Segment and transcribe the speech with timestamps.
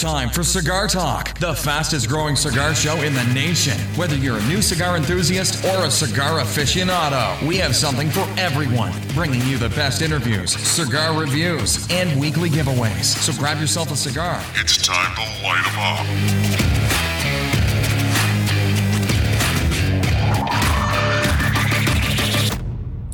[0.00, 3.76] time for Cigar Talk, the fastest growing cigar show in the nation.
[3.96, 8.94] Whether you're a new cigar enthusiast or a cigar aficionado, we have something for everyone,
[9.12, 13.04] bringing you the best interviews, cigar reviews, and weekly giveaways.
[13.04, 14.42] So grab yourself a cigar.
[14.54, 17.09] It's time to light 'em up.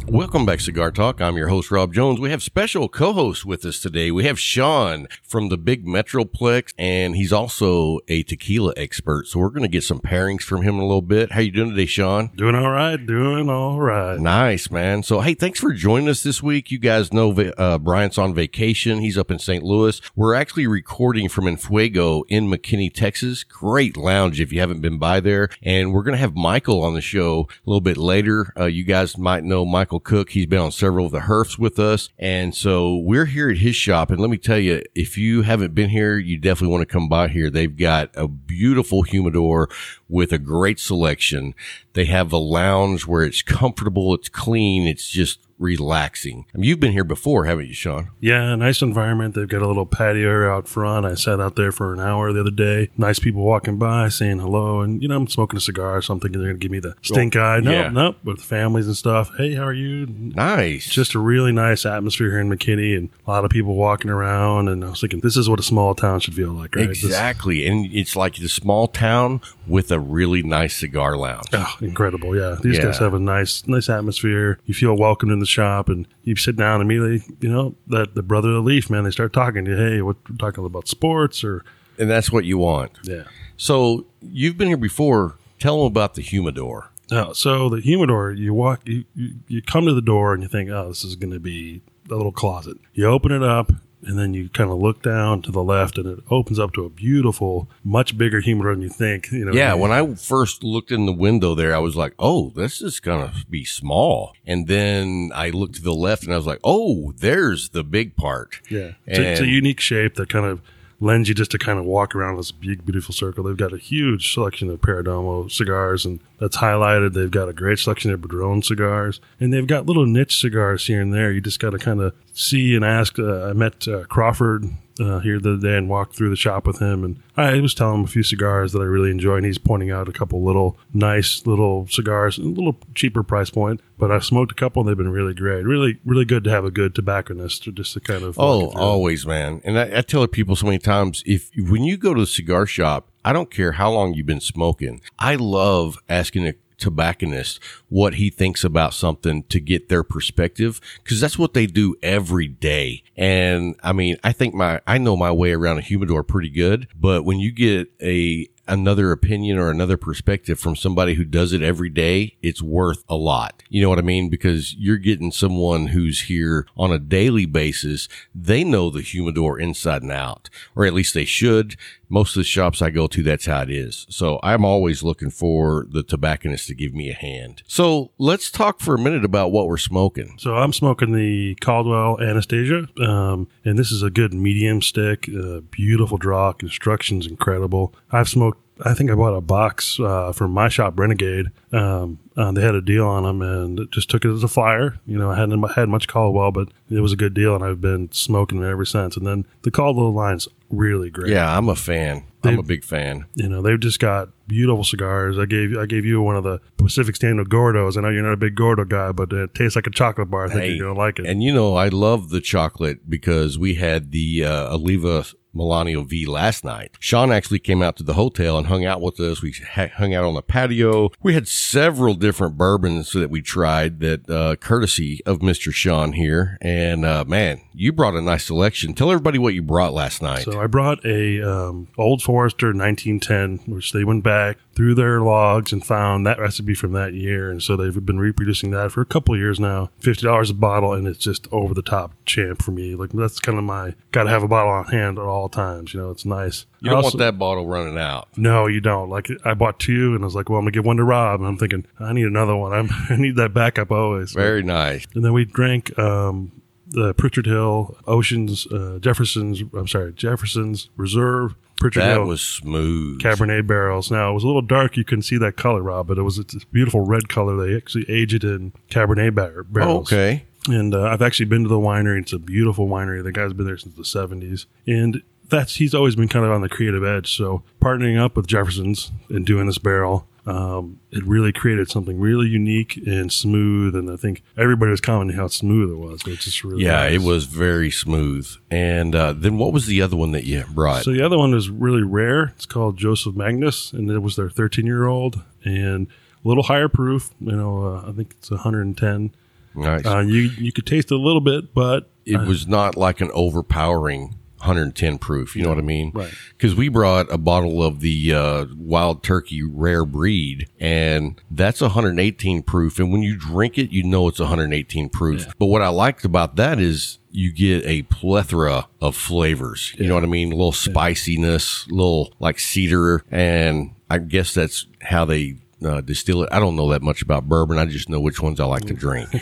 [0.08, 1.20] Welcome back, Cigar Talk.
[1.20, 2.20] I'm your host, Rob Jones.
[2.20, 4.12] We have special co-hosts with us today.
[4.12, 9.26] We have Sean from the Big Metroplex, and he's also a tequila expert.
[9.26, 11.32] So we're going to get some pairings from him in a little bit.
[11.32, 12.30] How you doing today, Sean?
[12.36, 13.04] Doing all right.
[13.04, 14.16] Doing all right.
[14.18, 15.02] Nice, man.
[15.02, 16.70] So, hey, thanks for joining us this week.
[16.70, 19.00] You guys know uh, Bryant's on vacation.
[19.00, 19.64] He's up in St.
[19.64, 20.00] Louis.
[20.14, 23.42] We're actually recording from Enfuego in McKinney, Texas.
[23.42, 25.48] Great lounge if you haven't been by there.
[25.62, 28.52] And we're going to have Michael on the show a little bit later.
[28.56, 30.30] Uh, you guys might know Michael Cook.
[30.30, 32.08] He's been on several of the Herfs with us.
[32.18, 34.10] And so we're here at his shop.
[34.10, 37.08] And let me tell you, if you haven't been here, you definitely want to come
[37.08, 37.50] by here.
[37.50, 39.68] They've got a beautiful humidor
[40.08, 41.54] with a great selection.
[41.94, 46.46] They have a lounge where it's comfortable, it's clean, it's just relaxing.
[46.54, 48.10] I mean, you've been here before, haven't you, Sean?
[48.20, 49.34] Yeah, nice environment.
[49.34, 51.06] They've got a little patio out front.
[51.06, 52.90] I sat out there for an hour the other day.
[52.96, 54.80] Nice people walking by saying hello.
[54.80, 56.34] And, you know, I'm smoking a cigar or something.
[56.34, 57.60] And they're going to give me the stink eye.
[57.60, 57.88] No, yeah.
[57.88, 59.30] no, with families and stuff.
[59.36, 60.06] Hey, how are you?
[60.08, 60.88] Nice.
[60.88, 64.68] Just a really nice atmosphere here in McKinney and a lot of people walking around.
[64.68, 66.88] And I was thinking, this is what a small town should feel like, right?
[66.88, 67.66] This- Exactly.
[67.66, 71.46] and it's like the small town with a really nice cigar lounge.
[71.52, 72.36] Oh, incredible!
[72.36, 72.84] Yeah, these Yeah.
[72.84, 74.58] guys have a nice, nice atmosphere.
[74.66, 77.22] You feel welcome in the shop, and you sit down immediately.
[77.40, 79.04] You know that the brother of the leaf, man.
[79.04, 79.76] They start talking to you.
[79.76, 81.64] Hey, what we're talking about sports or
[81.98, 82.92] And that's what you want.
[83.04, 83.24] yeah.
[83.56, 85.36] So you've been here before.
[85.58, 86.90] Tell them about the humidor.
[87.10, 90.48] Oh, so the humidor, you walk, you, you you come to the door, and you
[90.48, 91.80] think, oh, this is going to be
[92.10, 92.76] a little closet.
[92.92, 93.72] You open it up.
[94.06, 96.84] And then you kind of look down to the left, and it opens up to
[96.84, 99.30] a beautiful, much bigger humidor than you think.
[99.32, 102.50] You know, Yeah, when I first looked in the window there, I was like, "Oh,
[102.54, 106.46] this is gonna be small." And then I looked to the left, and I was
[106.46, 110.46] like, "Oh, there's the big part." Yeah, it's, a, it's a unique shape that kind
[110.46, 110.60] of
[111.00, 113.44] lends you just to kind of walk around this big, beautiful circle.
[113.44, 117.12] They've got a huge selection of Perdomo cigars, and that's highlighted.
[117.12, 121.00] They've got a great selection of Padron cigars, and they've got little niche cigars here
[121.00, 121.32] and there.
[121.32, 123.18] You just got to kind of see and ask.
[123.18, 124.70] Uh, I met uh, Crawford.
[124.98, 127.74] Uh, here the other day and walked through the shop with him, and I was
[127.74, 130.42] telling him a few cigars that I really enjoy, and he's pointing out a couple
[130.42, 133.80] little nice little cigars, a little cheaper price point.
[133.98, 135.64] But I've smoked a couple, and they've been really great.
[135.64, 138.76] Really, really good to have a good tobacconist to just to kind of Oh, it.
[138.76, 139.60] always, man.
[139.64, 142.64] And I, I tell people so many times, if when you go to the cigar
[142.66, 145.00] shop, I don't care how long you've been smoking.
[145.18, 151.20] I love asking a tobacconist what he thinks about something to get their perspective because
[151.20, 153.02] that's what they do every day.
[153.16, 156.88] And I mean, I think my I know my way around a humidor pretty good,
[156.98, 161.62] but when you get a another opinion or another perspective from somebody who does it
[161.62, 163.62] every day, it's worth a lot.
[163.68, 164.28] You know what I mean?
[164.28, 168.08] Because you're getting someone who's here on a daily basis.
[168.34, 171.76] They know the humidor inside and out, or at least they should.
[172.08, 174.06] Most of the shops I go to, that's how it is.
[174.08, 177.62] So I'm always looking for the tobacconist to give me a hand.
[177.66, 180.36] So let's talk for a minute about what we're smoking.
[180.38, 185.28] So I'm smoking the Caldwell Anastasia, um, and this is a good medium stick.
[185.28, 187.94] Uh, beautiful draw, construction's incredible.
[188.10, 188.62] I've smoked.
[188.84, 191.46] I think I bought a box uh, from my shop, Renegade.
[191.72, 194.98] Um, uh, they had a deal on them, and just took it as a flyer.
[195.06, 197.80] You know, I hadn't had much Caldwell, but it was a good deal, and I've
[197.80, 199.16] been smoking it ever since.
[199.16, 201.30] And then the Caldwell line's really great.
[201.30, 202.24] Yeah, I'm a fan.
[202.44, 203.26] I'm a big fan.
[203.34, 205.36] you know they've just got beautiful cigars.
[205.36, 207.96] I gave I gave you one of the Pacific Standard Gordos.
[207.96, 210.44] I know you're not a big Gordo guy, but it tastes like a chocolate bar.
[210.44, 211.26] I think Hey, you're gonna like it.
[211.26, 215.24] And you know, I love the chocolate because we had the uh, Oliva
[215.56, 216.92] Melanio V last night.
[217.00, 219.42] Sean actually came out to the hotel and hung out with us.
[219.42, 221.10] We hung out on the patio.
[221.22, 225.72] We had several different bourbons that we tried that uh, courtesy of Mr.
[225.72, 226.58] Sean here.
[226.60, 228.94] And uh, man, you brought a nice selection.
[228.94, 230.44] Tell everybody what you brought last night.
[230.44, 235.72] So I brought a um, Old Forester 1910, which they went back through their logs
[235.72, 239.06] and found that recipe from that year, and so they've been reproducing that for a
[239.06, 239.90] couple of years now.
[239.98, 242.94] Fifty dollars a bottle, and it's just over the top champ for me.
[242.94, 245.94] Like that's kind of my got to have a bottle on hand at all times.
[245.94, 246.66] You know, it's nice.
[246.80, 248.28] you don't I want that bottle running out.
[248.36, 249.08] No, you don't.
[249.08, 251.40] Like I bought two, and I was like, "Well, I'm gonna give one to Rob."
[251.40, 252.74] And I'm thinking, I need another one.
[252.74, 254.32] I'm, I need that backup always.
[254.32, 255.06] Very nice.
[255.14, 256.52] And then we drank um,
[256.88, 259.62] the Pritchard Hill, Oceans, uh, Jefferson's.
[259.72, 263.20] I'm sorry, Jefferson's Reserve Pritchard That Hill was smooth.
[263.20, 264.10] Cabernet barrels.
[264.10, 266.38] Now it was a little dark; you couldn't see that color, Rob, but it was
[266.38, 267.56] a beautiful red color.
[267.66, 270.12] They actually aged it in Cabernet bar- Oh, barrels.
[270.12, 270.44] okay.
[270.68, 272.20] And uh, I've actually been to the winery.
[272.22, 273.22] It's a beautiful winery.
[273.22, 274.66] The guy's been there since the 70s.
[274.86, 277.36] And that's he's always been kind of on the creative edge.
[277.36, 282.46] So partnering up with Jefferson's and doing this barrel, um, it really created something really
[282.46, 283.96] unique and smooth.
[283.96, 286.22] And I think everybody was commenting how smooth it was.
[286.26, 287.14] It's just really Yeah, nice.
[287.14, 288.48] it was very smooth.
[288.70, 291.02] And uh, then what was the other one that you brought?
[291.02, 292.52] So the other one is really rare.
[292.56, 296.06] It's called Joseph Magnus, and it was their 13 year old and
[296.44, 297.30] a little higher proof.
[297.40, 299.32] You know, uh, I think it's 110.
[299.74, 300.06] nice.
[300.06, 303.30] Uh, you you could taste it a little bit, but it was not like an
[303.34, 305.56] overpowering 110 proof.
[305.56, 306.12] You know what I mean?
[306.14, 306.32] Right.
[306.56, 312.62] Because we brought a bottle of the uh, Wild Turkey Rare Breed, and that's 118
[312.62, 312.98] proof.
[312.98, 315.46] And when you drink it, you know it's 118 proof.
[315.58, 319.94] But what I liked about that is you get a plethora of flavors.
[319.98, 320.52] You know what I mean?
[320.52, 325.56] A little spiciness, little like cedar, and I guess that's how they.
[325.84, 326.48] Uh, distill it.
[326.50, 327.76] I don't know that much about bourbon.
[327.78, 329.28] I just know which ones I like to drink.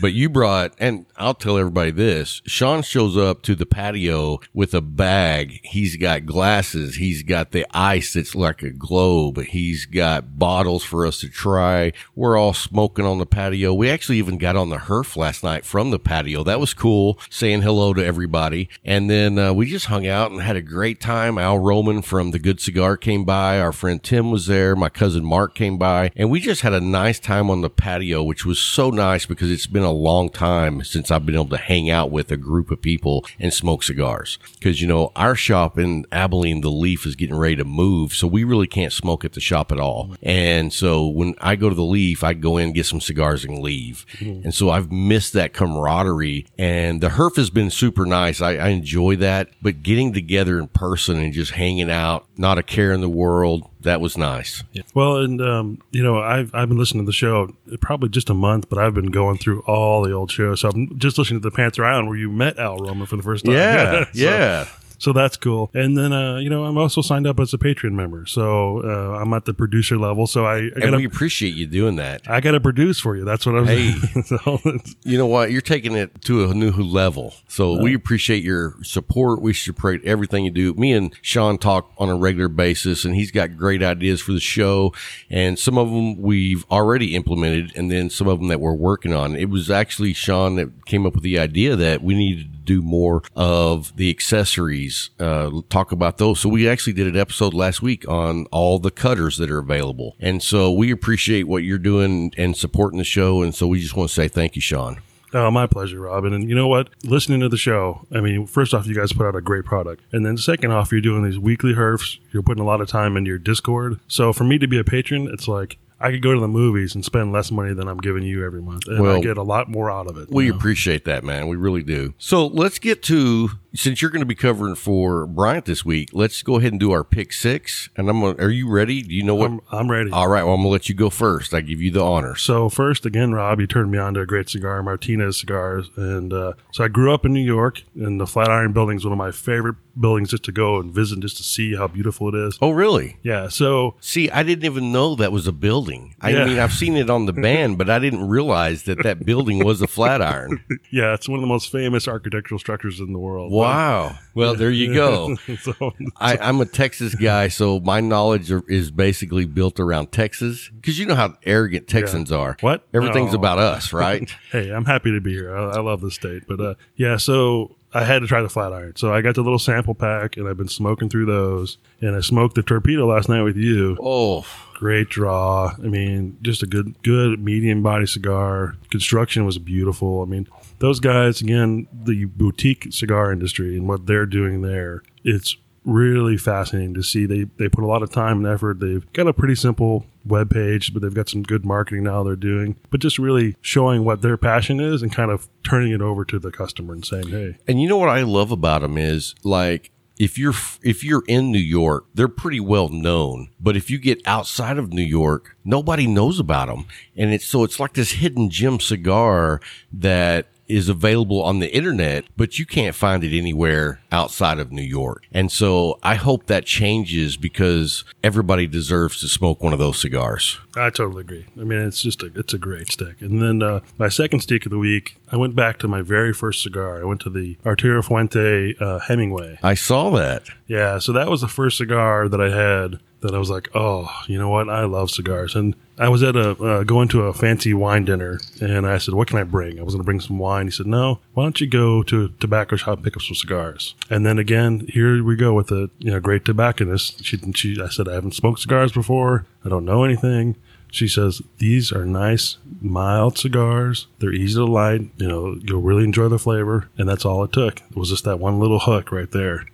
[0.00, 4.72] But you brought, and I'll tell everybody this Sean shows up to the patio with
[4.72, 5.60] a bag.
[5.62, 6.96] He's got glasses.
[6.96, 9.42] He's got the ice that's like a globe.
[9.42, 11.92] He's got bottles for us to try.
[12.14, 13.74] We're all smoking on the patio.
[13.74, 16.42] We actually even got on the Herf last night from the patio.
[16.44, 18.70] That was cool, saying hello to everybody.
[18.84, 21.36] And then uh, we just hung out and had a great time.
[21.36, 23.60] Al Roman from The Good Cigar came by.
[23.60, 24.74] Our friend Tim was there.
[24.74, 26.10] My cousin Mark came by.
[26.16, 29.50] And we just had a nice time on the patio, which was so nice because
[29.50, 32.70] it's been a long time since I've been able to hang out with a group
[32.70, 34.38] of people and smoke cigars.
[34.54, 38.12] Because, you know, our shop in Abilene, the Leaf, is getting ready to move.
[38.12, 40.14] So we really can't smoke at the shop at all.
[40.22, 43.58] And so when I go to the Leaf, I go in, get some cigars and
[43.58, 44.06] leave.
[44.18, 44.44] Mm-hmm.
[44.44, 46.46] And so I've missed that camaraderie.
[46.58, 48.40] And the Herf has been super nice.
[48.40, 49.50] I, I enjoy that.
[49.62, 53.69] But getting together in person and just hanging out, not a care in the world,
[53.82, 54.62] that was nice.
[54.94, 58.34] Well, and um, you know, I've I've been listening to the show probably just a
[58.34, 60.60] month, but I've been going through all the old shows.
[60.60, 63.22] So I'm just listening to the Panther Island where you met Al Roman for the
[63.22, 63.54] first time.
[63.54, 64.04] Yeah.
[64.14, 64.64] Yeah.
[64.64, 64.70] So
[65.14, 65.70] that's cool.
[65.72, 68.26] And then, uh, you know, I'm also signed up as a Patreon member.
[68.26, 70.26] So uh, I'm at the producer level.
[70.26, 72.28] So I, I And we appreciate you doing that.
[72.28, 73.24] I got to produce for you.
[73.24, 73.92] That's what I'm Hey.
[74.26, 74.60] so
[75.04, 75.50] You know what?
[75.50, 77.32] You're taking it to a new level.
[77.48, 79.40] So we appreciate your support.
[79.40, 80.74] We support everything you do.
[80.74, 84.40] Me and Sean talk on a regular basis, and he's got great ideas for the
[84.40, 84.92] show.
[85.30, 89.14] And some of them we've already implemented, and then some of them that we're working
[89.14, 89.34] on.
[89.34, 92.80] It was actually Sean that came up with the idea that we needed to do
[92.82, 96.38] more of the accessories, uh, talk about those.
[96.38, 100.14] So we actually did an episode last week on all the cutters that are available.
[100.20, 103.42] And so we appreciate what you're doing and supporting the show.
[103.42, 105.00] And so we just want to say thank you, Sean.
[105.32, 106.32] Oh, my pleasure, Robin.
[106.32, 106.90] And you know what?
[107.04, 110.02] Listening to the show, I mean, first off, you guys put out a great product.
[110.12, 112.18] And then second off, you're doing these weekly herfs.
[112.32, 113.98] You're putting a lot of time into your Discord.
[114.08, 116.94] So for me to be a patron, it's like I could go to the movies
[116.94, 118.84] and spend less money than I'm giving you every month.
[118.86, 120.30] And I get a lot more out of it.
[120.30, 120.56] We know?
[120.56, 121.46] appreciate that, man.
[121.46, 122.14] We really do.
[122.16, 126.10] So let's get to since you're going to be covering for Bryant this week.
[126.12, 127.88] Let's go ahead and do our pick six.
[127.96, 129.02] And I'm to Are you ready?
[129.02, 129.50] Do you know what?
[129.50, 130.10] I'm, I'm ready.
[130.10, 130.42] All right.
[130.44, 131.54] Well, I'm going to let you go first.
[131.54, 132.34] I give you the honor.
[132.36, 136.32] So first, again, Rob, you turned me on to a great cigar, Martinez cigars, and
[136.32, 139.18] uh, so I grew up in New York, and the Flatiron Building is one of
[139.18, 142.58] my favorite buildings just to go and visit, just to see how beautiful it is.
[142.62, 143.18] Oh, really?
[143.22, 143.48] Yeah.
[143.48, 146.14] So See, I didn't even know that was a building.
[146.20, 146.44] I Yeah.
[146.46, 149.82] mean, I've seen it on the band, but I didn't realize that that building was
[149.82, 150.62] a Flatiron.
[150.90, 153.52] yeah, it's one of the most famous architectural structures in the world.
[153.60, 154.18] Wow.
[154.34, 155.36] Well, there you go.
[155.60, 160.70] so, I, I'm a Texas guy, so my knowledge are, is basically built around Texas.
[160.74, 162.56] Because you know how arrogant Texans are.
[162.60, 162.86] What?
[162.94, 164.30] Everything's about us, right?
[164.52, 165.56] hey, I'm happy to be here.
[165.56, 168.94] I, I love this state, but uh, yeah, so I had to try the Flatiron.
[168.96, 171.78] So I got the little sample pack, and I've been smoking through those.
[172.00, 173.96] And I smoked the torpedo last night with you.
[174.00, 175.74] oh, great draw.
[175.76, 178.76] I mean, just a good, good medium body cigar.
[178.90, 180.22] Construction was beautiful.
[180.22, 180.48] I mean,
[180.80, 185.02] those guys again, the boutique cigar industry and what they're doing there.
[185.24, 187.26] It's really fascinating to see.
[187.26, 188.80] They they put a lot of time and effort.
[188.80, 192.36] They've got a pretty simple web page, but they've got some good marketing now they're
[192.36, 192.76] doing.
[192.90, 196.38] But just really showing what their passion is and kind of turning it over to
[196.38, 199.90] the customer and saying, "Hey, And you know what I love about them is like
[200.18, 203.48] if you're if you're in New York, they're pretty well known.
[203.58, 206.84] But if you get outside of New York, nobody knows about them.
[207.16, 209.60] And it's so it's like this hidden gem cigar
[209.92, 214.82] that is available on the internet, but you can't find it anywhere outside of New
[214.82, 215.24] York.
[215.32, 220.58] And so I hope that changes because everybody deserves to smoke one of those cigars.
[220.76, 221.46] I totally agree.
[221.60, 223.20] I mean, it's just a it's a great stick.
[223.20, 226.32] And then uh, my second stick of the week, I went back to my very
[226.32, 227.00] first cigar.
[227.00, 229.58] I went to the Arturo Fuente uh, Hemingway.
[229.62, 230.44] I saw that.
[230.66, 234.08] Yeah, so that was the first cigar that I had that I was like, oh,
[234.26, 234.68] you know what?
[234.68, 235.54] I love cigars.
[235.54, 239.12] And I was at a uh, going to a fancy wine dinner, and I said,
[239.12, 240.66] "What can I bring?" I was going to bring some wine.
[240.66, 243.36] He said, "No, why don't you go to a tobacco shop and pick up some
[243.36, 247.22] cigars?" And then again, here we go with a you know great tobacconist.
[247.22, 249.44] She, she, I said, "I haven't smoked cigars before.
[249.62, 250.56] I don't know anything."
[250.92, 254.08] She says, These are nice, mild cigars.
[254.18, 255.02] They're easy to light.
[255.18, 256.88] You know, you'll really enjoy the flavor.
[256.98, 257.80] And that's all it took.
[257.80, 259.66] It was just that one little hook right there.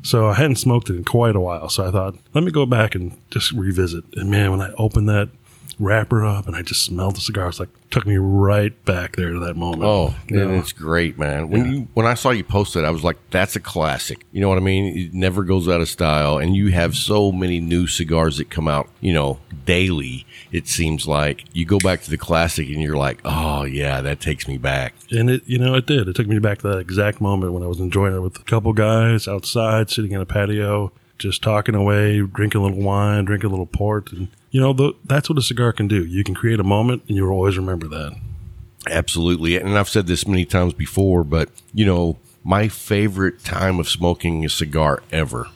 [0.00, 1.68] So I hadn't smoked it in quite a while.
[1.68, 4.04] So I thought, let me go back and just revisit.
[4.16, 5.28] And man, when I opened that
[5.78, 7.48] wrapper up and I just smelled the cigar.
[7.48, 9.82] It's like took me right back there to that moment.
[9.84, 10.54] Oh, You know?
[10.54, 11.48] it's great, man.
[11.50, 14.40] When you when I saw you post it, I was like, "That's a classic." You
[14.40, 14.96] know what I mean?
[14.96, 18.68] It never goes out of style, and you have so many new cigars that come
[18.68, 20.24] out, you know, daily.
[20.52, 24.20] It seems like you go back to the classic, and you're like, "Oh yeah, that
[24.20, 26.08] takes me back." and it you know it did.
[26.08, 28.44] It took me back to that exact moment when I was enjoying it with a
[28.44, 33.48] couple guys outside, sitting in a patio, just talking away, drinking a little wine, drinking
[33.48, 36.04] a little port, and you know th- that's what a cigar can do.
[36.04, 38.12] You can create a moment, and you'll always remember that.
[38.88, 39.56] Absolutely.
[39.56, 44.44] And I've said this many times before, but you know, my favorite time of smoking
[44.44, 45.48] a cigar ever.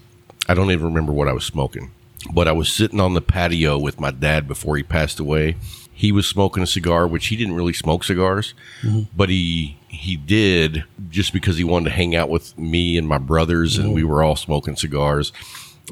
[0.49, 1.91] I don't even remember what I was smoking,
[2.33, 5.57] but I was sitting on the patio with my dad before he passed away.
[5.93, 9.03] He was smoking a cigar, which he didn't really smoke cigars, mm-hmm.
[9.17, 13.19] but he he did just because he wanted to hang out with me and my
[13.19, 13.95] brothers, and mm-hmm.
[13.95, 15.33] we were all smoking cigars.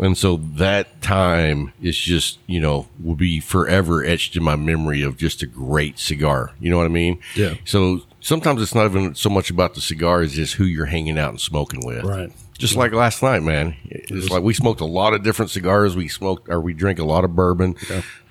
[0.00, 5.02] And so that time is just, you know, will be forever etched in my memory
[5.02, 6.52] of just a great cigar.
[6.60, 7.20] You know what I mean?
[7.36, 7.54] Yeah.
[7.64, 11.18] So sometimes it's not even so much about the cigar as just who you're hanging
[11.18, 12.04] out and smoking with.
[12.04, 12.32] Right.
[12.58, 13.76] Just like last night, man.
[13.84, 15.96] It's like we smoked a lot of different cigars.
[15.96, 17.76] We smoked or we drank a lot of bourbon,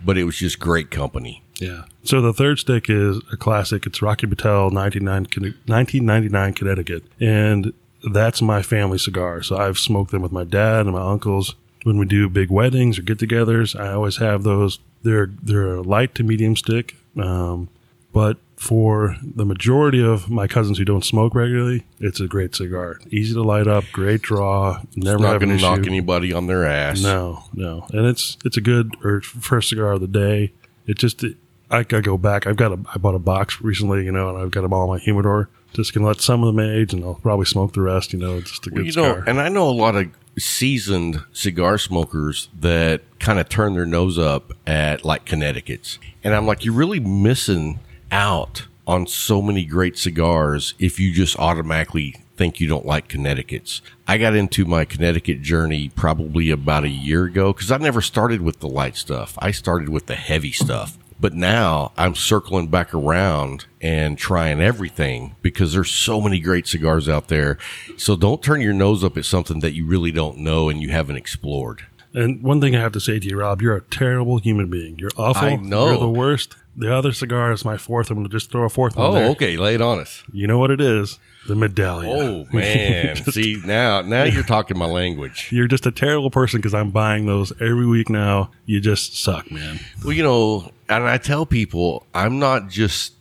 [0.04, 1.44] but it was just great company.
[1.60, 1.84] Yeah.
[2.04, 3.86] So the third stick is a classic.
[3.86, 7.04] It's Rocky Patel 99, 1999 Connecticut.
[7.20, 7.74] And
[8.12, 9.42] that's my family cigar.
[9.42, 11.56] So I've smoked them with my dad and my uncles.
[11.84, 14.80] When we do big weddings or get togethers, I always have those.
[15.04, 16.96] They're, they're a light to medium stick.
[17.18, 17.70] Um,
[18.14, 23.00] but for the majority of my cousins who don't smoke regularly, it's a great cigar.
[23.10, 27.02] Easy to light up, great draw, never Not going to knock anybody on their ass.
[27.02, 30.54] No, no, and it's it's a good or first cigar of the day.
[30.88, 31.36] It just it,
[31.70, 32.48] I gotta go back.
[32.48, 34.84] I've got a I bought a box recently, you know, and I've got them all
[34.84, 35.50] in my humidor.
[35.74, 38.14] Just gonna let some of them age, and I'll probably smoke the rest.
[38.14, 39.24] You know, just a good Well, you know, cigar.
[39.28, 44.18] and I know a lot of seasoned cigar smokers that kind of turn their nose
[44.18, 46.00] up at like Connecticut's.
[46.24, 47.80] And I'm like, you're really missing
[48.12, 53.82] out on so many great cigars if you just automatically think you don't like Connecticut's.
[54.08, 58.42] I got into my Connecticut journey probably about a year ago because I never started
[58.42, 59.36] with the light stuff.
[59.40, 60.98] I started with the heavy stuff.
[61.24, 67.08] But now I'm circling back around and trying everything because there's so many great cigars
[67.08, 67.58] out there.
[67.96, 70.90] So don't turn your nose up at something that you really don't know and you
[70.90, 71.86] haven't explored.
[72.14, 75.00] And one thing I have to say to you, Rob, you're a terrible human being.
[75.00, 75.48] You're awful.
[75.48, 75.92] I know.
[75.92, 76.58] You're the worst.
[76.76, 78.12] The other cigar is my fourth.
[78.12, 79.30] I'm gonna just throw a fourth one Oh, there.
[79.30, 79.56] okay.
[79.56, 80.24] Lay it on us.
[80.34, 81.20] You know what it is?
[81.48, 82.12] The medallion.
[82.16, 83.16] Oh man.
[83.18, 85.50] See now, now you're talking my language.
[85.52, 88.52] You're just a terrible person because I'm buying those every week now.
[88.66, 89.80] You just suck, man.
[90.04, 93.14] Well, you know, and I tell people I'm not just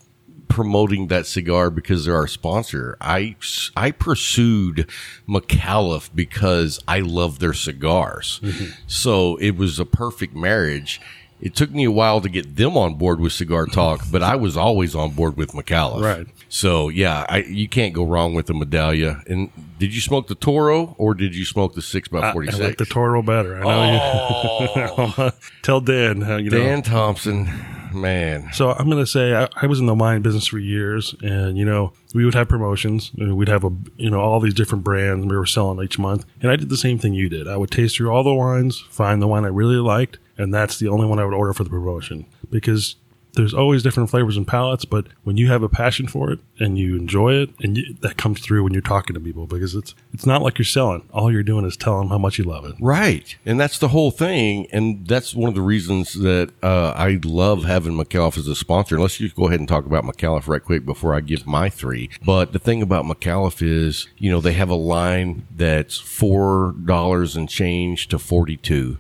[0.53, 2.97] promoting that cigar because they're our sponsor.
[3.01, 3.37] I
[3.75, 4.89] I pursued
[5.27, 8.39] McAuliffe because I love their cigars.
[8.43, 8.73] Mm-hmm.
[8.87, 11.01] So it was a perfect marriage.
[11.43, 14.37] It took me a while to get them on board with Cigar Talk, but I
[14.37, 16.01] was always on board with McAuliffe.
[16.01, 16.27] Right.
[16.49, 19.27] So yeah, I, you can't go wrong with the Medallia.
[19.27, 22.33] And did you smoke the Toro or did you smoke the six I, by I
[22.33, 22.61] forty six?
[22.61, 23.57] like the Toro better.
[23.59, 25.31] I know you.
[25.63, 26.59] Tell Dan, uh, you know.
[26.59, 27.51] Dan Thompson,
[27.93, 28.53] man.
[28.53, 31.59] So I'm going to say I, I was in the wine business for years, and
[31.59, 33.11] you know we would have promotions.
[33.19, 36.25] and We'd have a you know all these different brands we were selling each month,
[36.41, 37.49] and I did the same thing you did.
[37.49, 40.79] I would taste through all the wines, find the wine I really liked, and that's
[40.79, 42.97] the only one I would order for the promotion because
[43.35, 44.85] there's always different flavors and palates.
[44.85, 48.17] But when you have a passion for it and you enjoy it, and you, that
[48.17, 51.09] comes through when you're talking to people because it's it's not like you're selling.
[51.13, 52.75] All you're doing is telling them how much you love it.
[52.81, 53.37] Right.
[53.47, 54.67] And that's the whole thing.
[54.73, 58.99] And that's one of the reasons that uh, I love having McAuliffe as a sponsor.
[58.99, 62.11] Let's just go ahead and talk about McAuliffe right quick before I give my three.
[62.25, 67.49] But the thing about McAuliffe is, you know, they have a line that's $4 and
[67.49, 68.99] change to 42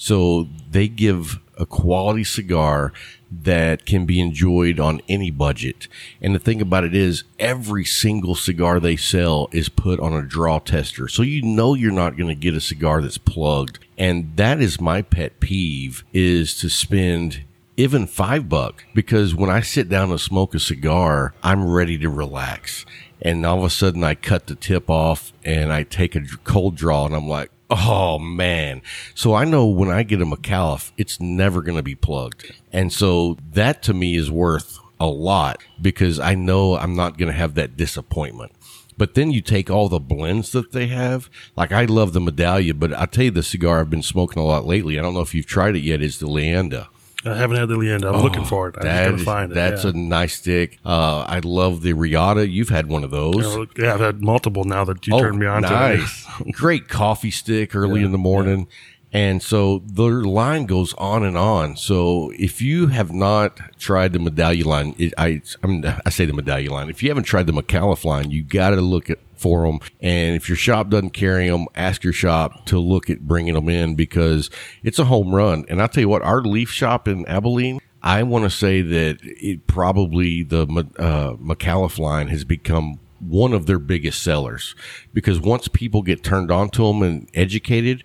[0.00, 2.90] So they give a quality cigar
[3.30, 5.88] that can be enjoyed on any budget.
[6.22, 10.22] And the thing about it is, every single cigar they sell is put on a
[10.22, 11.06] draw tester.
[11.06, 13.78] So you know you're not going to get a cigar that's plugged.
[13.98, 17.42] And that is my pet peeve is to spend
[17.76, 22.08] even five buck because when I sit down to smoke a cigar, I'm ready to
[22.08, 22.86] relax.
[23.20, 26.74] And all of a sudden I cut the tip off and I take a cold
[26.74, 28.82] draw and I'm like, Oh man.
[29.14, 32.52] So I know when I get a McAuliffe, it's never going to be plugged.
[32.72, 37.28] And so that to me is worth a lot because I know I'm not going
[37.30, 38.52] to have that disappointment.
[38.98, 41.30] But then you take all the blends that they have.
[41.56, 44.46] Like I love the Medallia, but I'll tell you the cigar I've been smoking a
[44.46, 44.98] lot lately.
[44.98, 46.02] I don't know if you've tried it yet.
[46.02, 46.88] Is the Leanda.
[47.24, 48.12] I haven't had the Leanda.
[48.14, 48.76] I'm looking for it.
[48.78, 49.54] I'm just Oh, is- find it.
[49.54, 49.90] That's yeah.
[49.90, 50.78] a nice stick.
[50.86, 52.48] Uh, I love the Riata.
[52.48, 53.68] You've had one of those.
[53.78, 55.68] yeah, I've had multiple now that you Oh, turned me on to.
[55.68, 55.70] it.
[55.98, 56.26] nice.
[56.52, 58.68] Great coffee stick early in the morning.
[59.12, 61.76] And so their line goes on and on.
[61.76, 66.26] So if you have not tried the medallion line, it, I I, mean, I say
[66.26, 66.90] the medallion line.
[66.90, 69.80] If you haven't tried the McAuliffe line, you got to look at for them.
[70.00, 73.70] And if your shop doesn't carry them, ask your shop to look at bringing them
[73.70, 74.50] in because
[74.82, 75.64] it's a home run.
[75.68, 79.18] And I'll tell you what, our leaf shop in Abilene, I want to say that
[79.22, 80.62] it probably the
[80.98, 84.74] uh, McAuliffe line has become one of their biggest sellers
[85.12, 88.02] because once people get turned on to them and educated,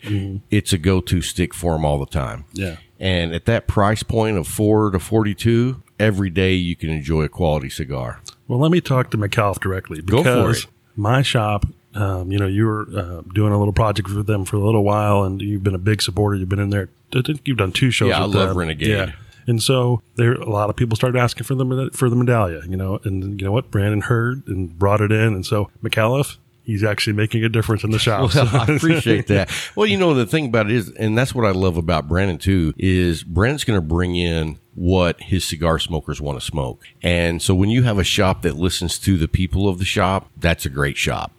[0.52, 2.46] it's a go-to stick for them all the time.
[2.54, 2.78] Yeah.
[3.00, 7.30] And at that price point of four to 42, every day you can enjoy a
[7.30, 8.22] quality cigar.
[8.48, 12.48] Well, let me talk to McAuliffe directly Go for because my shop, um, you know,
[12.48, 15.64] you were uh, doing a little project with them for a little while, and you've
[15.64, 16.36] been a big supporter.
[16.36, 16.90] You've been in there.
[17.14, 18.10] I think you've done two shows.
[18.10, 18.58] Yeah, I love them.
[18.58, 18.90] Renegade.
[18.90, 19.12] Yeah.
[19.48, 22.78] And so there, a lot of people started asking for the for the medallia, you
[22.78, 26.84] know, and you know what, Brandon heard and brought it in, and so McAuliffe, he's
[26.84, 28.34] actually making a difference in the shop.
[28.34, 29.52] Well, I appreciate that.
[29.76, 32.38] Well, you know, the thing about it is, and that's what I love about Brandon
[32.38, 36.86] too, is Brandon's going to bring in what his cigar smokers want to smoke.
[37.02, 40.30] And so when you have a shop that listens to the people of the shop,
[40.38, 41.32] that's a great shop.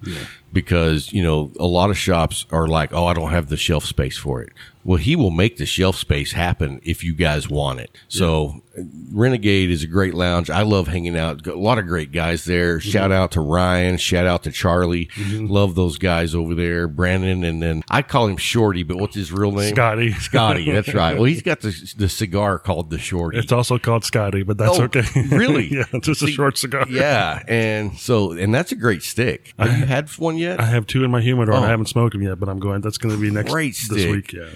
[0.52, 3.84] Because, you know, a lot of shops are like, oh, I don't have the shelf
[3.84, 4.52] space for it.
[4.86, 7.90] Well, he will make the shelf space happen if you guys want it.
[8.06, 8.62] So
[9.12, 10.48] Renegade is a great lounge.
[10.48, 11.44] I love hanging out.
[11.46, 12.78] A lot of great guys there.
[12.78, 12.88] Mm-hmm.
[12.90, 13.96] Shout out to Ryan.
[13.96, 15.08] Shout out to Charlie.
[15.32, 16.86] Love those guys over there.
[16.86, 19.74] Brandon, and then I call him Shorty, but what's his real name?
[19.74, 20.12] Scotty.
[20.12, 20.70] Scotty.
[20.70, 21.06] That's right.
[21.16, 23.38] Well, he's got the the cigar called the Shorty.
[23.38, 25.02] It's also called Scotty, but that's Oh, okay.
[25.30, 25.66] really?
[25.72, 26.84] yeah, just a short cigar.
[26.88, 29.52] yeah, and so and that's a great stick.
[29.58, 30.60] Have you had one yet?
[30.60, 31.54] I have two in my humidor.
[31.54, 31.58] Oh.
[31.62, 32.82] I haven't smoked them yet, but I'm going.
[32.82, 34.10] That's going to be next Great this stick.
[34.12, 34.32] week.
[34.32, 34.46] Yeah.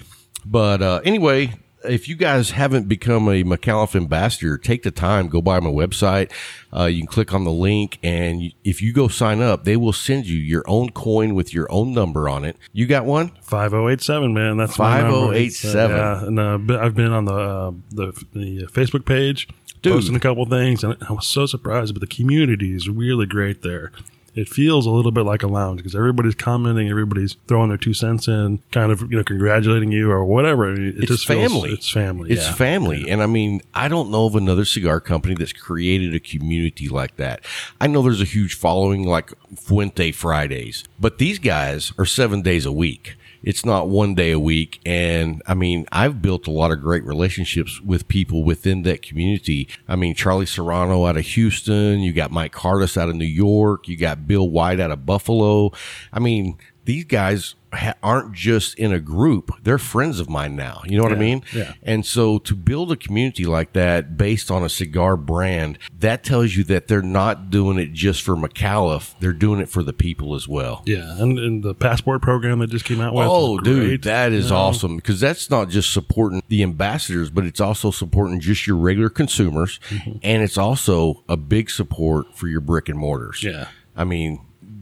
[0.45, 5.41] But uh, anyway, if you guys haven't become a McAuliffe ambassador, take the time, go
[5.41, 6.31] by my website.
[6.75, 9.93] Uh, you can click on the link, and if you go sign up, they will
[9.93, 12.57] send you your own coin with your own number on it.
[12.73, 13.31] You got one?
[13.41, 14.57] Five zero eight seven, man.
[14.57, 15.33] That's my number.
[15.33, 15.97] 5087.
[15.97, 16.39] Yeah, and
[16.71, 19.47] uh, I've been on the uh, the the Facebook page,
[19.81, 19.93] Dude.
[19.93, 21.93] posting a couple things, and I was so surprised.
[21.93, 23.91] But the community is really great there.
[24.33, 27.93] It feels a little bit like a lounge because everybody's commenting, everybody's throwing their two
[27.93, 30.71] cents in, kind of you know congratulating you or whatever.
[30.73, 31.71] It It's just feels- family.
[31.71, 32.31] it's family.
[32.31, 32.53] It's yeah.
[32.53, 33.09] family.
[33.09, 37.17] And I mean, I don't know of another cigar company that's created a community like
[37.17, 37.41] that.
[37.81, 42.65] I know there's a huge following like Fuente Fridays, but these guys are seven days
[42.65, 43.15] a week.
[43.43, 44.79] It's not one day a week.
[44.85, 49.67] And I mean, I've built a lot of great relationships with people within that community.
[49.87, 53.87] I mean, Charlie Serrano out of Houston, you got Mike Cardis out of New York,
[53.87, 55.71] you got Bill White out of Buffalo.
[56.13, 59.51] I mean, these guys ha- aren't just in a group.
[59.63, 60.81] They're friends of mine now.
[60.85, 61.43] You know what I mean?
[61.53, 61.73] yeah.
[61.83, 66.55] And so to build a community like that based on a cigar brand, that tells
[66.55, 69.13] you that they're not doing it just for McAuliffe.
[69.19, 70.83] They're doing it for the people as well.
[70.85, 73.27] Yeah, and, and the passport program that just came out with.
[73.27, 74.57] Oh, dude, that is know?
[74.57, 79.09] awesome because that's not just supporting the ambassadors, but it's also supporting just your regular
[79.09, 79.79] consumers.
[79.89, 80.17] Mm-hmm.
[80.23, 83.43] And it's also a big support for your brick and mortars.
[83.43, 83.67] Yeah.
[83.95, 84.39] I mean,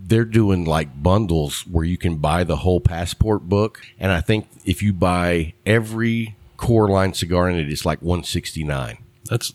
[0.09, 3.81] they're doing like bundles where you can buy the whole passport book.
[3.99, 8.97] And I think if you buy every core line cigar in it, it's like 169
[9.29, 9.53] That's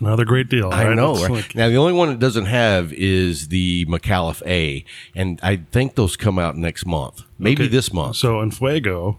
[0.00, 0.70] another great deal.
[0.70, 0.96] I right?
[0.96, 1.14] know.
[1.14, 1.30] Right?
[1.30, 5.94] like- now, the only one it doesn't have is the McAuliffe A, and I think
[5.96, 7.70] those come out next month, maybe Okay.
[7.72, 8.16] this month.
[8.16, 9.18] So in Fuego,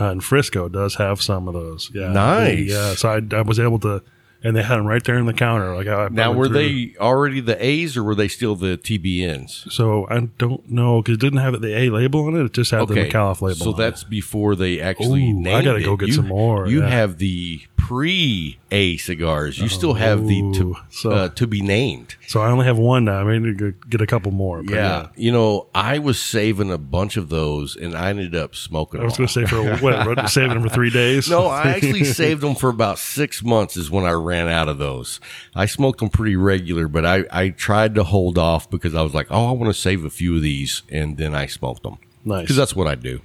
[0.00, 1.90] uh, in Frisco, does have some of those.
[1.94, 2.70] Yeah, Nice.
[2.70, 4.02] Yeah, so I, I was able to,
[4.44, 5.74] and they had them right there in the counter.
[5.74, 6.58] Like I, now, were through.
[6.58, 9.72] they already the A's or were they still the TBNs?
[9.72, 12.44] So I don't know because it didn't have the A label on it.
[12.44, 13.56] It just had the McAuliffe label.
[13.56, 14.10] So that's it.
[14.10, 15.84] before they actually Ooh, I gotta it.
[15.84, 16.88] go get You- some more, You yeah.
[16.90, 19.58] have the pre A cigars.
[19.58, 22.16] You still have the to, so- uh, to be named.
[22.26, 23.28] so I only have one now.
[23.28, 24.62] I need to get a couple more.
[24.62, 25.08] but Yeah.
[25.16, 29.04] You know, I was saving a bunch of those and I ended up smoking I
[29.04, 30.16] was them going to say for what?
[30.16, 31.28] what, Saving them for three days.
[31.28, 34.78] No, I actually saved them for about six months is when I ran out of
[34.78, 35.20] those.
[35.54, 39.12] I smoked them pretty regular, but I, I tried to hold off because I was
[39.12, 40.82] like, oh, I want to save a few of these.
[40.90, 41.98] And then I smoked them.
[42.24, 42.44] Nice.
[42.44, 43.20] Because that's what I do.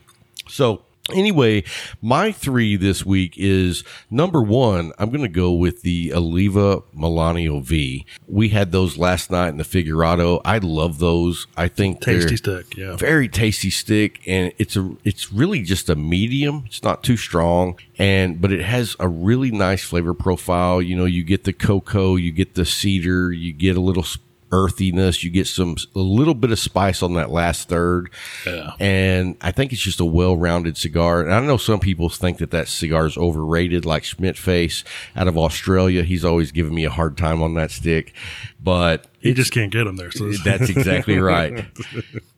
[0.49, 1.63] So Anyway,
[2.01, 4.91] my three this week is number one.
[4.97, 8.05] I'm going to go with the Oliva Melanio V.
[8.27, 10.41] We had those last night in the Figurado.
[10.45, 11.47] I love those.
[11.57, 12.95] I think Tasty they're stick, yeah.
[12.95, 16.63] very tasty stick, and it's a it's really just a medium.
[16.67, 20.81] It's not too strong, and but it has a really nice flavor profile.
[20.81, 24.05] You know, you get the cocoa, you get the cedar, you get a little
[24.51, 25.23] earthiness.
[25.23, 28.09] You get some a little bit of spice on that last third,
[28.45, 28.71] Yeah.
[28.79, 31.21] and I think it's just a well-rounded cigar.
[31.21, 34.83] And I know some people think that that cigar is overrated, like Schmidt Face
[35.15, 36.03] out of Australia.
[36.03, 38.13] He's always giving me a hard time on that stick,
[38.63, 40.11] but You just can't get them there.
[40.11, 41.65] So that's exactly right.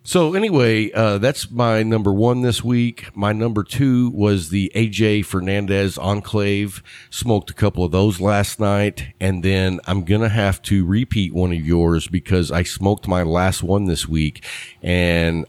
[0.03, 3.15] So anyway, uh, that's my number one this week.
[3.15, 6.81] My number two was the AJ Fernandez Enclave.
[7.11, 11.51] Smoked a couple of those last night, and then I'm gonna have to repeat one
[11.51, 14.43] of yours because I smoked my last one this week,
[14.81, 15.45] and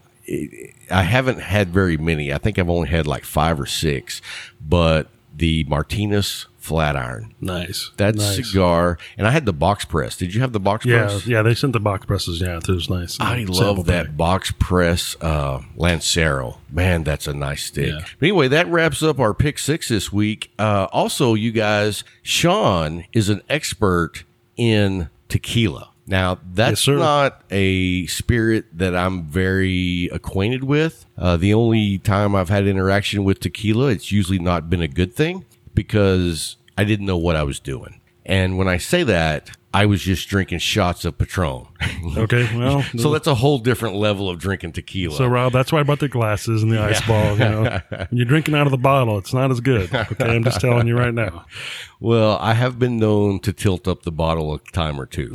[0.91, 2.31] I haven't had very many.
[2.31, 4.21] I think I've only had like five or six,
[4.61, 7.33] but the Martinez Flat Iron.
[7.41, 7.91] nice.
[7.97, 8.37] That nice.
[8.37, 10.15] cigar, and I had the box press.
[10.15, 11.27] Did you have the box Yeah, press?
[11.27, 11.41] yeah.
[11.41, 12.39] They sent the box presses.
[12.39, 13.19] Yeah, it was nice.
[13.19, 14.15] I love that pack.
[14.17, 16.59] box press uh, Lancero.
[16.71, 17.87] Man, that's a nice stick.
[17.89, 18.05] Yeah.
[18.17, 20.51] But anyway, that wraps up our pick six this week.
[20.57, 24.23] Uh, also, you guys, Sean is an expert
[24.55, 25.89] in tequila.
[26.07, 26.95] Now, that's sir.
[26.97, 31.05] not a spirit that I'm very acquainted with.
[31.17, 35.13] Uh, the only time I've had interaction with tequila, it's usually not been a good
[35.13, 35.43] thing
[35.73, 37.99] because I didn't know what I was doing.
[38.25, 41.67] And when I say that, I was just drinking shots of Patron.
[42.17, 45.15] Okay, well, So that's a whole different level of drinking tequila.
[45.15, 47.33] So Rob, that's why I bought the glasses and the ice ball.
[47.33, 49.93] You know, when you're drinking out of the bottle, it's not as good.
[49.93, 51.45] Okay, I'm just telling you right now.
[51.99, 55.33] well, I have been known to tilt up the bottle a time or two.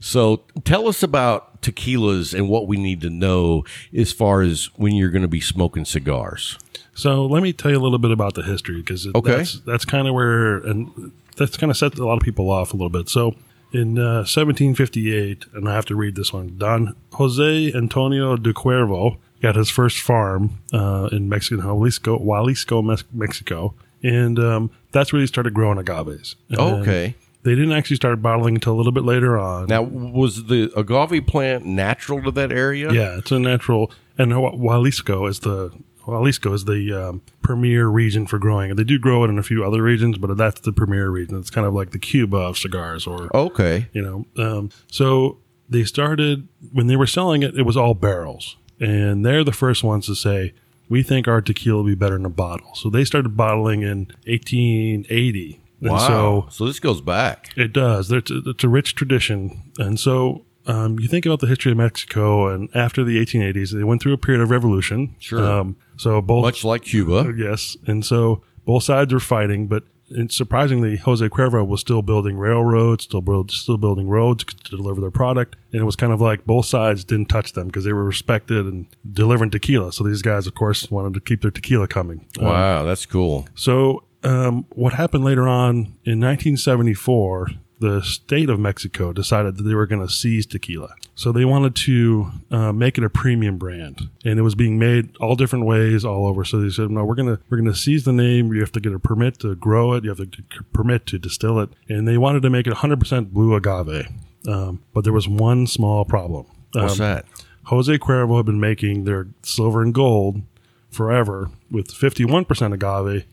[0.00, 3.64] So tell us about tequilas and what we need to know
[3.96, 6.58] as far as when you're going to be smoking cigars.
[6.98, 9.36] So let me tell you a little bit about the history because Okay.
[9.36, 12.72] that's that's kind of where and that's kind of set a lot of people off
[12.72, 13.08] a little bit.
[13.08, 13.34] So
[13.72, 16.54] in uh, 1758, and I have to read this one.
[16.58, 22.82] Don Jose Antonio de Cuervo got his first farm uh, in Mexico, Jalisco, Jalisco,
[23.12, 26.34] Mexico, and um, that's where he started growing agaves.
[26.48, 27.14] And Okay.
[27.44, 29.66] They didn't actually start bottling until a little bit later on.
[29.68, 32.92] Now, was the agave plant natural to that area?
[32.92, 33.92] Yeah, it's a natural.
[34.18, 35.70] And Jalisco is the
[36.12, 38.76] Jalisco is the um, premier region for growing it.
[38.76, 41.38] They do grow it in a few other regions, but that's the premier region.
[41.38, 43.88] It's kind of like the Cuba of cigars, or Okay.
[43.92, 44.26] you know.
[44.42, 47.56] Um, so they started when they were selling it.
[47.58, 50.54] It was all barrels, and they're the first ones to say
[50.88, 52.74] we think our tequila will be better in a bottle.
[52.74, 55.60] So they started bottling in 1880.
[55.80, 55.98] And Wow.
[55.98, 57.50] so so this goes back.
[57.56, 58.10] it does.
[58.10, 59.62] It's a, it's a rich tradition.
[59.78, 63.84] And so um, you think about the history of Mexico, and after the 1880s, they
[63.84, 65.16] went through a period of revolution.
[65.18, 65.42] Sure.
[65.44, 67.32] Um, so both, Much like Cuba.
[67.36, 67.76] yes.
[67.86, 69.82] And so both sides were fighting, but
[70.28, 75.10] surprisingly, Jose Cuervo was still building railroads, still build, still building roads to deliver their
[75.10, 75.56] product.
[75.72, 78.64] And it was kind of like both sides didn't touch them because they were respected
[78.66, 79.92] and delivering tequila.
[79.92, 82.26] So these guys, of course, wanted to keep their tequila coming.
[82.38, 83.46] Um, Wow, that's cool.
[83.54, 87.48] so, um, what happened later on in 1974,
[87.80, 90.94] the state of Mexico decided that they were going to seize tequila.
[91.14, 95.16] So they wanted to uh, make it a premium brand, and it was being made
[95.18, 96.44] all different ways all over.
[96.44, 98.52] So they said, "No, we're gonna we're gonna seize the name.
[98.52, 100.04] You have to get a permit to grow it.
[100.04, 102.72] You have to get a permit to distill it." And they wanted to make it
[102.74, 104.08] 100% blue agave,
[104.46, 106.46] um, but there was one small problem.
[106.72, 107.24] What's Um, that?
[107.64, 110.42] Jose Cuervo had been making their silver and gold
[110.90, 113.24] forever with 51% agave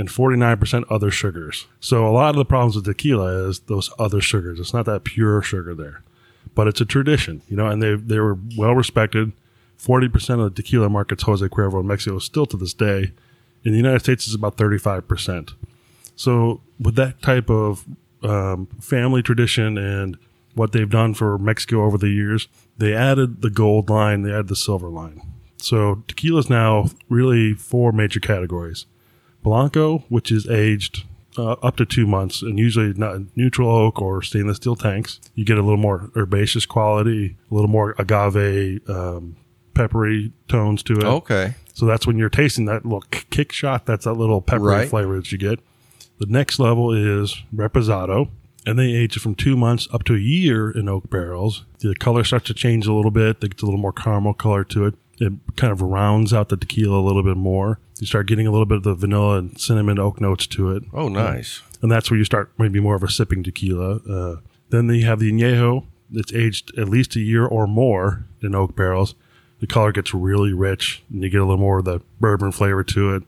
[0.00, 1.66] and 49% other sugars.
[1.78, 4.58] So a lot of the problems with tequila is those other sugars.
[4.58, 6.02] It's not that pure sugar there,
[6.54, 9.32] but it's a tradition, you know, and they, they were well respected.
[9.78, 13.12] 40% of the tequila market's Jose Cuervo in Mexico still to this day.
[13.62, 15.52] In the United States, it's about 35%.
[16.16, 17.84] So with that type of
[18.22, 20.16] um, family tradition and
[20.54, 24.48] what they've done for Mexico over the years, they added the gold line, they added
[24.48, 25.20] the silver line.
[25.58, 28.86] So tequila is now really four major categories:
[29.42, 31.04] Blanco, which is aged
[31.38, 35.20] uh, up to two months, and usually not neutral oak or stainless steel tanks.
[35.34, 39.36] You get a little more herbaceous quality, a little more agave, um,
[39.74, 41.04] peppery tones to it.
[41.04, 41.54] Okay.
[41.72, 43.86] So that's when you're tasting that little kick shot.
[43.86, 44.88] That's that little peppery Right.
[44.88, 45.60] flavor that you get.
[46.18, 48.28] The next level is reposado,
[48.66, 51.64] and they age it from two months up to a year in oak barrels.
[51.78, 53.42] The color starts to change a little bit.
[53.42, 54.94] It gets a little more caramel color to it.
[55.20, 57.78] It kind of rounds out the tequila a little bit more.
[57.98, 60.82] You start getting a little bit of the vanilla and cinnamon oak notes to it
[60.94, 61.60] Oh, nice.
[61.82, 63.96] and that's where you start maybe more of a sipping tequila.
[64.08, 64.36] Uh,
[64.70, 68.74] then you have the añejo that's aged at least a year or more in oak
[68.74, 69.14] barrels,
[69.60, 72.82] the color gets really rich, and you get a little more of the bourbon flavor
[72.82, 73.22] to it.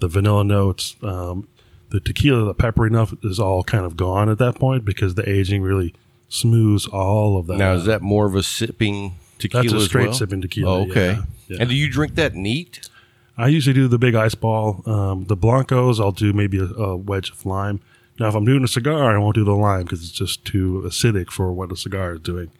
[0.00, 1.48] The vanilla notes, um,
[1.88, 5.26] the tequila, the peppery enough is all kind of gone at that point because the
[5.28, 5.94] aging really
[6.28, 7.56] smooths all of that.
[7.56, 9.64] Now, is that more of a sipping tequila?
[9.64, 10.14] That's a straight well?
[10.14, 11.12] sipping tequila, Oh, okay.
[11.14, 11.56] yeah, yeah.
[11.60, 12.88] And do you drink that neat?
[13.36, 14.82] I usually do the big ice ball.
[14.86, 17.80] Um, the blancos, I'll do maybe a, a wedge of lime.
[18.18, 20.82] Now, if I'm doing a cigar, I won't do the lime because it's just too
[20.84, 22.50] acidic for what a cigar is doing.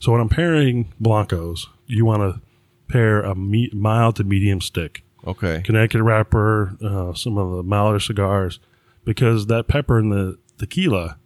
[0.00, 2.40] So when I'm pairing blancos, you want to
[2.92, 5.62] pair a me- mild to medium stick, Okay.
[5.64, 8.60] Connecticut wrapper, uh, some of the milder cigars,
[9.04, 11.16] because that pepper in the tequila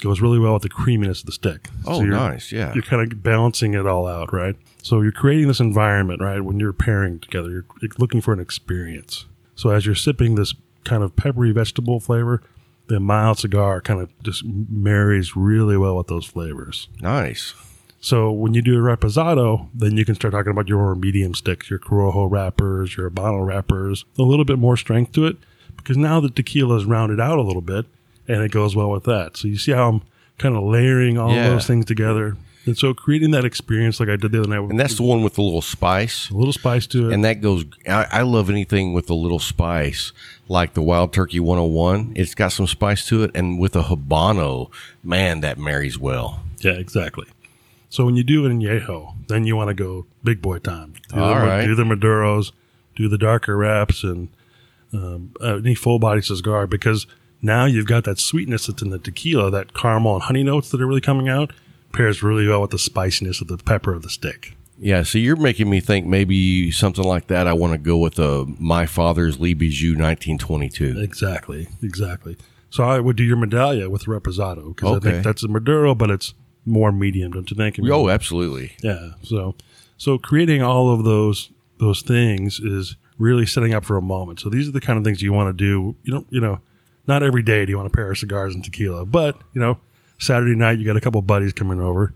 [0.00, 1.68] goes really well with the creaminess of the stick.
[1.86, 2.50] Oh, you're- nice.
[2.52, 2.72] Yeah.
[2.74, 4.56] you're kind of balancing it all out, right?
[4.82, 6.40] So you're creating this environment, right?
[6.40, 7.64] When you're pairing together, you're
[7.98, 9.26] looking for an experience.
[9.54, 12.42] So as you're sipping this kind of peppery vegetable flavor,
[12.86, 16.88] the mild cigar kind of just marries really well with those flavors.
[17.00, 17.54] Nice.
[18.00, 21.34] So when you do a reposado, then you can start talking about your more medium
[21.34, 25.36] sticks, your Corojo wrappers, your Habano wrappers, a little bit more strength to it
[25.76, 27.84] because now the tequila is rounded out a little bit
[28.28, 29.36] and it goes well with that.
[29.36, 30.02] So you see how I'm
[30.38, 31.50] kind of layering all Yeah.
[31.50, 32.36] those things together.
[32.66, 35.02] And so creating that experience like I did the other night with And that's the
[35.02, 36.28] one with the little spice.
[36.30, 37.14] a little spice to it.
[37.14, 40.12] And that goes, I, I love anything with a little spice,
[40.46, 42.12] like the Wild Turkey 101.
[42.16, 43.30] It's got some spice to it.
[43.34, 44.70] And with a Habano,
[45.02, 46.42] man, that marries well.
[46.60, 47.26] yeah, exactly.
[47.88, 50.92] So when you do it añejo, then you want to go big boy time.
[51.08, 51.64] Do, All the, right.
[51.66, 52.52] do the Maduros,
[52.94, 54.28] do the darker wraps, and
[54.92, 57.06] um, uh, any full body cigar because
[57.42, 60.80] now you've got that sweetness that's in the tequila, that caramel and honey notes that
[60.80, 61.52] are really coming out,
[61.92, 64.56] pairs really well with the spiciness of the pepper of the stick.
[64.78, 67.46] Yeah, so you're making me think maybe something like that.
[67.46, 70.98] I want to go with a My Father's Le Bijou 1922.
[71.00, 72.36] Exactly, exactly.
[72.70, 76.10] So I would do your medallia with reposado because I think that's a Maduro, but
[76.10, 76.32] it's
[76.64, 77.78] more medium, don't you think?
[77.78, 78.72] I mean, Oh, absolutely.
[78.82, 79.10] Yeah.
[79.22, 79.54] So
[79.98, 84.40] so creating all of those those things is really setting up for a moment.
[84.40, 85.96] So these are the kind of things you want to do.
[86.04, 86.60] You don't you know,
[87.10, 89.78] not every day do you want a pair of cigars and tequila, but you know,
[90.18, 92.14] Saturday night you got a couple buddies coming over.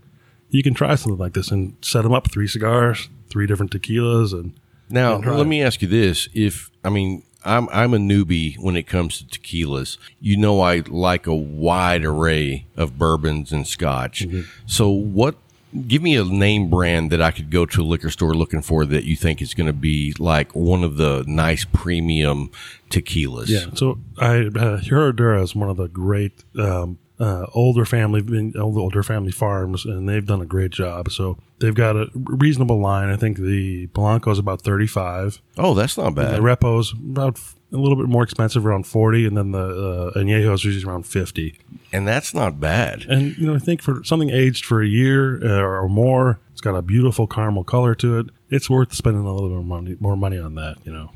[0.49, 4.31] You can try something like this and set them up three cigars, three different tequilas,
[4.31, 4.53] and
[4.89, 5.45] Now, And let it.
[5.45, 9.25] me ask you this: If I mean, I'm I'm a newbie when it comes to
[9.39, 9.97] tequilas.
[10.21, 14.21] You know, I like a wide array of bourbons and Scotch.
[14.25, 14.41] Mm-hmm.
[14.65, 15.35] So, what?
[15.87, 18.85] Give me a name brand that I could go to a liquor store looking for
[18.85, 22.51] that you think is going to be like one of the nice premium
[22.89, 23.49] tequilas.
[23.49, 23.65] Yeah.
[23.73, 29.03] So I uh, Herradura is one of the great um, uh, older family older older
[29.03, 31.11] family farms, and they've done a great job.
[31.11, 33.09] So they've got a reasonable line.
[33.09, 35.41] I think the Blanco is about thirty five.
[35.57, 36.35] Oh, that's not bad.
[36.35, 36.39] The.
[36.39, 37.39] Repo's about
[37.71, 41.57] a little bit more expensive, around forty, and then the uh, is usually around fifty.
[41.95, 43.03] And that's not bad.
[43.03, 46.61] And you know, I think for something aged for a year uh, or more, it's
[46.61, 48.27] got a beautiful caramel color to it.
[48.49, 50.77] It's worth spending a little bit more money, more money on that.
[50.83, 51.11] You know.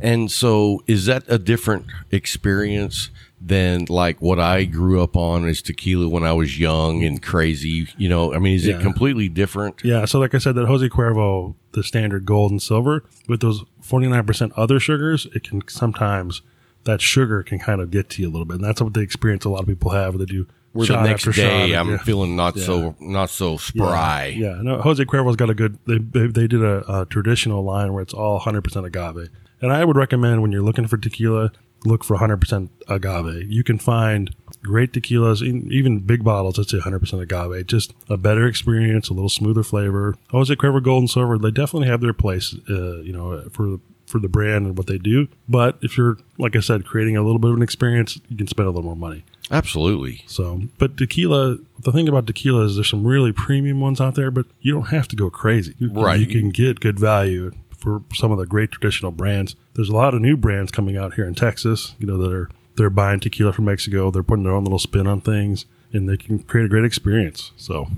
[0.00, 3.10] And so, is that a different experience
[3.40, 7.88] than like what I grew up on as tequila when I was young and crazy?
[7.96, 9.80] You know, I mean, is it completely different?
[9.82, 13.64] Yeah, so like I said, that Jose Cuervo, the standard gold and silver, with those
[13.82, 16.42] 49% other sugars, it can sometimes,
[16.88, 18.54] that sugar can kind of get to you a little bit.
[18.54, 20.16] And that's what the experience a lot of people have.
[20.18, 21.80] They do Where the next after day shot.
[21.80, 21.98] I'm yeah.
[21.98, 22.64] feeling not Yeah.
[22.64, 24.34] so not so spry.
[24.36, 27.92] Yeah, no, Jose Cuervo's got a good, they, they, they did a, a traditional line
[27.92, 29.28] where it's all 100% agave.
[29.60, 31.52] And I would recommend when you're looking for tequila,
[31.84, 33.50] look for 100% agave.
[33.52, 37.66] You can find great tequilas, even big bottles, say 100% agave.
[37.66, 40.14] Just a better experience, a little smoother flavor.
[40.30, 44.18] Jose Cuervo Gold and Silver, they definitely have their place, uh, you know, for for
[44.18, 45.28] the brand and what they do.
[45.48, 48.46] But if you're, like I said, creating a little bit of an experience, you can
[48.46, 49.24] spend a little more money.
[49.50, 50.24] Absolutely.
[50.26, 54.30] So, but tequila, the thing about tequila is there's some really premium ones out there,
[54.30, 55.74] but you don't have to go crazy.
[55.78, 56.20] You, can- Right.
[56.20, 59.56] You can get good value for some of the great traditional brands.
[59.74, 62.50] There's a lot of new brands coming out here in Texas, you know, that are,
[62.76, 64.10] they're buying tequila from Mexico.
[64.10, 67.52] They're putting their own little spin on things and they can create a great experience.
[67.56, 67.88] So,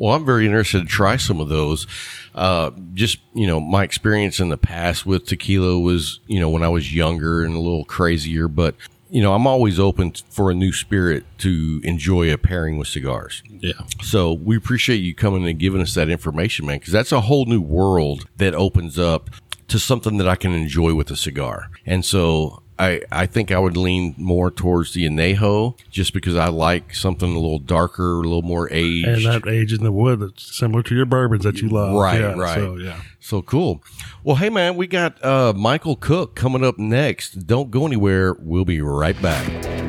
[0.00, 1.86] Well, I'm very interested to try some of those.
[2.34, 6.62] Uh, just you know, my experience in the past with tequila was you know when
[6.62, 8.74] I was younger and a little crazier, but
[9.10, 13.42] you know I'm always open for a new spirit to enjoy a pairing with cigars.
[13.46, 13.74] yeah.
[14.02, 17.44] So we appreciate you coming and giving us that information, man, because that's a whole
[17.44, 19.28] new world that opens up
[19.68, 21.70] to something that I can enjoy with a cigar.
[21.84, 26.48] And so I, I think I would lean more towards the anejo just because I
[26.48, 29.06] like something a little darker, a little more aged.
[29.06, 31.94] And that age in the wood that's similar to your bourbons that you love.
[31.94, 32.54] Right, Yeah, right.
[32.54, 33.02] So, yeah.
[33.20, 33.84] So cool.
[34.24, 37.46] Well, hey man, we got uh, Michael Cook coming up next.
[37.46, 38.34] Don't go anywhere.
[38.40, 39.79] We'll be right back.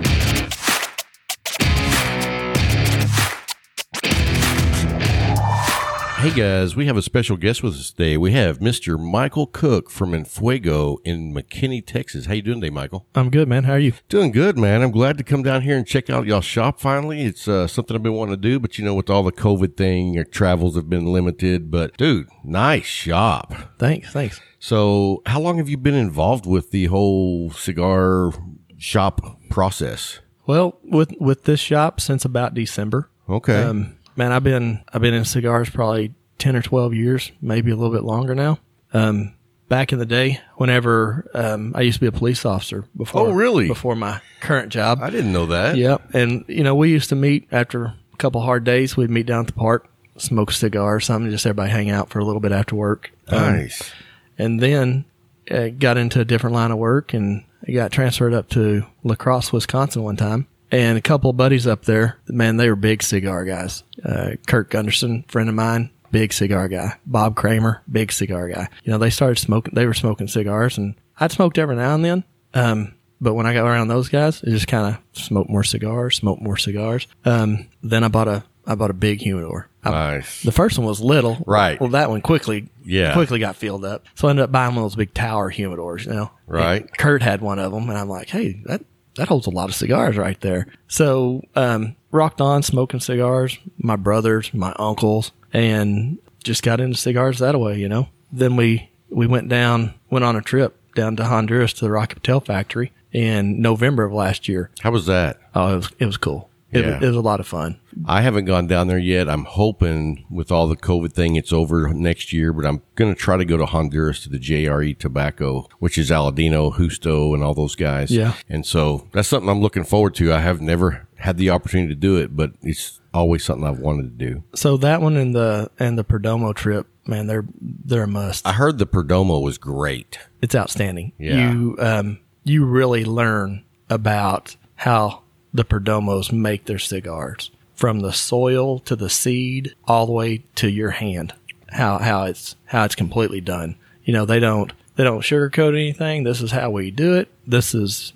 [6.22, 8.16] Hey guys, we have a special guest with us today.
[8.16, 9.00] We have Mr.
[9.00, 12.28] Michael Cook from Enfuego in McKinney, Texas.
[12.28, 13.08] How you doing today, Michael?
[13.16, 13.64] I'm good, man.
[13.64, 13.94] How are you?
[14.08, 14.84] Doing good, man.
[14.84, 17.24] I'm glad to come down here and check out y'all shop finally.
[17.24, 19.76] It's uh, something I've been wanting to do, but you know, with all the COVID
[19.76, 21.72] thing, your travels have been limited.
[21.72, 23.56] But dude, nice shop.
[23.80, 24.40] Thanks, thanks.
[24.60, 28.32] So, how long have you been involved with the whole cigar
[28.78, 30.20] shop process?
[30.46, 33.10] Well, with with this shop since about December.
[33.28, 33.64] Okay.
[33.64, 37.76] Um, man, I've been I've been in cigars probably ten or twelve years, maybe a
[37.76, 38.60] little bit longer now.
[38.94, 39.34] Um,
[39.70, 43.28] back in the day, whenever um, I used to be a police officer before.
[43.28, 43.68] Oh, really?
[43.68, 45.00] Before my current job.
[45.02, 45.78] I didn't know that.
[45.78, 46.14] Yep.
[46.14, 48.98] And you know, we used to meet after a couple hard days.
[48.98, 52.10] We'd meet down at the park, smoke a cigar or something, just everybody hang out
[52.10, 53.12] for a little bit after work.
[53.30, 53.92] Um, Nice.
[54.38, 55.06] and then
[55.50, 59.16] uh, got into a different line of work and I got transferred up to La
[59.16, 60.48] Crosse, Wisconsin one time.
[60.72, 63.84] And a couple of buddies up there, man, they were big cigar guys.
[64.04, 66.94] Uh, Kirk Gunderson, friend of mine, big cigar guy.
[67.06, 68.70] Bob Kramer, big cigar guy.
[68.84, 72.06] You know, they started smoking, they were smoking cigars and I'd smoked every now and
[72.06, 72.24] then.
[72.54, 76.16] Um, but when I got around those guys, it just kind of smoked more cigars,
[76.18, 77.06] smoked more cigars.
[77.26, 79.68] Um, then I bought a, I bought a big humidor.
[79.84, 80.44] I- Nice.
[80.44, 81.44] the first one was little.
[81.46, 81.80] Right.
[81.82, 83.14] Well, that one quickly, Yeah.
[83.14, 84.06] quickly got filled up.
[84.16, 86.32] So I ended up buying one of those big tower humidors, you know.
[86.48, 86.82] Right.
[86.82, 88.82] And Kurt had one of them, and I'm like, hey, that
[89.16, 90.68] that holds a lot of cigars right there.
[90.88, 93.58] So um, rocked on smoking cigars.
[93.78, 98.10] My brothers, my uncles, and just got into cigars that way, you know.
[98.32, 102.16] Then we we went down, went on a trip down to Honduras to the Rocky
[102.16, 104.72] Patel factory in November of last year.
[104.82, 105.40] How was that?
[105.54, 106.50] Oh, it was it was cool.
[106.72, 106.94] It, Yeah.
[106.96, 107.80] was, it was a lot of fun.
[108.06, 109.30] I haven't gone down there yet.
[109.30, 113.20] I'm hoping with all the COVID thing, it's over next year, but I'm going to
[113.20, 117.54] try to go to Honduras to the JRE Tobacco, which is Aladino, Justo, and all
[117.54, 118.10] those guys.
[118.12, 118.34] Yeah.
[118.50, 120.32] And so that's something I'm looking forward to.
[120.34, 124.18] I have never had the opportunity to do it, but it's always something I've wanted
[124.18, 124.44] to do.
[124.56, 128.48] So that one and the and the Perdomo trip, man, they're they're a must.
[128.48, 130.18] I heard the Perdomo was great.
[130.42, 131.12] It's outstanding.
[131.20, 131.52] Yeah.
[131.52, 135.21] You um you really learn about how
[135.54, 140.70] the Perdomos make their cigars from the soil to the seed all the way to
[140.70, 141.34] your hand.
[141.70, 143.76] How how it's how it's completely done.
[144.04, 146.24] You know, they don't they don't sugarcoat anything.
[146.24, 147.30] This is how we do it.
[147.48, 148.14] This is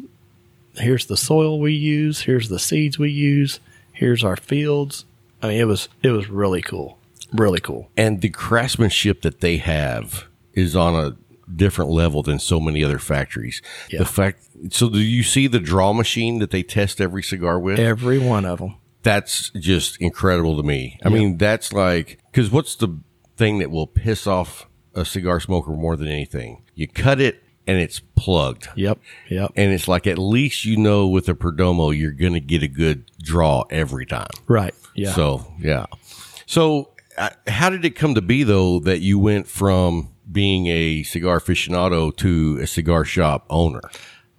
[0.76, 3.60] here's the soil we use, here's the seeds we use,
[3.94, 5.06] here's our fields.
[5.42, 6.98] I mean, it was it was really cool.
[7.34, 7.90] Really cool.
[7.98, 11.16] And the craftsmanship that they have is on a
[11.54, 13.62] different level than so many other factories.
[13.90, 14.00] Yeah.
[14.00, 17.80] The fact, so do you see the draw machine that they test every cigar with?
[17.80, 18.76] Every one of them.
[19.04, 21.00] that's just incredible to me.
[21.06, 23.00] I mean, that's like, because what's the
[23.38, 26.64] thing that will piss off a cigar smoker more than anything?
[26.74, 28.68] You cut it and it's plugged.
[28.76, 28.98] Yep.
[29.30, 29.52] Yep.
[29.56, 32.68] And it's like, at least you know with a Perdomo, you're going to get a
[32.68, 34.28] good draw every time.
[34.48, 34.74] Right.
[34.96, 35.14] Yeah.
[35.14, 35.86] So, yeah.
[36.48, 41.04] So, uh, how did it come to be, though, that you went from being a
[41.04, 43.82] cigar aficionado to a cigar shop owner?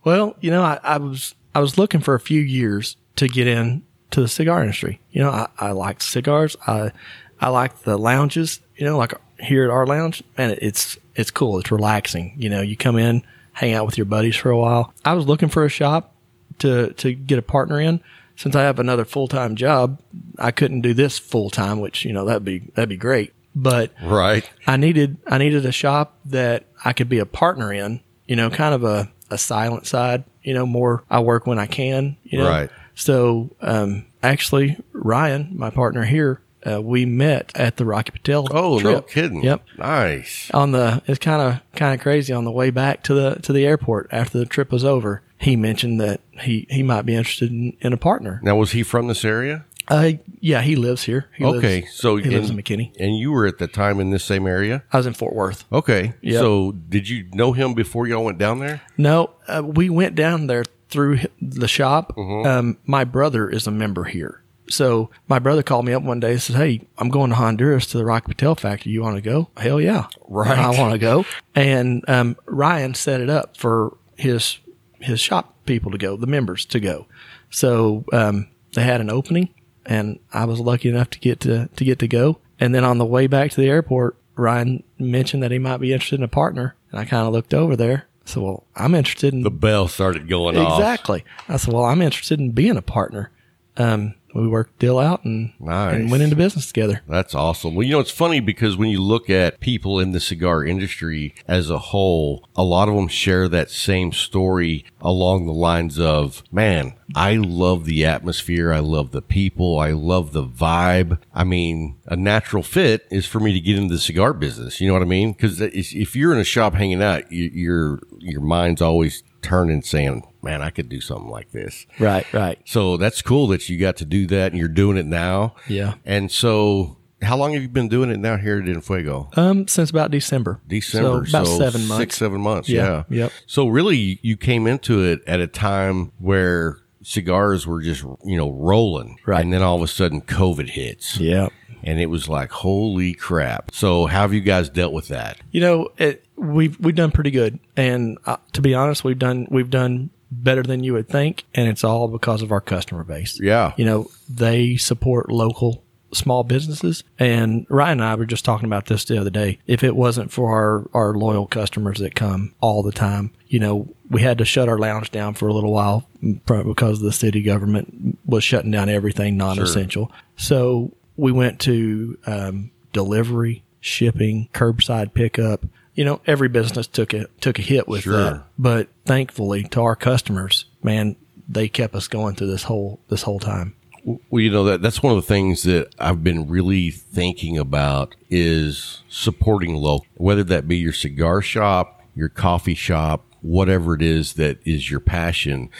[0.05, 3.46] Well, you know, I, I was I was looking for a few years to get
[3.46, 5.01] in to the cigar industry.
[5.11, 6.57] You know, I, I like cigars.
[6.66, 6.92] I
[7.40, 8.61] I like the lounges.
[8.77, 11.59] You know, like here at our lounge, man, it's it's cool.
[11.59, 12.35] It's relaxing.
[12.37, 13.22] You know, you come in,
[13.53, 14.92] hang out with your buddies for a while.
[15.05, 16.14] I was looking for a shop
[16.59, 18.01] to to get a partner in.
[18.37, 19.99] Since I have another full time job,
[20.38, 23.33] I couldn't do this full time, which you know that'd be that'd be great.
[23.59, 24.49] But Right.
[24.66, 28.51] I needed I needed a shop that I could be a partner in, you know,
[28.51, 32.38] kind of a, a silent side, you know, more I work when I can, you
[32.38, 32.49] know.
[32.49, 32.71] Right.
[32.95, 38.47] So um actually Ryan, my partner here, uh, we met at the Rocky Patel.
[38.51, 39.42] Oh, no kidding.
[39.42, 39.62] Yep.
[39.79, 40.51] Nice.
[40.53, 43.53] On the it's kind of kind of crazy on the way back to the to
[43.55, 45.23] the airport after the trip was over.
[45.38, 48.40] He mentioned that he he might be interested in, in a partner.
[48.42, 49.64] Now, was he from this area?
[49.88, 51.29] Uh, yeah, he lives here.
[51.37, 52.92] He okay, lives, so he lives in McKinney.
[52.99, 54.83] and you were at the time in this same area.
[54.92, 55.64] I was in Fort Worth.
[55.72, 56.40] Okay, Yep.
[56.40, 58.83] so did you know him before y'all went down there?
[58.96, 62.14] No, uh, we went down there through the shop.
[62.16, 62.46] Mm-hmm.
[62.49, 64.42] Um, my brother is a member here.
[64.68, 67.87] So my brother called me up one day and says, Hey, I'm going to Honduras
[67.88, 68.90] to the Rocky Patel factory.
[68.90, 69.49] You want to go?
[69.57, 70.07] Hell yeah.
[70.29, 70.59] Right.
[70.59, 71.25] I want to go.
[71.55, 74.59] And um, Ryan set it up for his
[74.99, 77.07] his shop people to go, the members to go.
[77.51, 79.51] So um, they had an opening
[79.87, 82.38] and I was lucky enough to get to, to get to go.
[82.61, 85.92] And then on the way back to the airport, Ryan mentioned that he might be
[85.92, 86.75] interested in a partner.
[86.90, 88.07] And I kind of looked over there.
[88.25, 90.79] So, well, I'm interested in The bell started going off.
[90.79, 91.25] Exactly.
[91.49, 93.31] I said, well, I'm interested in being a partner.
[93.77, 95.94] Um, we worked deal out and Nice.
[95.96, 97.02] and went into business together.
[97.08, 97.75] That's awesome.
[97.75, 101.35] Well, you know, it's funny because when you look at people in the cigar industry
[101.48, 106.42] as a whole, a lot of them share that same story along the lines of,
[106.50, 108.73] man, I love the atmosphere.
[108.73, 109.79] I love the people.
[109.79, 111.19] I love the vibe.
[111.35, 114.81] I mean, a natural fit is for me to get into the cigar business.
[114.81, 115.33] You know what I mean?
[115.33, 120.23] Because if you're in a shop hanging out, you, your your mind's always turning, saying,
[120.42, 122.59] "Man, I could do something like this." Right, right.
[122.65, 125.55] So that's cool that you got to do that and you're doing it now.
[125.69, 125.94] Yeah.
[126.05, 129.31] And so, how long have you been doing it now here at Fuego?
[129.37, 130.61] Um, since about December.
[130.67, 131.27] December.
[131.27, 132.03] So about So seven months.
[132.03, 132.69] Six, seven months.
[132.69, 133.23] Yeah, Yeah.
[133.25, 133.33] yep.
[133.47, 138.51] So really, you came into it at a time where cigars were just, you know,
[138.53, 139.19] rolling.
[139.27, 139.42] Right.
[139.44, 141.19] And then all of a sudden, COVID hits.
[141.19, 141.49] Yeah.
[141.83, 143.71] And it was like, holy crap.
[143.73, 145.38] So, how have you guys dealt with that?
[145.53, 149.47] You know, it, we've we've done pretty good, and uh, to be honest, we've done
[149.51, 153.39] we've done better than you would think, and it's all because of our customer base.
[153.41, 153.73] Yeah.
[153.77, 158.87] You know, they support local small businesses, and Ryan and I were just talking about
[158.87, 159.59] this the other day.
[159.67, 163.89] If it wasn't for our our loyal customers that come all the time, you know,
[164.11, 166.09] we had to shut our lounge down for a little while
[166.47, 170.11] because the city government was shutting down everything non-essential.
[170.37, 175.65] So we went to um, delivery, shipping, curbside pickup.
[175.97, 178.13] You know, every business took a took a hit with Sure.
[178.13, 178.44] that.
[178.59, 181.17] But thankfully, to our customers, man,
[181.49, 183.75] they kept us going through this whole this whole time.
[184.05, 188.15] Well, you know that that's one of the things that I've been really thinking about
[188.31, 194.35] is supporting local, whether that be your cigar shop, your coffee shop, whatever it is
[194.35, 195.71] that is your passion,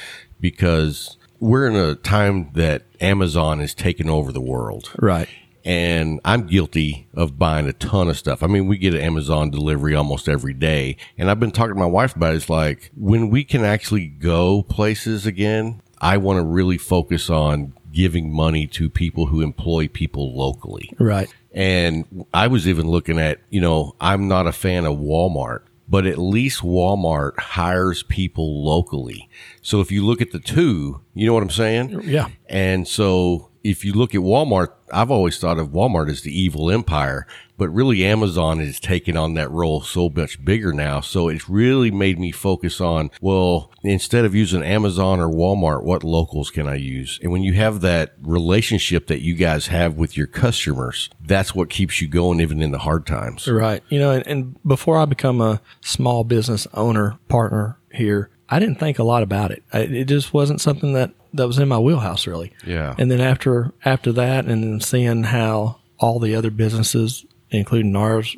[0.41, 4.91] because we're in a time that Amazon is taking over the world.
[4.99, 5.29] Right.
[5.67, 8.45] And I'm guilty of buying a ton of stuff.
[8.45, 10.97] I mean, we get an Amazon delivery almost every day.
[11.19, 12.37] And I've been talking to my wife about it.
[12.37, 17.73] It's like when we can actually go places again, I want to really focus on
[17.91, 20.93] giving money to people who employ people locally.
[21.01, 21.29] Right.
[21.53, 26.07] And I was even looking at, you know, I'm not a fan of Walmart, but
[26.07, 29.29] at least Walmart hires people locally.
[29.62, 32.03] So if you look at the two, you know what I'm saying?
[32.05, 32.29] Yeah.
[32.49, 36.71] And so if you look at Walmart, I've always thought of Walmart as the evil
[36.71, 37.27] empire,
[37.59, 41.01] but really Amazon is taking on that role so much bigger now.
[41.01, 46.05] So it's really made me focus on, well, instead of using Amazon or Walmart, what
[46.05, 47.19] locals can I use?
[47.23, 51.69] And when you have that relationship that you guys have with your customers, that's what
[51.69, 53.49] keeps you going even in the hard times.
[53.49, 53.83] Right.
[53.89, 58.76] You know, and, and before I become a small business owner partner here, I didn't
[58.76, 59.62] think a lot about it.
[59.72, 62.53] I, it just wasn't something that, that was in my wheelhouse really.
[62.64, 62.94] Yeah.
[62.99, 68.36] And then after after that, and then seeing how all the other businesses, including ours,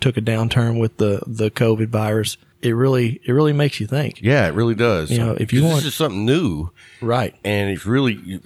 [0.00, 4.20] took a downturn with the the COVID virus, it really it really makes you think.
[4.20, 5.10] Yeah, it really does.
[5.10, 7.34] You know, if you want- this is something new Right.
[7.44, 8.40] and it's really, you-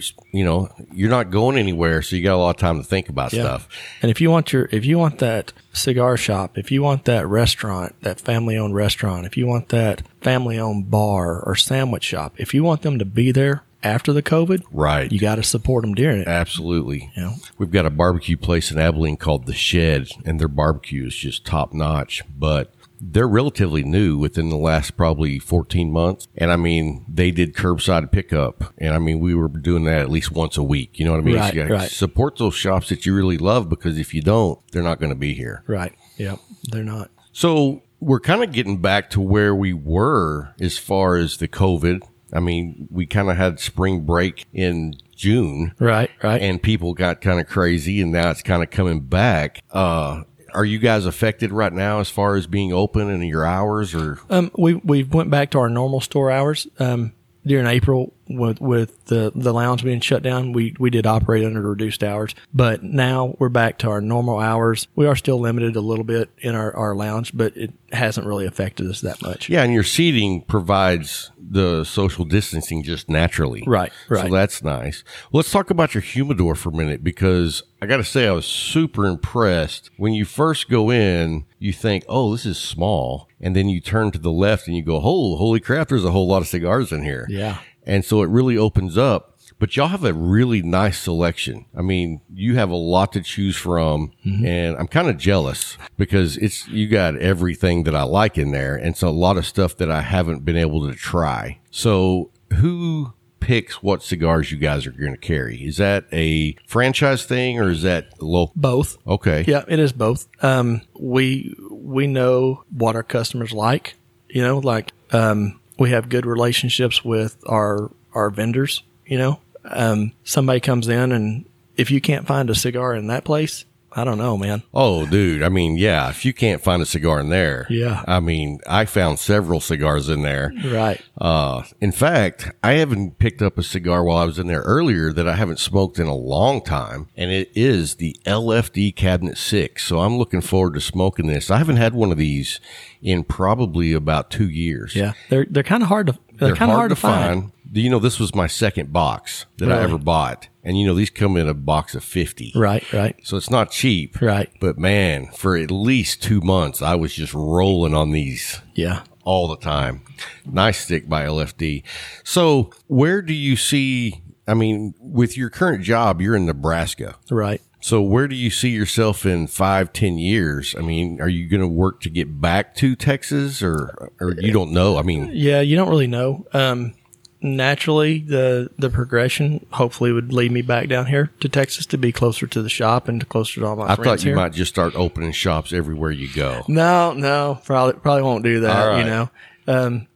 [0.44, 2.02] know, you're not going anywhere.
[2.02, 3.42] So you got a lot of time to think about Yeah.
[3.44, 3.68] stuff.
[4.02, 7.26] And if you want your if you want that cigar shop, if you want that
[7.26, 12.34] restaurant, that family owned restaurant, if you want that family owned bar or sandwich shop,
[12.36, 15.10] if you want them to be there after the COVID, Right.
[15.10, 16.28] you got to support them during it.
[16.28, 17.10] Absolutely.
[17.16, 17.32] You know?
[17.58, 21.44] We've got a barbecue place in Abilene called The Shed, and their barbecue is just
[21.44, 22.22] top notch.
[22.38, 22.72] But
[23.04, 26.28] they're relatively new within the last probably 14 months.
[26.36, 28.72] And I mean, they did curbside pickup.
[28.78, 30.98] And I mean, we were doing that at least once a week.
[30.98, 31.36] You know what I mean?
[31.36, 31.90] Right, you right.
[31.90, 35.16] support those shops that you really love because if you don't, they're not going to
[35.18, 35.64] be here.
[35.66, 35.92] Right.
[36.16, 36.36] Yeah,
[36.70, 37.10] They're not.
[37.32, 42.02] So we're kind of getting back to where we were as far as the COVID.
[42.32, 46.10] I mean, we kind of had spring break in June Right.
[46.22, 46.40] Right.
[46.42, 49.62] and people got kind of crazy and now it's kind of coming back.
[49.70, 50.22] Uh,
[50.54, 54.18] are you guys affected right now as far as being open and your hours or?
[54.30, 56.66] Um, we we went back to our normal store hours.
[56.78, 57.12] Um,
[57.46, 61.60] during April with with the the lounge being shut down, we we did operate under
[61.60, 62.34] reduced hours.
[62.52, 64.86] But now we're back to our normal hours.
[64.94, 68.46] We are still limited a little bit in our our lounge, but it hasn't really
[68.46, 69.48] affected us that much.
[69.48, 73.62] Yeah, and your seating provides the social distancing just naturally.
[73.66, 74.26] Right, right.
[74.26, 75.04] So that's nice.
[75.32, 78.46] Let's talk about your humidor for a minute because I got to say I was
[78.46, 79.90] super impressed.
[79.96, 84.10] When you first go in, you think, "Oh, this is small," and then you turn
[84.12, 85.88] to the left and you go, "Oh, holy crap!
[85.88, 87.58] There's a whole lot of cigars in here." Yeah.
[87.84, 89.28] And so it really opens up.
[89.58, 91.66] But y'all have a really nice selection.
[91.76, 96.36] I mean, you have a lot to choose from, and I'm kind of jealous because
[96.36, 99.76] it's you got everything that I like in there, and so a lot of stuff
[99.76, 101.60] that I haven't been able to try.
[101.70, 105.56] So, who picks what cigars you guys are going to carry?
[105.64, 108.54] Is that a franchise thing or is that local?
[108.56, 108.98] Both.
[109.06, 110.26] Okay, Yeah, it is both.
[110.42, 113.94] Um, we we know what our customers like.
[114.28, 118.84] You know, like um, we have good relationships with our our vendors.
[119.04, 121.44] You know, um, somebody comes in and
[121.76, 123.64] if you can't find a cigar in that place,
[123.94, 124.62] I don't know, man.
[124.72, 125.42] Oh, dude.
[125.42, 127.66] I mean, yeah, if you can't find a cigar in there.
[127.68, 128.04] Yeah.
[128.06, 130.52] I mean, I found several cigars in there.
[130.64, 131.00] Right.
[131.18, 135.12] Uh, in fact, I haven't picked up a cigar while I was in there earlier
[135.12, 139.84] that I haven't smoked in a long time, and it is the LFD Cabinet 6.
[139.84, 141.50] So I'm looking forward to smoking this.
[141.50, 142.60] I haven't had one of these
[143.02, 144.94] in probably about two years.
[144.94, 145.12] Yeah.
[145.28, 147.42] They're they're kind of hard to they're, They're kind of hard, to find.
[147.42, 150.48] Do you know this was my second box that I ever bought?
[150.64, 152.52] And you know, these come in a box of 50.
[152.54, 152.84] Right.
[152.92, 153.16] Right.
[153.24, 154.20] So it's not cheap.
[154.20, 154.50] Right.
[154.60, 159.02] But man, for at least two months, I was just rolling on these Yeah.
[159.24, 160.02] all the time.
[160.44, 161.82] Nice stick by LFD.
[162.24, 167.16] So where do you see, I mean, with your current job, you're in Nebraska.
[167.30, 167.60] Right.
[167.80, 170.76] So where do you see yourself in five, ten years?
[170.78, 174.52] I mean, are you going to work to get back to Texas or, or you
[174.52, 174.98] don't know?
[174.98, 176.46] I mean, Yeah, you don't really know.
[176.52, 176.94] Um,
[177.42, 182.12] naturally, the the progression hopefully would lead me back down here to Texas to be
[182.12, 184.36] closer to the shop and to closer to all my I friends thought you here.
[184.36, 186.62] might just start opening shops everywhere you go.
[186.68, 188.86] No, no, probably probably won't do that.
[188.86, 188.98] Right.
[188.98, 189.30] You know,
[189.66, 190.06] um,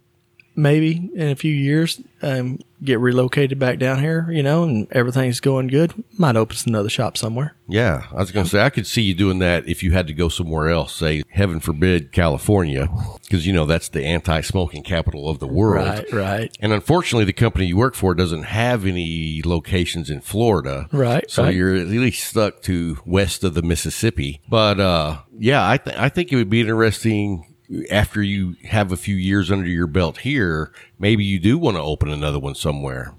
[0.55, 4.29] maybe in a few years, um, get relocated back down here.
[4.31, 5.93] You know, and everything's going good.
[6.19, 7.55] Might open another shop somewhere.
[7.69, 10.07] Yeah, I was going to say I could see you doing that if you had
[10.07, 12.89] to go somewhere else, say heaven forbid California,
[13.23, 15.87] because you know that's the anti-smoking capital of the world.
[15.87, 20.89] Right, right, And unfortunately, the company you work for doesn't have any locations in Florida.
[20.93, 21.55] Right, So right.
[21.55, 24.41] you're at least stuck to west of the Mississippi.
[24.49, 27.56] But uh, yeah, I th- I think it would be interesting
[27.91, 30.73] after you have a few years under your belt here.
[30.99, 33.13] Maybe you do want to open another one somewhere.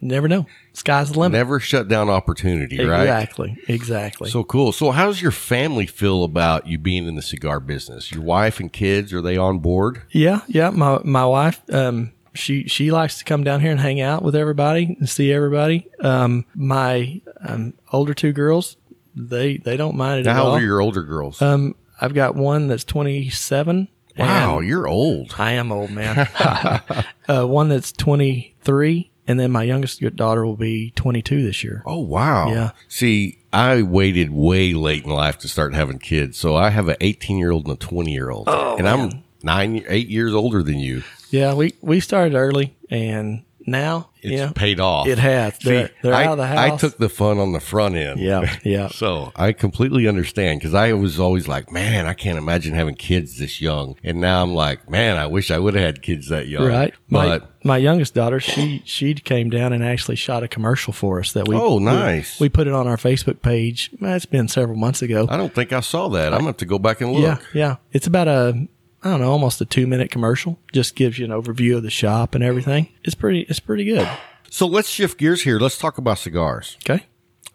[0.00, 0.46] never know.
[0.72, 1.36] Sky's the limit.
[1.36, 3.02] Never shut down opportunity, right?
[3.02, 4.30] Exactly, exactly.
[4.30, 4.72] So cool.
[4.72, 8.12] So how does your family feel about you being in the cigar business?
[8.12, 10.02] Your wife and kids, are they on board?
[10.10, 10.70] Yeah, yeah.
[10.70, 14.36] My my wife, um, she she likes to come down here and hang out with
[14.36, 15.88] everybody and see everybody.
[16.00, 18.76] Um, my um, older two girls,
[19.14, 20.50] they they don't mind it Now, at how all.
[20.52, 21.42] old are your older girls?
[21.42, 23.88] Um, I've got one that's twenty seven.
[24.16, 25.34] wow, you're old.
[25.38, 26.18] I am old man.
[27.28, 31.62] uh, one that's twenty three, and then my youngest daughter will be twenty two this
[31.64, 31.82] year.
[31.86, 32.50] Oh wow.
[32.50, 32.72] Yeah.
[32.88, 36.36] See, I waited way late in life to start having kids.
[36.36, 38.48] So I have an 18 year old and a 20 year old.
[38.48, 41.02] Oh, and I'm nine, eight years older than you.
[41.30, 45.06] Yeah, we we started early, and now It's yeah, paid off.
[45.06, 45.58] it has.
[45.58, 46.58] They're, they're I, out of the house.
[46.58, 48.20] I took the fun on the front end.
[48.20, 48.88] Yeah, yeah.
[48.98, 53.38] So I completely understand because I was always like, man, I can't imagine having kids
[53.38, 53.96] this young.
[54.02, 56.66] And now I'm like, man, I wish I would have had kids that young.
[56.66, 56.94] Right.
[57.08, 61.20] My, But my youngest daughter, she she came down and actually shot a commercial for
[61.20, 62.40] us that we Oh, nice.
[62.40, 63.90] We, put it on our Facebook page.
[64.00, 65.26] It's been several months ago.
[65.28, 66.32] I don't think I saw that.
[66.32, 67.22] I'm going to have to go back and look.
[67.22, 67.76] Yeah, yeah.
[67.92, 68.66] It's about a
[69.02, 70.58] I don't know, almost a two minute commercial.
[70.72, 72.88] Just gives you an overview of the shop and everything.
[73.04, 74.08] It's pretty it's pretty good.
[74.50, 75.58] So let's shift gears here.
[75.58, 76.76] Let's talk about cigars.
[76.88, 77.04] Okay.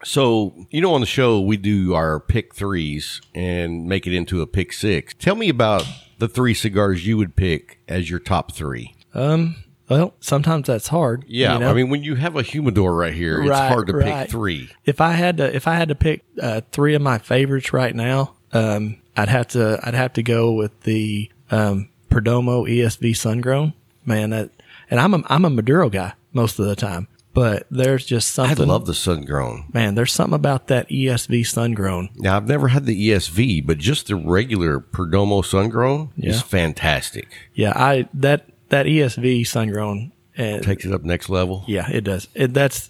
[0.06, 4.42] So, you know, on the show, we do our pick threes and make it into
[4.42, 5.14] a pick six.
[5.18, 5.86] Tell me about
[6.20, 8.96] the three cigars you would pick as your top three.
[9.14, 9.56] Um,
[9.90, 11.24] Well, sometimes that's hard.
[11.28, 11.54] Yeah.
[11.54, 11.70] you know?
[11.70, 14.24] I mean, when you have a humidor right here, it's Right, hard to right.
[14.24, 14.70] pick three.
[14.86, 17.96] if I had to if I had to pick uh, three of my favorites right
[17.96, 23.74] now, um, I'd have to I'd have to go with the um, Perdomo ESV Sungrown.
[24.06, 24.50] Man, that
[24.90, 28.66] and I'm a I'm a Maduro guy most of the time, but there's just something.
[28.70, 29.74] I love the Sungrown.
[29.74, 29.96] man.
[29.96, 32.10] There's something about that ESV Sungrown.
[32.16, 37.28] Now, I've never had the ESV, but just the regular Perdomo sun grown is fantastic.
[37.54, 40.12] Yeah, I that that ESV Sungrown.
[40.36, 41.64] And Takes it up next level.
[41.68, 42.28] yeah, it does.
[42.34, 42.90] It, that's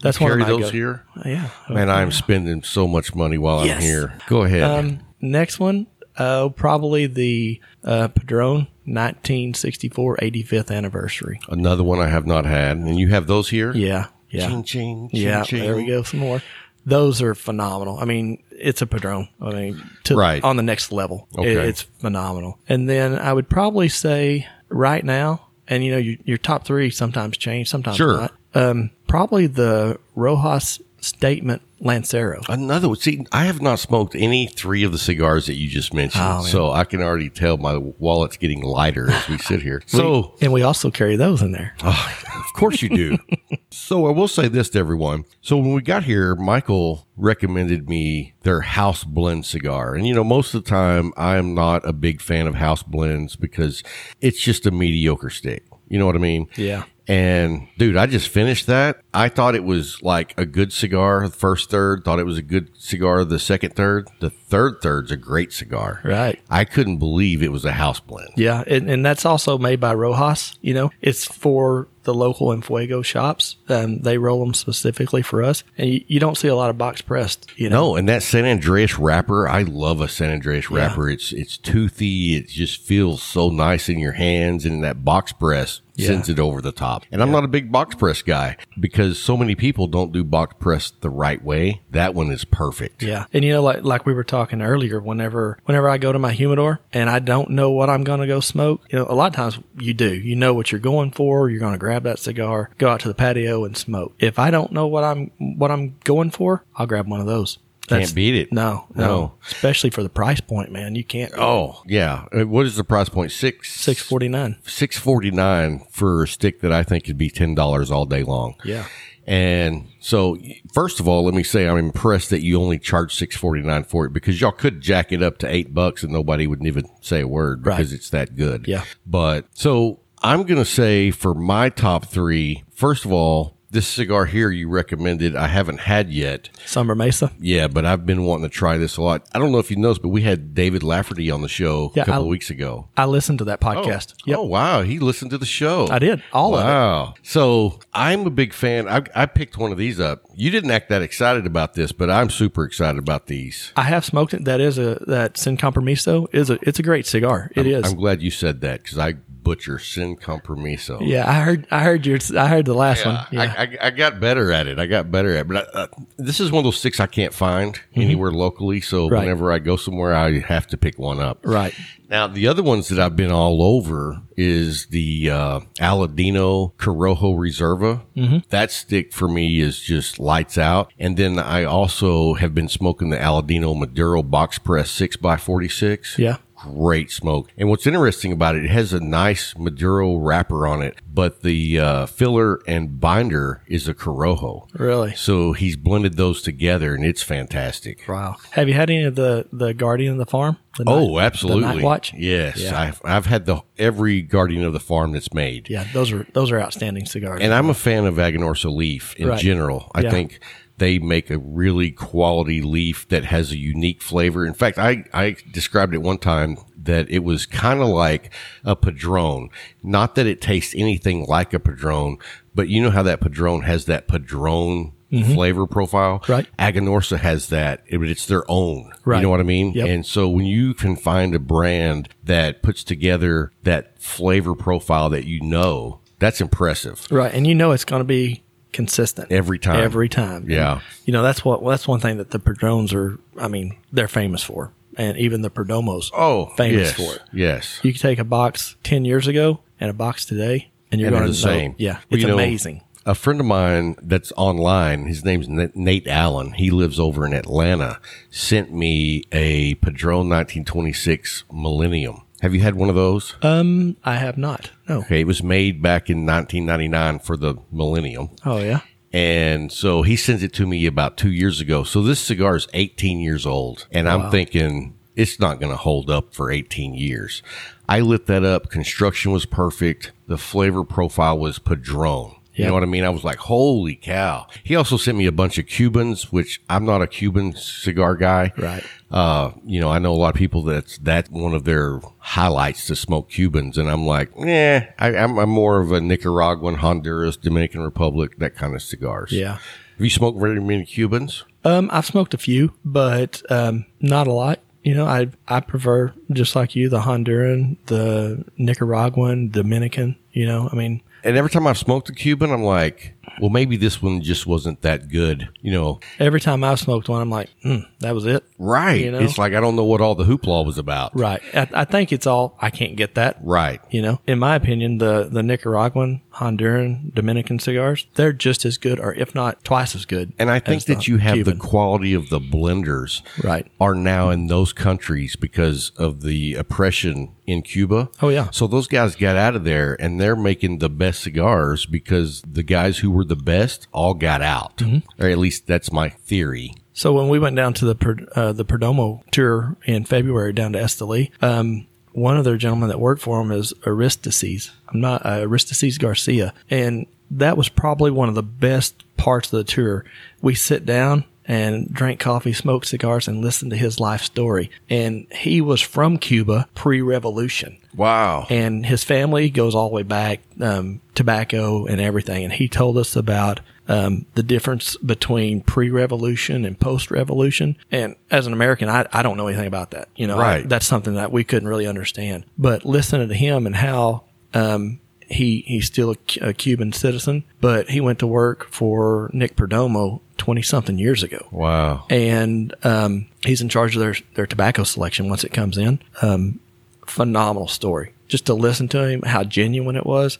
[0.00, 1.04] that's one Carry of my those go- here.
[1.24, 4.14] Yeah, Man, I'm spending so much money while I'm here.
[4.26, 4.62] Go ahead.
[4.62, 11.40] Um, next one, uh, probably the uh, Padron 1964 85th anniversary.
[11.48, 12.76] Another one I have not had.
[12.78, 13.72] And you have those here?
[13.74, 15.42] Yeah, yeah, Ching, ching, ching, yeah.
[15.44, 15.60] ching.
[15.62, 16.02] There we go.
[16.02, 16.42] Some more.
[16.86, 17.98] Those are phenomenal.
[17.98, 19.28] I mean, it's a Padron.
[19.40, 20.42] I mean, to, Right.
[20.42, 21.28] on the next level.
[21.32, 21.68] It- Okay.
[21.68, 22.58] it's phenomenal.
[22.68, 26.90] And then I would probably say right now, and you know, your, your top three
[26.90, 28.16] sometimes change, sometimes Sure.
[28.20, 28.34] not.
[28.54, 32.40] Um, probably the Rojas Statement Lancero.
[32.48, 32.96] Another one.
[32.98, 36.42] See, I have not smoked any three of the cigars that you just mentioned, Oh,
[36.42, 39.82] so I can already tell my wallet's getting lighter as we sit here.
[39.88, 41.74] So, and we also carry those in there.
[41.82, 43.18] Oh, of course you do.
[43.70, 45.24] so, I will say this to everyone.
[45.40, 50.24] So, when we got here, Michael recommended me their house blend cigar, and you know,
[50.24, 53.82] most of the time, I'm not a big fan of house blends because
[54.20, 55.64] it's just a mediocre stick.
[55.88, 56.48] You know what I mean?
[56.56, 56.84] Yeah.
[57.08, 59.00] And dude, I just finished that.
[59.14, 62.04] I thought it was like a good cigar, the first third.
[62.04, 64.08] Thought it was a good cigar, the second third.
[64.20, 66.00] The third third's a great cigar.
[66.04, 66.38] Right.
[66.50, 68.30] I couldn't believe it was a house blend.
[68.36, 70.58] Yeah, and, and that's also made by Rojas.
[70.60, 73.56] You know, it's for the local Enfuego shops.
[73.68, 76.76] Um, they roll them specifically for us, and you, you don't see a lot of
[76.78, 77.50] box pressed.
[77.56, 81.08] You know, No, and that San Andres wrapper, I love a San Andres wrapper.
[81.08, 82.36] It's it's toothy.
[82.36, 86.08] It just feels so nice in your hands, and that box press Yeah.
[86.08, 87.04] sends it over the top.
[87.10, 90.54] And I'm not a big box press guy because so many people don't do box
[90.58, 91.82] press the right way.
[91.90, 93.02] That one is perfect.
[93.02, 96.18] Yeah, and you know, like like we were talking earlier, whenever whenever I go to
[96.18, 99.14] my humidor and I don't know what I'm going to go smoke, you know, a
[99.14, 100.14] lot of times you do.
[100.14, 101.50] You know what you're going for.
[101.50, 104.14] You're going to grab that cigar, go out to the patio, and smoke.
[104.18, 107.58] If I don't know what I'm what I'm going for, I'll grab one of those.
[107.88, 108.52] Can't beat it.
[108.52, 109.34] No, no, No.
[109.46, 110.94] especially for the price point, man.
[110.94, 111.32] You can't.
[111.36, 112.26] Oh yeah.
[112.32, 113.32] Uh, What is the price point?
[113.32, 114.56] Six Six forty nine.
[114.66, 118.22] six forty nine for a stick that I think could be ten dollars all day
[118.22, 118.54] long.
[118.64, 118.84] Yeah.
[119.26, 120.38] And so,
[120.72, 123.84] first of all, let me say I'm impressed that you only charge six forty nine
[123.84, 126.84] for it because y'all could jack it up to eight bucks and nobody would even
[127.02, 127.96] say a word because Right.
[127.98, 128.66] it's that good.
[128.66, 128.84] Yeah.
[129.06, 134.50] But so I'm gonna say for my top three, first of all, this cigar here
[134.50, 136.48] you recommended I haven't had yet.
[136.64, 137.32] Sobremesa.
[137.38, 139.26] Yeah, but I've been wanting to try this a lot.
[139.34, 142.02] I don't know if you noticed, but we had David Lafferty on the show Yeah,
[142.02, 142.88] a couple I- of weeks ago.
[142.96, 144.14] I listened to that oh, podcast.
[144.26, 144.38] Yep.
[144.38, 145.88] Oh wow, he listened to the show.
[145.90, 146.22] I did.
[146.32, 146.64] All of it.
[146.64, 147.14] wow.
[147.22, 148.88] So I'm a big fan.
[148.88, 150.22] I, I picked one of these up.
[150.34, 153.72] You didn't act that excited about this, but I'm super excited about these.
[153.76, 154.44] I have smoked it.
[154.44, 157.50] That is a that Sin Compromiso is a it's a great cigar.
[157.54, 157.84] It is.
[157.84, 159.14] I'm glad you said that because I
[159.48, 160.98] butcher sin compromiso.
[161.00, 163.18] yeah, I heard I heard your I heard the last one.
[163.30, 163.54] Yeah.
[163.56, 164.78] I, I, I got better at it.
[164.78, 165.48] I got better at it.
[165.48, 165.86] But I, uh,
[166.18, 168.80] this is one of those sticks I can't find anywhere locally.
[168.80, 169.14] So Mm-hmm.
[169.14, 169.20] Right.
[169.22, 171.38] whenever I go somewhere, I have to pick one up.
[171.44, 171.74] right.
[172.10, 178.00] Now, the other ones that I've been all over is the uh, Aladino Corojo Reserva.
[178.16, 178.38] Mm-hmm.
[178.48, 180.90] That stick for me is just lights out.
[180.98, 186.16] And then I also have been smoking the Aladino Maduro Box Press 6x46.
[186.18, 186.38] Yeah.
[186.62, 187.50] Great smoke.
[187.56, 191.78] And what's interesting about it, it has a nice Maduro wrapper on it, but the
[191.78, 194.68] uh, filler and binder is a Corojo.
[194.74, 195.14] Really.
[195.14, 198.04] So he's blended those together and it's fantastic.
[198.08, 198.36] Wow.
[198.52, 200.56] Have you had any of the the Guardian of the Farm?
[200.76, 201.62] The Oh, Night- absolutely.
[201.68, 202.14] The Night Watch.
[202.14, 202.80] Yes, Yeah.
[202.80, 206.50] I've I've had the every Guardian of the Farm that's made, Yeah, those are those
[206.50, 207.40] are outstanding cigars.
[207.42, 209.38] and I'm a fan of Aganorsa leaf in Right.
[209.40, 209.90] general.
[209.94, 210.10] I Yeah.
[210.10, 210.40] think
[210.78, 214.46] they make a really quality leaf that has a unique flavor.
[214.46, 218.32] In fact, I I described it one time that it was kind of like
[218.64, 219.50] a Padron.
[219.82, 222.16] Not that it tastes anything like a Padron,
[222.54, 224.92] but you know how that Padron has that padron.
[225.10, 226.32] Flavor profile, Mm-hmm.
[226.32, 226.46] Right.
[226.58, 227.82] Aganorsa has that.
[227.86, 228.92] It- it's their own.
[229.06, 229.16] Right.
[229.16, 229.72] You know what I mean?
[229.72, 229.88] Yep.
[229.88, 235.24] And so when you can find a brand that puts together that flavor profile that
[235.24, 237.06] you know, that's impressive.
[237.10, 238.42] right, and you know it's going to be
[238.78, 239.80] consistent Every time.
[239.82, 240.42] Every time.
[240.42, 240.80] And, Yeah.
[241.04, 243.18] you know that's what that's one thing that the Padrones are.
[243.36, 246.10] I mean, they're famous for, and even the Perdomos.
[246.16, 247.22] Oh, famous yes, for it.
[247.32, 247.80] Yes.
[247.82, 251.16] You can take a box ten years ago and a box today, and you're And
[251.18, 251.52] going the to know.
[251.52, 251.74] same.
[251.78, 252.82] Yeah, it's you know, amazing.
[253.04, 256.52] A friend of mine that's online, his name's Nate Allen.
[256.52, 258.00] He lives over in Atlanta.
[258.30, 262.20] Sent me a Padron 1926 Millennium.
[262.42, 263.34] Have you had one of those?
[263.42, 264.70] Um, I have not.
[264.88, 264.98] No.
[265.00, 268.30] Okay, it was made back in 1999 for the Millennium.
[268.44, 268.80] Oh yeah.
[269.12, 271.82] And so he sends it to me about two years ago.
[271.82, 273.86] So this cigar is 18 years old.
[273.90, 277.42] And I'm thinking it's not going to hold up for 18 years.
[277.88, 278.68] I lit that up.
[278.68, 280.12] Construction was perfect.
[280.26, 282.32] The flavor profile was Padron.
[282.52, 282.68] You Yep.
[282.68, 283.04] know what I mean?
[283.04, 284.46] I was like, holy cow.
[284.64, 288.52] He also sent me a bunch of Cubans, which I'm not a Cuban cigar guy.
[288.58, 288.84] Right.
[289.10, 292.86] Uh, you know, I know a lot of people that's that's one of their highlights
[292.88, 297.36] to smoke Cubans, and I'm like, eh, I, I'm, I'm more of a Nicaraguan, Honduras,
[297.36, 299.32] Dominican Republic, that kind of cigars.
[299.32, 299.52] Yeah.
[299.54, 301.44] Have you smoked very many Cubans?
[301.64, 304.60] Um, I've smoked a few, but um, not a lot.
[304.84, 310.16] You know, I I prefer just like you the Honduran, the Nicaraguan, Dominican.
[310.32, 313.76] You know, I mean, And every time I've smoked a Cuban, I'm like, well, maybe
[313.76, 315.48] this one just wasn't that good.
[315.60, 318.44] You know, every time I've smoked one, I'm like, mm, that was it.
[318.58, 319.00] right?
[319.04, 319.18] You know?
[319.20, 321.16] It's like I don't know what all the hoopla was about.
[321.18, 321.40] Right.
[321.54, 322.56] I, I think it's all.
[322.60, 323.38] I can't get that.
[323.42, 323.80] Right.
[323.90, 328.98] You know, in my opinion, the the Nicaraguan, Honduran, Dominican cigars, they're just as good,
[329.00, 330.32] or if not twice as good.
[330.38, 331.58] And I think that you have Cuban.
[331.58, 333.66] the quality of the blenders Right.
[333.80, 338.10] are now in those countries because of the oppression in Cuba.
[338.22, 338.50] Oh, yeah.
[338.50, 342.62] So those guys got out of there and they're making the best cigars because the
[342.62, 344.78] guys who were the best all got out.
[344.78, 345.22] Mm-hmm.
[345.22, 346.72] Or at least that's my theory.
[346.94, 350.78] So when we went down to the uh, the Perdomo tour in February down to
[350.78, 354.72] Esteli, um, one of their gentlemen that worked for him is Aristides.
[354.88, 359.58] I'm not uh, Aristides Garcia, and that was probably one of the best parts of
[359.58, 360.04] the tour.
[360.40, 364.70] We sit down and drank coffee, smoked cigars, and listened to his life story.
[364.88, 367.78] And he was from Cuba pre revolution.
[367.96, 368.46] Wow.
[368.50, 372.44] And his family goes all the way back, um, tobacco and everything.
[372.44, 377.76] And he told us about um, the difference between pre-revolution and post-revolution.
[377.90, 380.08] And as an American, I, I don't know anything about that.
[380.14, 382.44] You know, I- that's something that we couldn't really understand.
[382.58, 384.24] But listening to him and how
[384.54, 389.56] um, he he's still a, a Cuban citizen, but he went to work for Nick
[389.56, 392.06] Perdomo twenty something years ago wow.
[392.08, 396.00] and um, he's in charge of their their tobacco selection once it comes in.
[396.22, 396.60] Um,
[397.06, 398.12] phenomenal story.
[398.28, 400.38] Just to listen to him, how genuine it was,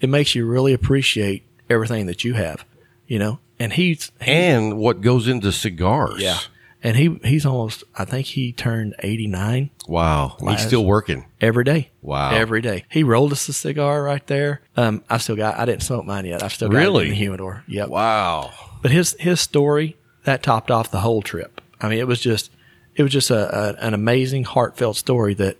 [0.00, 2.64] it makes you really appreciate everything that you have,
[3.06, 3.38] you know.
[3.58, 6.20] And he's And what goes into cigars?
[6.20, 6.38] yeah,
[6.82, 7.84] and he he's almost.
[7.96, 10.36] I think he turned eighty nine Wow.
[10.40, 11.26] He's still working.
[11.40, 11.90] every day.
[12.02, 12.30] Wow.
[12.32, 12.84] every day.
[12.90, 14.62] He rolled us a cigar right there.
[14.76, 15.58] Um, I still got.
[15.58, 16.42] I didn't smoke mine yet.
[16.42, 17.04] I've still got Really?
[17.04, 17.64] it in the humidor.
[17.68, 17.88] Yep.
[17.88, 18.50] Wow.
[18.82, 21.60] But his his story that topped off the whole trip.
[21.80, 22.50] I mean, it was just
[22.94, 25.56] it was just a, a an amazing, heartfelt story that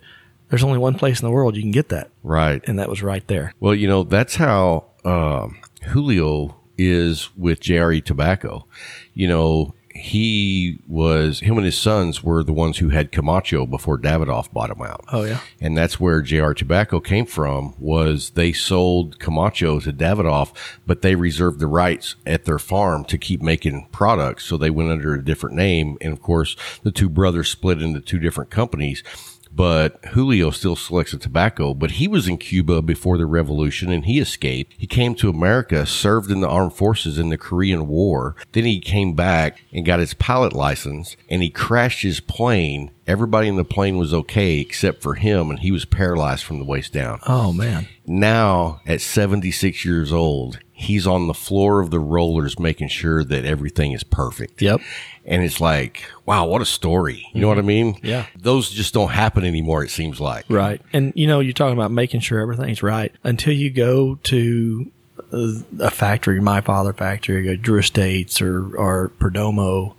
[0.48, 2.60] there's only one place in the world you can get that, Right.
[2.66, 3.54] and that was right there.
[3.60, 8.66] Well, you know, that's how um, Julio is with JRE Tobacco.
[9.14, 13.98] You know, he was, him and his sons were the ones who had Camacho before
[13.98, 15.04] Davidoff bought him out.
[15.12, 20.52] Oh yeah, And that's where JR Tobacco came from was they sold Camacho to Davidoff,
[20.86, 24.44] but they reserved the rights at their farm to keep making products.
[24.44, 25.98] So they went under a different name.
[26.00, 29.02] And of course, the two brothers split into two different companies.
[29.52, 34.04] But Julio still selects the tobacco, but he was in Cuba before the revolution and
[34.06, 34.74] he escaped.
[34.78, 38.36] He came to America, served in the armed forces in the Korean War.
[38.52, 42.90] Then he came back and got his pilot license and he crashed his plane.
[43.06, 46.64] Everybody in the plane was okay except for him and he was paralyzed from the
[46.64, 47.18] waist down.
[47.26, 52.88] oh man, Now at 76 years old, he's on the floor of the rollers making
[52.88, 54.62] sure that everything is perfect.
[54.62, 54.80] Yep.
[55.26, 57.28] And it's like, wow, what a story.
[57.34, 58.00] You know what I mean?
[58.02, 58.26] Yeah.
[58.34, 60.46] Those just don't happen anymore, it seems like.
[60.48, 60.80] right.
[60.92, 64.90] And you know, you're talking about making sure everything's right until you go to
[65.32, 69.94] uh, a factory, my father factory, or Drew Estates, or or Perdomo,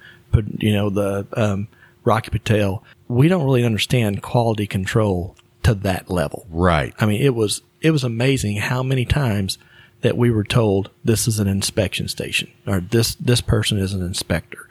[0.57, 1.67] you know the um,
[2.03, 2.84] Rocky Patel.
[3.07, 6.47] We don't really understand quality control to that level.
[6.49, 6.93] Right.
[6.99, 9.59] I mean, it was it was amazing how many times
[10.01, 14.01] that we were told this is an inspection station or this this person is an
[14.01, 14.67] inspector.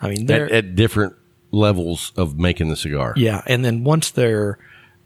[0.00, 1.14] I mean, they're At, at different
[1.52, 3.14] levels of making the cigar.
[3.16, 4.58] yeah, and then once they're,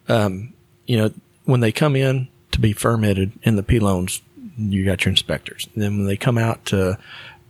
[0.08, 0.52] um,
[0.86, 1.10] you know,
[1.44, 4.22] when they come in to be fermented in the pilones,
[4.56, 5.68] you got your inspectors.
[5.74, 6.98] And then when they come out to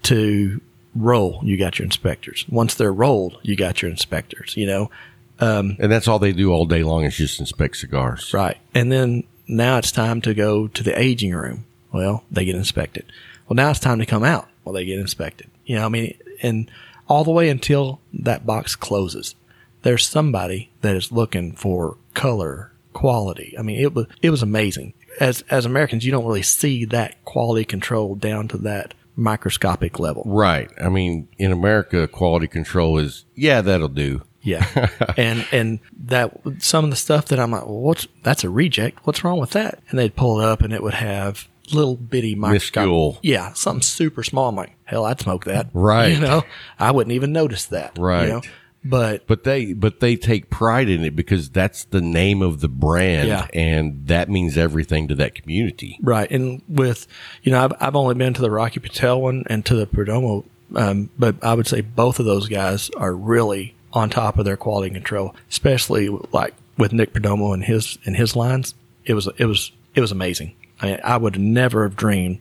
[0.04, 0.60] to
[0.94, 2.44] roll, you got your inspectors.
[2.48, 4.56] Once they're rolled, you got your inspectors.
[4.56, 4.90] You know,
[5.38, 8.32] And that's all they do all day long is just inspect cigars.
[8.32, 8.56] Right.
[8.74, 11.66] And then now it's time to go to the aging room.
[11.97, 13.07] Well, they get inspected.
[13.49, 14.49] Well, now it's time to come out.
[14.64, 15.49] Well, they get inspected.
[15.64, 16.70] You know, I mean, and
[17.09, 19.34] all the way until that box closes,
[19.80, 23.55] there's somebody that is looking for color, quality.
[23.59, 24.92] I mean, it was, it was amazing.
[25.20, 30.22] As, as Americans, you don't really see that quality control down to that microscopic level.
[30.26, 30.70] Right.
[30.78, 34.22] I mean, in America, quality control is, yeah, that'll do.
[34.42, 34.90] Yeah.
[35.16, 39.05] and and that some of the stuff that I'm like, well, what's that's a reject.
[39.05, 39.80] What's wrong with that?
[39.90, 42.88] And they'd pull it up and it would have little bitty microscopic.
[42.88, 43.18] Minuscule.
[43.22, 44.48] Yeah, something super small.
[44.48, 45.68] I'm like, hell, I'd smoke that.
[45.74, 46.12] Right.
[46.12, 46.42] You know,
[46.78, 47.96] I wouldn't even notice that.
[47.98, 48.22] Right.
[48.24, 48.42] You know?
[48.84, 52.68] But But they, but they take pride in it because that's the name of the
[52.68, 53.48] brand, Yeah.
[53.52, 55.98] and that means everything to that community.
[56.00, 57.08] Right, and with
[57.42, 60.44] you know, I've I've only been to the Rocky Patel one and to the Perdomo,
[60.76, 64.56] um, but I would say both of those guys are really on top of their
[64.56, 68.74] quality control, especially like with Nick Perdomo and his and his lines.
[69.04, 70.54] It was it was it was amazing.
[70.80, 72.40] I mean, I would never have dreamed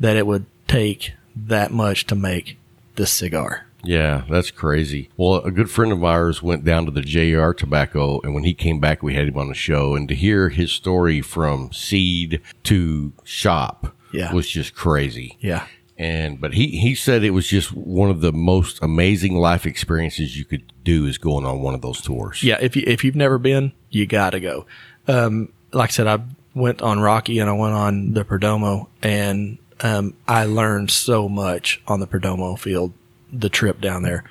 [0.00, 2.58] that it would take that much to make
[2.96, 3.66] this cigar.
[3.84, 5.10] Yeah, that's crazy.
[5.16, 8.52] Well, a good friend of ours went down to the JR Tobacco, and when he
[8.52, 9.94] came back, we had him on the show.
[9.94, 14.32] And to hear his story from seed to shop Yeah.
[14.32, 15.36] was just crazy.
[15.40, 15.66] Yeah,
[15.96, 20.36] And but he he said it was just one of the most amazing life experiences
[20.36, 22.42] you could do is going on one of those tours.
[22.42, 24.66] Yeah, if you if you've never been, you got to go.
[25.06, 26.20] Um, like I said, I
[26.56, 31.80] went on Rocky and I went on the Perdomo, and um, I learned so much
[31.86, 32.92] on the Perdomo field.
[33.32, 34.24] The trip down there,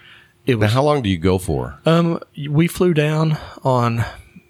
[0.46, 0.74] it Now, was.
[0.74, 1.78] how long do you go for?
[1.86, 2.20] Um,
[2.50, 3.98] we flew down on,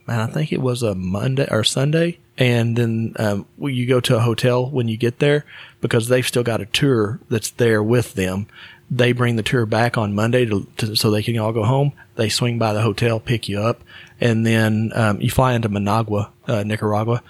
[0.07, 3.99] man, I think it was a Monday or Sunday, and then um, well, you go
[4.01, 5.45] to a hotel when you get there
[5.81, 8.47] because they've still got a tour that's there with them.
[8.89, 11.91] They bring the tour back on Monday to, to so they can all go home.
[12.15, 13.81] They swing by the hotel, pick you up,
[14.21, 17.23] and then um, you fly into Managua, uh, Nicaragua,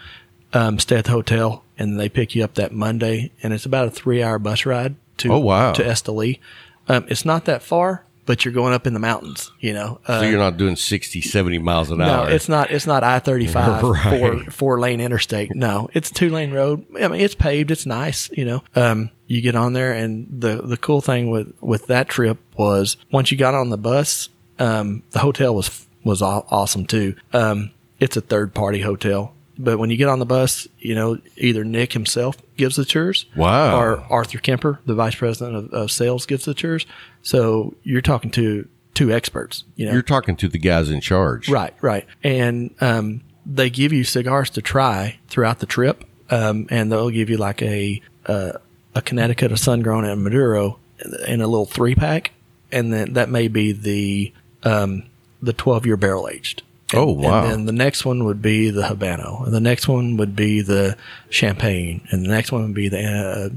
[0.55, 3.87] um, stay at the hotel, and they pick you up that Monday, and it's about
[3.87, 5.73] a three-hour bus ride to Oh, wow.
[5.73, 6.39] to Esteli.
[6.87, 9.51] Um, it's not that far, but you're going up in the mountains.
[9.59, 12.29] You know, uh, So you're not doing 60, 70 miles an no, hour.
[12.31, 12.71] it's not.
[12.71, 14.19] It's not I thirty five Right.
[14.19, 15.53] four four lane interstate.
[15.55, 16.85] No, it's two lane road.
[16.99, 17.69] I mean, it's paved.
[17.71, 18.29] It's nice.
[18.31, 22.07] You know, um, you get on there, and the the cool thing with with that
[22.09, 24.29] trip was once you got on the bus,
[24.59, 27.15] um, the hotel was was awesome too.
[27.33, 29.33] Um, it's a third party hotel.
[29.57, 33.25] But when you get on the bus, you know, either Nick himself gives the tours.
[33.35, 33.79] Wow.
[33.79, 36.85] Or Arthur Kemper, the vice president of, of sales, gives the tours.
[37.21, 39.93] So you're talking to two experts, you know.
[39.93, 41.49] You're talking to the guys in charge.
[41.49, 42.05] Right, right.
[42.23, 47.29] And um, they give you cigars to try throughout the trip, um, and they'll give
[47.29, 48.53] you like a uh,
[48.95, 50.79] a Connecticut, a Sun Grown, and a Maduro
[51.27, 52.31] in a little three pack,
[52.71, 54.33] and then that may be the
[54.63, 55.03] um,
[55.41, 56.63] the twelve year barrel aged.
[56.93, 57.43] And- Oh, wow.
[57.43, 60.61] And then the next one would be the Habano, and the next one would be
[60.61, 60.95] the
[61.29, 63.51] Champagne, and the next one would be the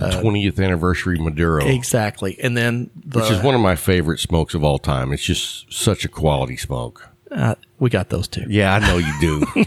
[0.00, 4.54] uh, 20th anniversary Maduro, exactly, and then the, which is one of my favorite smokes
[4.54, 5.12] of all time.
[5.12, 7.08] It's just such a quality smoke.
[7.32, 8.44] uh, we got those two.
[8.48, 9.44] Yeah, I know you do.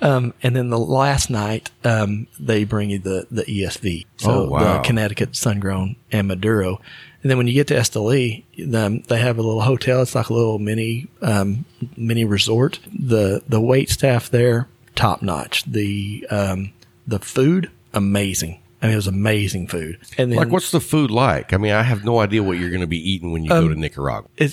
[0.42, 4.78] and then the last night um, they bring you the the ESV, so Oh, wow.
[4.78, 6.80] the Connecticut Sun Grown and Maduro.
[7.24, 8.44] And then when you get to Esteli,
[8.74, 10.02] um, they have a little hotel.
[10.02, 11.64] It's like a little mini um,
[11.96, 12.78] mini resort.
[12.92, 15.64] the The wait staff there top notch.
[15.64, 16.72] The um,
[17.06, 18.60] the food amazing.
[18.82, 19.98] I mean, it was amazing food.
[20.18, 21.54] And then like, what's the food like?
[21.54, 23.64] I mean, I have no idea what you're going to be eating when you Um,
[23.68, 24.28] go to Nicaragua.
[24.36, 24.52] it's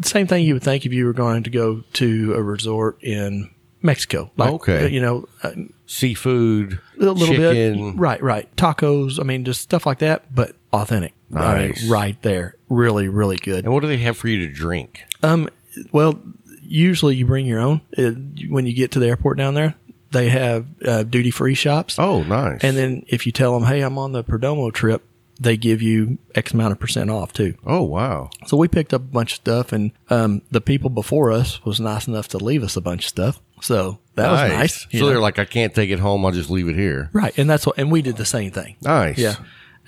[0.00, 2.98] the same thing you would think if you were going to go to a resort
[3.02, 3.48] in
[3.80, 4.32] Mexico.
[4.36, 4.88] Like, Okay.
[4.88, 5.52] you know, uh,
[5.86, 7.92] Seafood, a little chicken.
[7.92, 8.00] bit.
[8.00, 8.56] Right, right.
[8.56, 9.20] Tacos.
[9.20, 11.12] I mean, just stuff like that, but authentic.
[11.34, 11.88] I mean, Nice.
[11.88, 12.54] right there.
[12.68, 13.64] Really, really good.
[13.64, 15.02] And what do they have for you to drink?
[15.22, 15.48] Um,
[15.92, 16.18] well,
[16.62, 18.10] usually you bring your own uh,
[18.48, 19.74] when you get to the airport down there.
[20.10, 21.98] They have uh, duty free shops.
[21.98, 22.60] Oh, nice.
[22.62, 25.02] And then if you tell them, hey, I'm on the Perdomo trip,
[25.38, 27.54] they give you X amount of percent off too.
[27.66, 28.30] oh, wow.
[28.46, 31.78] So we picked up a bunch of stuff, and um, the people before us was
[31.78, 33.40] nice enough to leave us a bunch of stuff.
[33.60, 34.86] So that was nice.
[34.90, 35.08] So know?
[35.08, 36.24] they're like, I can't take it home.
[36.24, 37.10] I'll just leave it here.
[37.12, 38.76] right, and that's what, and we did the same thing.
[38.80, 39.18] Nice.
[39.18, 39.34] Yeah.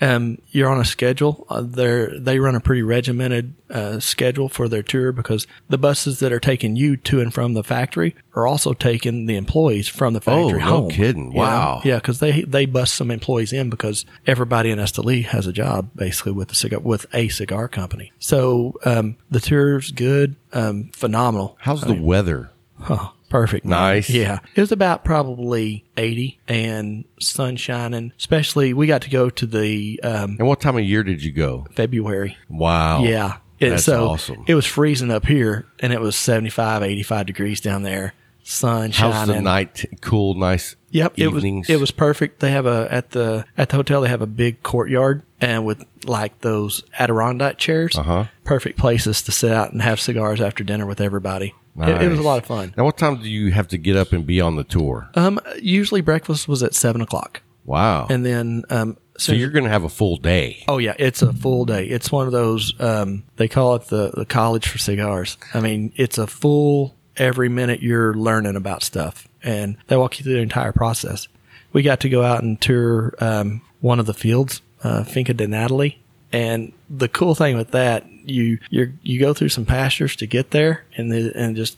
[0.01, 1.45] Um, you're on a schedule.
[1.47, 6.19] Uh, they're, they run a pretty regimented uh, schedule for their tour because the buses
[6.19, 10.13] that are taking you to and from the factory are also taking the employees from
[10.13, 10.89] the factory Oh, no home.
[10.89, 11.27] kidding.
[11.31, 11.39] You know?
[11.43, 11.81] Wow.
[11.85, 15.89] Yeah, because they they bust some employees in because everybody in Esteli has a job
[15.95, 18.11] basically with the cigar with a cigar company.
[18.17, 21.57] So um, the tour's good, um, phenomenal.
[21.61, 22.49] How's the weather?
[22.79, 23.65] Huh, perfect.
[23.65, 24.09] Nice.
[24.09, 24.39] Yeah.
[24.55, 29.99] It was about probably 80 and sun shining, especially we got to go to the
[30.03, 31.65] um, And what time of year did you go?
[31.73, 32.37] February.
[32.49, 33.03] Wow.
[33.03, 33.37] Yeah.
[33.59, 34.43] It- That's so awesome.
[34.47, 38.13] It was freezing up here and it was 75, 85 degrees down there.
[38.43, 39.13] Sun shining.
[39.13, 39.85] How's the night?
[40.01, 40.75] Cool, nice.
[40.89, 41.69] Yep, Evenings.
[41.69, 42.39] it was it was perfect.
[42.39, 45.85] They have a at the at the hotel they have a big courtyard and with
[46.05, 47.95] like those Adirondack chairs.
[47.95, 48.25] Uh-huh.
[48.43, 51.53] Perfect places to sit out and have cigars after dinner with everybody.
[51.79, 52.73] It, it was a lot of fun.
[52.77, 55.09] Now, what time do you have to get up and be on the tour?
[55.15, 58.07] Um, usually breakfast was at seven o'clock, Wow.
[58.09, 60.63] and then um, so you're going to have a full day.
[60.67, 61.85] Oh yeah, it's a full day.
[61.85, 65.37] It's one of those um, they call it the the college for cigars.
[65.53, 70.23] I mean, it's a full every minute you're learning about stuff, and they walk you
[70.23, 71.27] through the entire process.
[71.73, 75.47] We got to go out and tour um, one of the fields, uh, Finca de
[75.47, 76.00] Natalie,
[76.31, 80.51] and the cool thing with that, you you you go through some pastures to get
[80.51, 81.77] there, and the, and just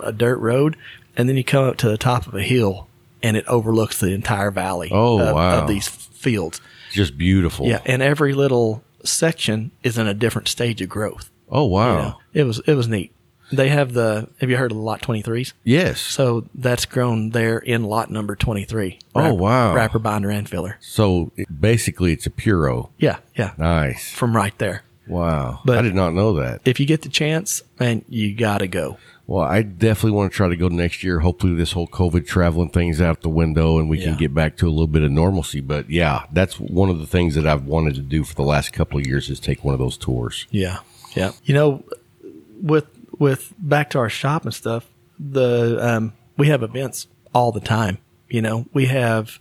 [0.00, 0.76] a dirt road,
[1.16, 2.88] and then you come up to the top of a hill,
[3.22, 4.90] and it overlooks the entire valley.
[4.92, 5.62] Oh, of, wow.
[5.62, 6.60] of these fields.
[6.92, 7.66] Just beautiful.
[7.66, 11.30] Yeah, and every little section is in a different stage of growth.
[11.48, 11.92] Oh, wow.
[11.92, 13.13] You know, it was it was neat.
[13.52, 14.28] They have the.
[14.40, 15.52] Have you heard of the lot twenty threes?
[15.64, 16.00] Yes.
[16.00, 18.98] So that's grown there in lot number twenty three.
[19.14, 19.74] Oh, wow.
[19.74, 20.76] Wrapper binder and filler.
[20.80, 22.90] So it, basically, it's a Puro.
[22.98, 23.52] Yeah, yeah.
[23.58, 24.10] Nice.
[24.12, 24.82] From right there.
[25.06, 25.60] Wow.
[25.64, 26.62] But- I did not know that.
[26.64, 28.96] If you get the chance, man, you gotta go.
[29.26, 31.20] Well, I definitely want to try to go next year.
[31.20, 34.06] Hopefully, this whole COVID traveling thing's out the window and we Yeah.
[34.06, 35.60] can get back to a little bit of normalcy.
[35.60, 38.72] But yeah, that's one of the things that I've wanted to do for the last
[38.74, 40.46] couple of years is take one of those tours.
[40.50, 40.80] Yeah,
[41.14, 41.32] yeah.
[41.44, 41.84] You know,
[42.62, 42.86] with
[43.18, 44.86] with back to our shop and stuff,
[45.18, 47.98] the um, we have events all the time.
[48.28, 49.38] You know, we have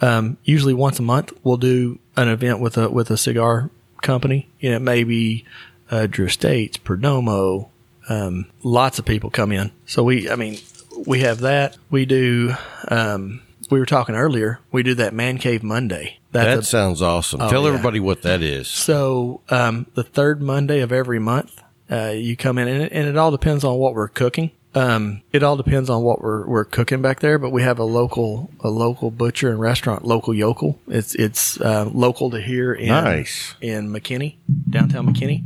[0.00, 3.70] um, usually once a month we'll do an event with a with a cigar
[4.02, 4.48] company.
[4.60, 5.44] You know, maybe
[5.90, 7.68] uh, Drew Estates, Perdomo.
[8.08, 9.72] Um, lots of people come in.
[9.86, 10.58] So we, I mean,
[11.06, 11.76] we have that.
[11.90, 12.54] We do.
[12.88, 14.60] Um, we were talking earlier.
[14.70, 16.18] We do that man cave Monday.
[16.30, 17.40] That's That a- sounds awesome.
[17.40, 17.68] Tell yeah.
[17.70, 18.68] everybody what that is.
[18.68, 21.60] so um, the third Monday of every month,
[21.90, 24.50] uh, you come in, and it, and it all depends on what we're cooking.
[24.74, 27.38] Um, it all depends on what we're we're cooking back there.
[27.38, 30.78] But we have a local a local butcher and restaurant, Local Yocal.
[30.88, 33.54] It's it's uh, local to here in Nice.
[33.62, 34.34] in McKinney,
[34.68, 35.44] downtown McKinney.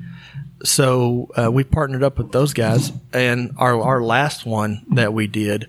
[0.64, 5.26] so uh, we partnered up with those guys, and our our last one that we
[5.26, 5.68] did,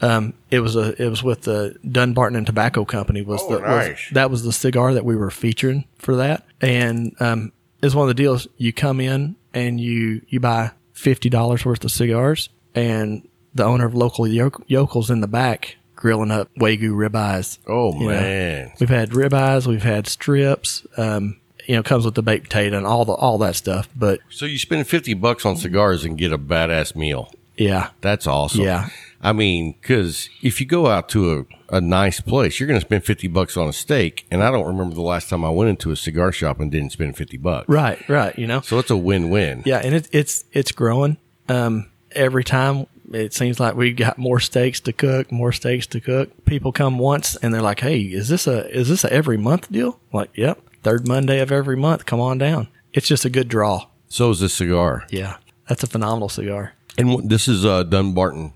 [0.00, 3.22] um, it was a it was with the Dunbarton and Tobacco Company.
[3.22, 7.14] Was Oh, the was- that was the cigar that we were featuring for that, and
[7.20, 7.52] um,
[7.82, 8.46] it's one of the deals.
[8.58, 13.84] You come in and you you buy fifty dollars worth of cigars, and the owner
[13.86, 17.58] of local Yoke- Yocals in the back grilling up wagyu ribeyes.
[17.66, 18.72] Oh You know, man.
[18.80, 20.86] we've had ribeyes, we've had strips.
[20.96, 21.38] Um,
[21.68, 23.88] you know, comes with the baked potato and all the all that stuff.
[23.94, 27.32] But So you spend 50 bucks on cigars and get a badass meal.
[27.56, 28.62] yeah, That's awesome.
[28.62, 28.88] Yeah.
[29.20, 32.86] I mean, because if you go out to a, a nice place, you're going to
[32.86, 34.26] spend 50 bucks on a steak.
[34.30, 36.92] And I don't remember the last time I went into a cigar shop and didn't
[36.92, 37.68] spend 50 bucks.
[37.68, 38.38] right, right.
[38.38, 39.62] You know, So it's a win win.
[39.64, 41.16] yeah, and it, it's it's growing.
[41.48, 46.00] Um, every time it seems like we got more steaks to cook, more steaks to
[46.00, 46.44] cook.
[46.44, 49.70] People come once and they're like, "Hey, is this a is this a every month
[49.72, 52.06] deal?" I'm like, yep, third Monday of every month.
[52.06, 52.68] Come on down.
[52.92, 53.86] It's just a good draw.
[54.08, 55.06] So is this cigar.
[55.10, 55.36] Yeah,
[55.68, 56.74] that's a phenomenal cigar.
[56.98, 58.52] And this is uh, Dunbarton.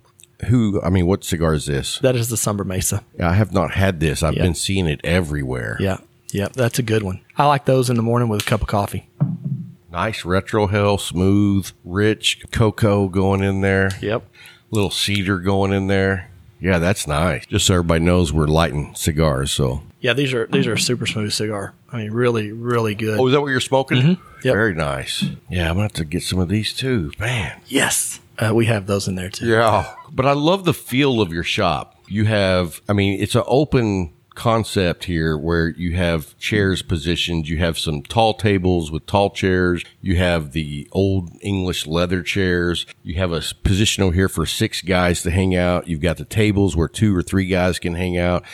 [0.48, 1.98] Who, I mean, what cigar is this?
[2.00, 3.02] That is the Sobremesa.
[3.18, 4.22] I have not had this.
[4.22, 4.42] I've Yeah.
[4.42, 5.76] been seeing it everywhere.
[5.80, 5.98] Yeah,
[6.30, 7.20] yeah, that's a good one.
[7.38, 9.08] I like those in the morning with a cup of coffee.
[9.90, 13.90] Nice retrohale, smooth, rich cocoa going in there.
[14.02, 14.24] Yep.
[14.70, 16.28] Little cedar going in there.
[16.60, 17.46] Yeah, that's nice.
[17.46, 19.52] Just so everybody knows we're lighting cigars.
[19.52, 21.72] So, Yeah, these are these are a super smooth cigar.
[21.92, 23.18] I mean, really, really good.
[23.18, 23.98] oh, is that what you're smoking?
[23.98, 24.22] Mm-hmm.
[24.44, 24.54] Yep.
[24.54, 25.24] Very nice.
[25.48, 27.12] Yeah, I'm gonna have to get some of these too.
[27.18, 27.60] Man.
[27.68, 29.46] yes, uh, we have those in there too.
[29.46, 29.92] Yeah.
[30.10, 31.94] But I love the feel of your shop.
[32.08, 37.48] You have, I mean, it's an open concept here where you have chairs positioned.
[37.48, 39.82] You have some tall tables with tall chairs.
[40.00, 42.86] You have the old English leather chairs.
[43.02, 45.88] You have a position over here for six guys to hang out.
[45.88, 48.44] You've got the tables where two or three guys can hang out.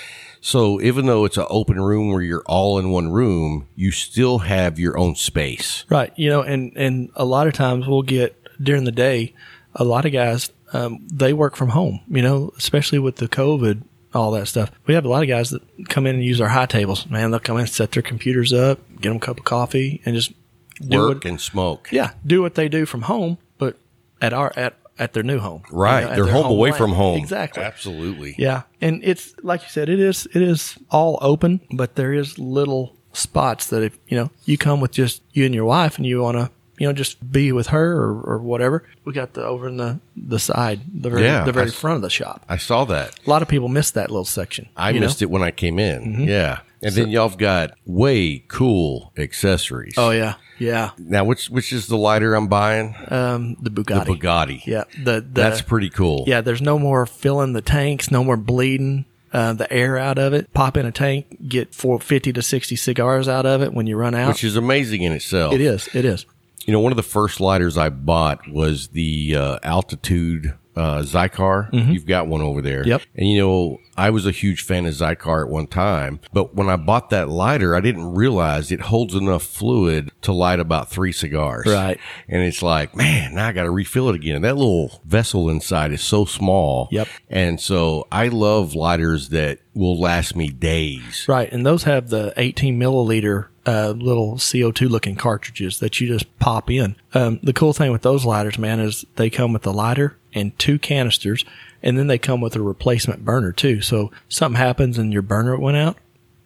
[0.41, 4.39] So even though it's an open room where you're all in one room, you still
[4.39, 5.85] have your own space.
[5.89, 6.12] Right.
[6.16, 9.35] You know, and and a lot of times we'll get during the day,
[9.74, 12.00] a lot of guys um, they work from home.
[12.08, 13.82] You know, especially with the COVID,
[14.14, 14.70] all that stuff.
[14.86, 17.08] We have a lot of guys that come in and use our high tables.
[17.10, 20.14] Man, they'll come in, set their computers up, get them a cup of coffee, and
[20.14, 20.32] just
[20.80, 21.88] do Work what, and smoke.
[21.92, 23.76] yeah, do what they do from home, but
[24.20, 25.62] at our at at their new home.
[25.70, 26.02] you Right.
[26.04, 26.78] know, They're their home away land.
[26.78, 27.18] from home.
[27.18, 27.62] Exactly.
[27.62, 28.34] Absolutely.
[28.38, 32.38] Yeah, and it's like you said, it is it is all open, but there is
[32.38, 36.06] little spots that if you know you come with just you and your wife and
[36.06, 38.84] you want to you know just be with her or, or whatever.
[39.04, 41.96] We got the over in the the side, the very Yeah, the very I- front
[41.96, 42.44] of the shop.
[42.48, 43.18] I saw that.
[43.26, 44.68] A lot of people miss that little section.
[44.76, 44.96] I you know?
[44.98, 45.04] Mm-hmm.
[45.06, 46.20] missed it when I came in.
[46.24, 46.60] Yeah.
[46.84, 49.94] And then y'all have got way cool accessories.
[49.96, 50.90] Oh yeah, yeah.
[50.98, 52.96] Now, which which is the lighter I'm buying?
[53.08, 54.04] Um, the Bugatti.
[54.06, 54.66] the Bugatti.
[54.66, 56.24] Yeah, the, the That's pretty cool.
[56.26, 60.32] Yeah, there's no more filling the tanks, no more bleeding uh, the air out of
[60.32, 60.52] it.
[60.54, 63.96] Pop in a tank, get four, 50 to 60 cigars out of it when you
[63.96, 64.28] run out.
[64.28, 65.54] Which is amazing in itself.
[65.54, 65.88] it is.
[65.94, 66.26] It is.
[66.66, 71.68] You know, one of the first lighters I bought was the uh, Altitude uh, Xikar.
[71.92, 72.80] You've got one over there.
[72.80, 72.88] Mm-hmm.
[72.90, 73.02] Yep.
[73.16, 76.68] And you know, I was a huge fan of Xikar at one time, but when
[76.68, 81.12] I bought that lighter, I didn't realize it holds enough fluid to light about three
[81.12, 81.66] cigars.
[81.66, 81.99] Right.
[82.28, 84.43] And it's like, man, now I got to refill it again.
[84.43, 86.88] That little vessel inside is so small.
[86.90, 87.09] Yep.
[87.28, 91.26] And so I love lighters that will last me days.
[91.28, 96.38] Right, and those have the 18 milliliter uh, little CO2 looking cartridges that you just
[96.38, 96.97] pop in.
[97.14, 100.59] Um, the cool thing with those lighters, man, is they come with a lighter and
[100.59, 101.45] two canisters,
[101.83, 103.80] and then they come with a replacement burner too.
[103.80, 105.97] So something happens and your burner went out,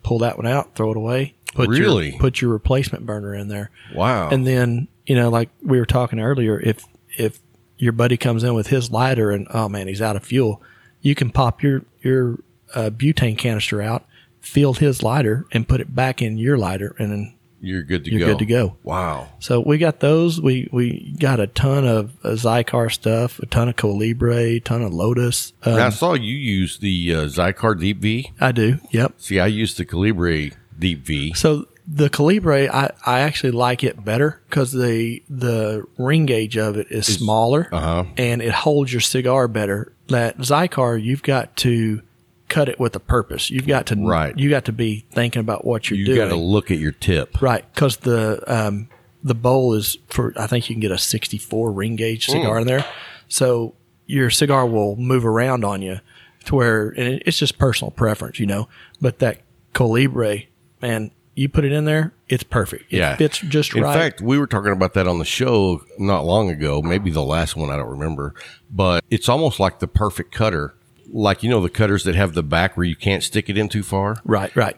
[0.02, 1.34] pull that one out, throw it away.
[1.54, 2.10] Put Really?
[2.10, 3.70] Your, put your replacement burner in there.
[3.94, 4.28] Wow.
[4.28, 6.84] And then you know, like we were talking earlier, if
[7.16, 7.38] if
[7.78, 10.62] your buddy comes in with his lighter and oh man, he's out of fuel,
[11.00, 12.38] you can pop your your
[12.74, 14.04] uh, butane canister out,
[14.40, 18.10] fill his lighter, and put it back in your lighter, and then You're good to
[18.10, 18.16] go.
[18.16, 18.32] You're go.
[18.32, 18.76] good to go.
[18.82, 19.28] Wow.
[19.38, 20.40] so we got those.
[20.40, 24.82] We we got a ton of uh, Xikar stuff, a ton of Colibri, a ton
[24.82, 25.52] of Lotus.
[25.62, 28.32] Um, I saw you use the uh, Xikar Deep V.
[28.40, 28.78] I do.
[28.90, 29.14] Yep.
[29.18, 31.32] See, I use the Colibri Deep V.
[31.34, 36.76] So the Colibri, I, I actually like it better because the the ring gauge of
[36.76, 38.04] it is smaller uh-huh.
[38.16, 39.92] and it holds your cigar better.
[40.08, 42.02] That Xikar, you've got to
[42.48, 43.50] cut it with a purpose.
[43.50, 44.36] You've got to Right.
[44.38, 46.16] You got to be thinking about what you're You doing.
[46.18, 47.40] You got to look at your tip.
[47.42, 48.88] Right, because the um,
[49.24, 52.66] the bowl is for I think you can get a 64 ring gauge cigar in
[52.66, 52.84] there,
[53.28, 53.74] so
[54.06, 55.98] your cigar will move around on you
[56.44, 58.68] to where and it's just personal preference, you know.
[59.00, 59.40] But that
[59.74, 60.46] Colibri,
[60.80, 62.92] man, you put it in there, it's perfect.
[62.92, 63.16] It Yeah.
[63.16, 63.92] fits just In right.
[63.94, 67.22] In fact, we were talking about that on the show not long ago, maybe the
[67.22, 68.32] last one, I don't remember.
[68.70, 70.74] But it's almost like the perfect cutter.
[71.12, 73.68] Like, you know, the cutters that have the back where you can't stick it in
[73.68, 74.20] too far.
[74.24, 74.76] right, right.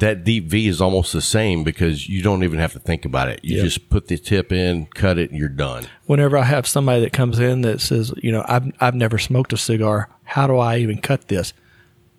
[0.00, 3.28] that deep V is almost the same because you don't even have to think about
[3.28, 3.40] it.
[3.44, 3.64] You Yep.
[3.64, 5.84] just put the tip in, cut it, and you're done.
[6.06, 9.52] Whenever I have somebody that comes in that says, you know, I've I've never smoked
[9.52, 10.08] a cigar.
[10.24, 11.52] How do I even cut this?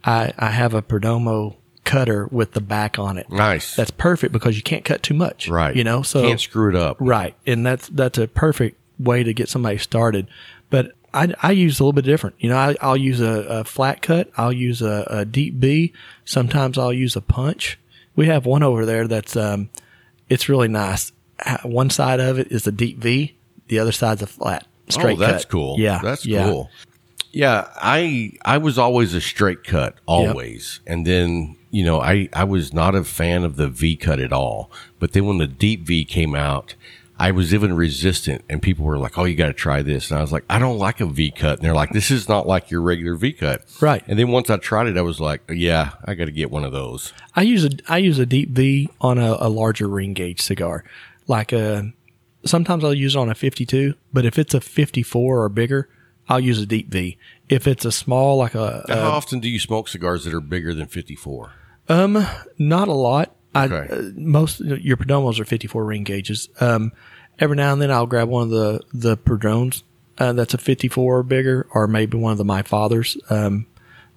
[0.04, 3.30] I I have a Perdomo cutter with the back on it.
[3.30, 3.76] Nice.
[3.76, 5.48] That's perfect because you can't cut too much.
[5.50, 5.76] right.
[5.76, 6.98] You know, so can't screw it up.
[7.00, 10.28] Right, and that's that's a perfect way to get somebody started.
[10.70, 12.36] But I, I use a little bit different.
[12.40, 14.30] You know, I, I'll use a, a flat cut.
[14.38, 15.94] I'll use a, a deep V.
[16.26, 17.80] Sometimes I'll use a punch.
[18.16, 19.70] We have one over there that's um,
[20.30, 21.12] it's really nice.
[21.64, 23.36] One side of it is a deep V.
[23.68, 25.24] The other side's a flat straight cut.
[25.24, 25.52] oh, that's cut.
[25.52, 25.76] cool.
[25.80, 26.46] Yeah, that's yeah.
[26.46, 26.70] cool.
[27.32, 32.46] Yeah, I I was always a straight cut, always, and then you know I I
[32.46, 34.72] was not a fan of the V cut at all.
[35.00, 36.76] But then when the deep V came out,
[37.18, 40.18] I was even resistant, and people were like, "Oh, you got to try this," and
[40.18, 42.46] I was like, "I don't like a V cut," and they're like, "This is not
[42.46, 44.04] like your regular V cut." Right.
[44.08, 46.66] And then once I tried it, I was like, "Yeah, I got to get one
[46.66, 50.14] of those." I use a I use a deep V on a, a larger ring
[50.14, 50.84] gauge cigar,
[51.28, 51.94] like a.
[52.46, 55.90] Sometimes I'll use it on a 52, but if it's a 54 or bigger,
[56.30, 57.18] I'll use a deep V.
[57.50, 60.42] If it's a small, like a, a how often do you smoke cigars that are
[60.42, 61.54] bigger than fifty four?
[61.88, 62.26] Um,
[62.58, 63.35] not a lot.
[63.56, 63.94] I Okay.
[63.94, 66.50] uh, most your Perdomos are 54 ring gauges.
[66.60, 66.92] Um,
[67.40, 69.84] every now and then I'll grab one of the the Padrones
[70.18, 73.66] uh, that's a 54 or bigger, or maybe one of the My Fathers um,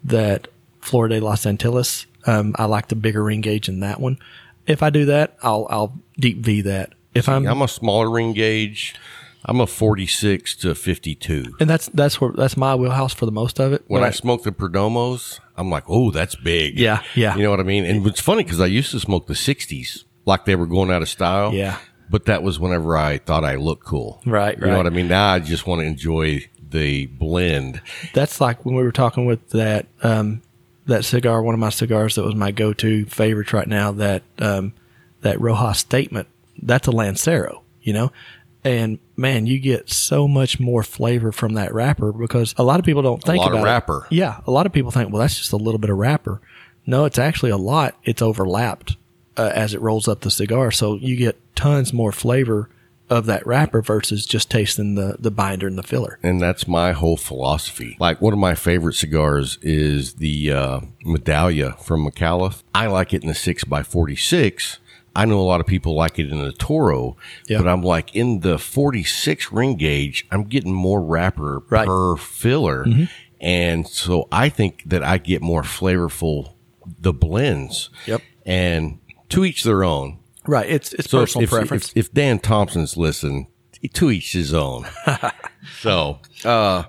[0.05, 0.49] that
[0.81, 2.07] Flor de las Antillas.
[2.27, 4.19] Um, I like the bigger ring gauge in that one.
[4.67, 6.93] If I do that, I'll I'll deep V that.
[7.15, 8.95] If I'm, I'm a smaller ring gauge.
[9.45, 11.57] I'm a 46 to 52.
[11.61, 13.85] and that's that's where that's my wheelhouse for the most of it.
[13.87, 16.79] When I smoke the Perdomos, I'm like, oh, that's big.
[16.79, 17.37] Yeah, yeah.
[17.37, 17.85] You know what I mean?
[17.85, 21.03] And it's funny because I used to smoke the 60s like they were going out
[21.03, 21.53] of style.
[21.55, 21.79] Yeah.
[22.11, 24.23] But that was whenever I thought I looked cool.
[24.25, 24.61] Right, right.
[24.61, 25.09] You know what I mean?
[25.09, 27.81] Now I just want to enjoy the blend.
[28.15, 30.43] that's like when we were talking with that um,
[30.87, 33.93] that cigar, one of my cigars that was my go to favorites right now.
[33.93, 34.73] That um,
[35.21, 36.29] that Rojas statement.
[36.61, 38.11] That's a Lancero, you know,
[38.69, 42.85] and man, you get so much more flavor from that wrapper because a lot of
[42.85, 43.65] people don't think lot of about it.
[43.65, 44.07] wrapper.
[44.11, 46.43] Yeah, a lot of people think, well, that's just a little bit of wrapper.
[46.85, 47.97] No, it's actually a lot.
[48.05, 48.97] It's overlapped
[49.39, 52.69] uh, as it rolls up the cigar, so you get tons more flavor
[53.09, 56.19] of that wrapper versus just tasting the the binder and the filler.
[56.23, 57.97] And that's my whole philosophy.
[57.99, 62.63] Like one of my favorite cigars is the uh, Medallia from McAuliffe.
[62.75, 64.77] I like it in the 6x46.
[65.19, 67.17] I know a lot of people like it in the Toro,
[67.49, 71.89] but I'm like in the 46 ring gauge, I'm getting more wrapper Right.
[71.89, 72.15] Mm-hmm.
[72.15, 72.87] per filler.
[73.41, 76.55] And so I think that I get more flavorful
[77.01, 77.91] the blends.
[78.07, 78.23] Yep.
[78.47, 78.99] And
[79.31, 80.19] to each their own.
[80.47, 81.91] Right, it's it's So personal if, preference.
[81.91, 83.49] if, if Dan Thompson's listen,
[83.93, 84.87] to each his own.
[85.81, 86.85] so, uh,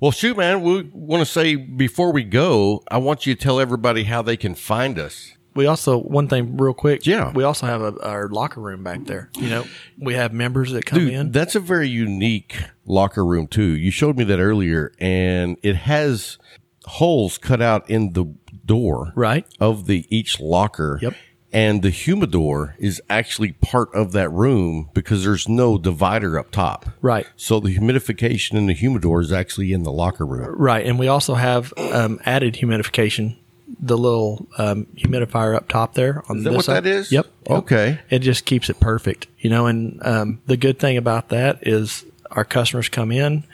[0.00, 3.60] well, shoot, man, we want to say before we go, I want you to tell
[3.60, 5.32] everybody how they can find us.
[5.56, 7.06] We also one thing real quick.
[7.06, 7.32] Yeah.
[7.32, 9.30] we also have a, our locker room back there.
[9.36, 9.64] You know,
[9.98, 11.32] we have members that come Dude, in.
[11.32, 13.62] that's a very unique locker room too.
[13.76, 16.38] You showed me that earlier, and it has
[16.84, 18.26] holes cut out in the
[18.64, 19.46] door Right.
[19.60, 20.98] of the each locker.
[21.02, 21.14] Yep.
[21.52, 26.86] And the humidor is actually part of that room because there's no divider up top.
[27.00, 27.26] Right.
[27.36, 30.54] So the humidification in the humidor is actually in the locker room.
[30.58, 33.38] Right, and we also have um, added humidification.
[33.78, 36.84] The little um, humidifier up top there on Is that this what side.
[36.84, 37.12] that is?
[37.12, 37.26] Yep.
[37.48, 37.58] Yep.
[37.58, 38.00] Okay.
[38.08, 39.66] It just keeps it perfect, you know.
[39.66, 43.44] And um, the good thing about that is our customers come in,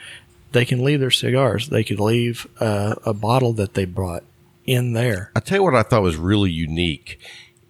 [0.53, 1.69] they can leave their cigars.
[1.69, 4.23] They can leave uh, a bottle that they brought
[4.65, 5.31] in there.
[5.35, 7.19] I tell you what I thought was really unique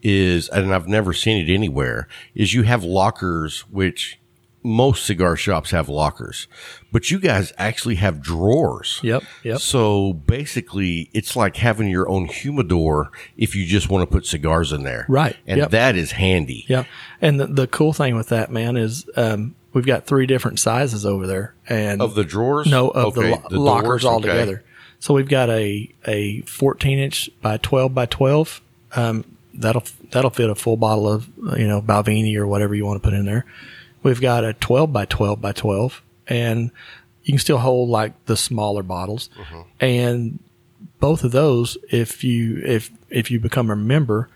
[0.04, 4.20] is, and I've never seen it anywhere, is you have lockers, which
[4.64, 6.47] most cigar shops have lockers,
[6.91, 8.99] but you guys actually have drawers.
[9.03, 9.24] Yep.
[9.43, 9.59] Yep.
[9.59, 14.72] So basically, it's like having your own humidor if you just want to put cigars
[14.72, 15.05] in there.
[15.09, 15.36] Right.
[15.45, 15.72] And Yep.
[15.72, 16.66] that is handy.
[16.68, 16.86] Yeah,
[17.22, 21.05] and the, the cool thing with that man is um, we've got three different sizes
[21.05, 22.68] over there, and Of the drawers?
[22.68, 24.30] no of Okay, the, lo- the lockers all okay.
[24.30, 24.64] together.
[24.99, 28.61] So we've got a a 14 inch by 12 by 12.
[28.95, 33.03] Um, that'll that'll fit a full bottle of you know Balvenie or whatever you want
[33.03, 33.45] to put in there.
[34.04, 36.72] We've got a 12 by 12 by 12, and
[37.24, 39.62] you can still hold like the smaller bottles, Mm-hmm.
[39.80, 40.39] and
[40.99, 44.30] both of those, if you if if you become a member,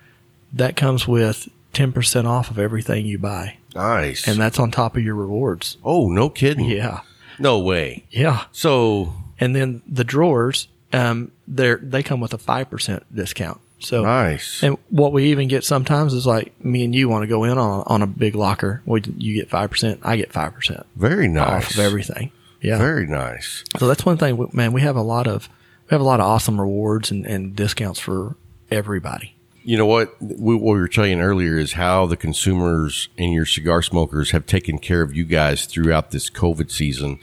[0.53, 4.27] that comes with 10% off of everything you buy, Nice.
[4.27, 5.77] and that's on top of your rewards.
[5.83, 6.65] oh, no kidding.
[6.65, 7.01] Yeah,
[7.39, 8.05] No way.
[8.09, 8.45] yeah.
[8.51, 13.59] So And then the drawers, um, they they come with a five percent discount.
[13.79, 14.63] So nice.
[14.63, 17.57] And what we even get sometimes is like me and you want to go in
[17.57, 18.81] on on a big locker.
[18.85, 21.65] We, you get five percent, I get five percent Very nice.
[21.65, 22.31] off of everything.
[22.61, 22.79] Yeah.
[22.79, 23.63] Very nice.
[23.77, 24.73] so that's one thing, man.
[24.73, 25.47] We have a lot of
[25.89, 28.35] we have a lot of awesome rewards and, and discounts for
[28.71, 29.35] everybody.
[29.63, 33.45] you know what we, what we were telling earlier is how the consumers and your
[33.45, 37.19] cigar smokers have taken care of you guys throughout this COVID season.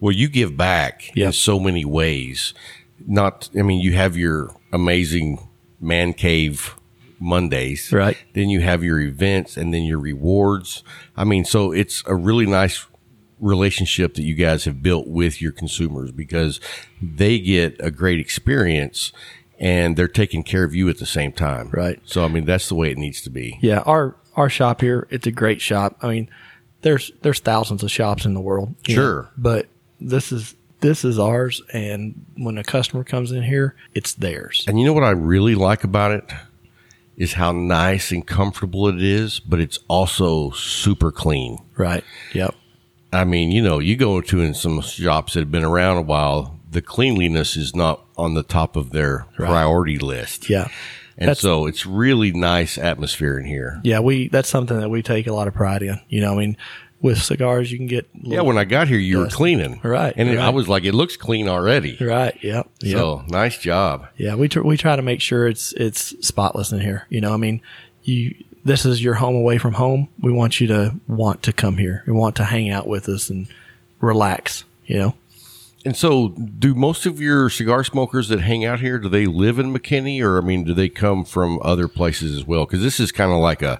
[0.00, 2.54] Well, you give back in so many ways.
[3.06, 5.47] Not, I mean, you have your amazing
[5.80, 6.74] man cave
[7.20, 8.16] Mondays, Right.
[8.34, 10.84] Then you have your events and then your rewards.
[11.16, 12.86] I mean, so it's a really nice
[13.40, 16.60] relationship that you guys have built with your consumers because
[17.02, 19.12] they get a great experience
[19.58, 21.70] and they're taking care of you at the same time.
[21.72, 22.00] Right.
[22.04, 23.58] So, I mean, that's the way it needs to be.
[23.60, 25.98] Yeah, our our shop here, it's a great shop.
[26.02, 26.30] I mean,
[26.82, 28.76] there's there's thousands of shops in the world.
[28.86, 29.30] you know, Sure.
[29.36, 29.66] but
[30.00, 34.64] this is this is ours, and when a customer comes in here, it's theirs.
[34.68, 36.24] And you know what I really like about it
[37.16, 41.58] is how nice and comfortable it is, but it's also super clean.
[41.76, 42.04] Right.
[42.32, 42.54] Yep.
[43.12, 46.02] I mean, you know, you go into in some shops that have been around a
[46.02, 50.48] while, the cleanliness is not on the top of their priority list.
[50.48, 50.68] Yeah.
[51.16, 53.80] And That's- so it's really nice atmosphere in here.
[53.82, 53.98] Yeah.
[54.00, 55.98] We that's something that we take a lot of pride in.
[56.08, 56.56] You know, I mean,
[57.00, 59.80] with cigars, you can get Yeah, when I got here, you were cleaning.
[59.84, 61.96] Right, And it- I was like, it looks clean already.
[62.00, 62.36] right.
[62.42, 62.68] Yep.
[62.80, 62.96] Yep.
[62.98, 64.06] So nice job.
[64.16, 67.06] Yeah, we tr- we try to make sure it's it's spotless in here.
[67.08, 67.60] You know, I mean,
[68.02, 68.34] you
[68.64, 70.08] this is your home away from home.
[70.20, 72.02] We want you to want to come here.
[72.06, 73.46] We want to hang out with us and
[74.00, 74.64] relax.
[74.86, 75.14] You know,
[75.84, 79.58] And so, do most of your cigar smokers that hang out here do they live
[79.58, 82.64] in McKinney, or I mean, do they come from other places as well?
[82.66, 83.78] Because this is kind of like a,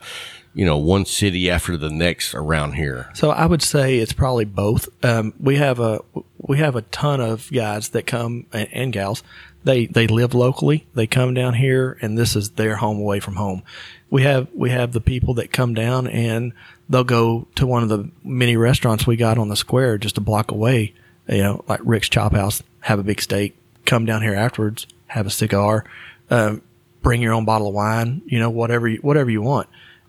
[0.59, 3.13] you know, one city after the next around here.
[3.15, 4.89] so I would say it's probably both.
[5.05, 6.01] Um, we have a
[6.37, 9.23] we have a ton of guys that come and, and gals.
[9.63, 10.85] They they live locally.
[10.95, 13.63] They come down here, and this is their home away from home.
[14.11, 16.53] We have we have the people that come down and
[16.89, 20.21] they'll go to one of the many restaurants we got on the square just a
[20.21, 20.93] block away.
[21.29, 23.57] You know, like Rick's Chop House, have a big steak.
[23.85, 25.85] Come down here afterwards, have a cigar,
[26.31, 26.63] um,
[27.01, 28.23] bring your own bottle of wine.
[28.27, 29.69] You know, whatever you, whatever you want.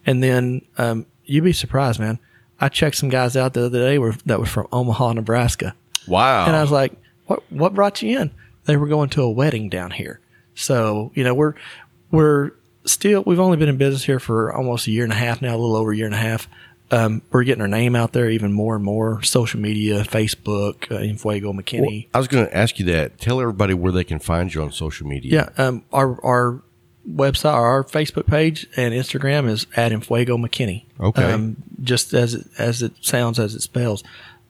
[0.09, 2.17] And then um, you'd be surprised, man.
[2.59, 5.75] I checked some guys out the other day were, that were from Omaha, Nebraska.
[6.07, 6.47] Wow.
[6.47, 6.93] And I was like,
[7.27, 7.43] "What?
[7.51, 8.31] What brought you in?"
[8.65, 10.19] They were going to a wedding down here.
[10.55, 11.53] So you know, we're
[12.09, 12.53] we're
[12.85, 15.51] still we've only been in business here for almost a year and a half now,
[15.51, 16.49] a little over a year and a half.
[16.89, 19.21] Um, we're getting our name out there even more and more.
[19.21, 22.07] Social media, Facebook, uh, Enfuego, McKinney.
[22.15, 23.19] I was going to ask you that.
[23.19, 25.31] Tell everybody where they can find you on social media.
[25.57, 26.63] yeah, um, our our
[27.09, 30.85] website, or our Facebook page and Instagram is at Enfuego McKinney.
[30.99, 31.23] Okay.
[31.23, 34.03] um, just as it, as it sounds, as it spells.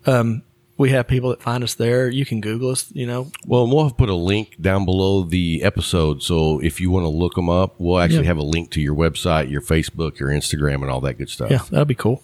[0.06, 0.44] Um,
[0.78, 2.10] we have people that find us there.
[2.10, 2.90] You can Google us.
[2.94, 6.24] You know, Well, we'll have put a link down below the episode.
[6.24, 8.28] So if you want to look them up, we'll actually Yeah.
[8.28, 11.52] have a link to your website, your Facebook, your Instagram, and all that good stuff.
[11.52, 12.24] Yeah, that'd be cool.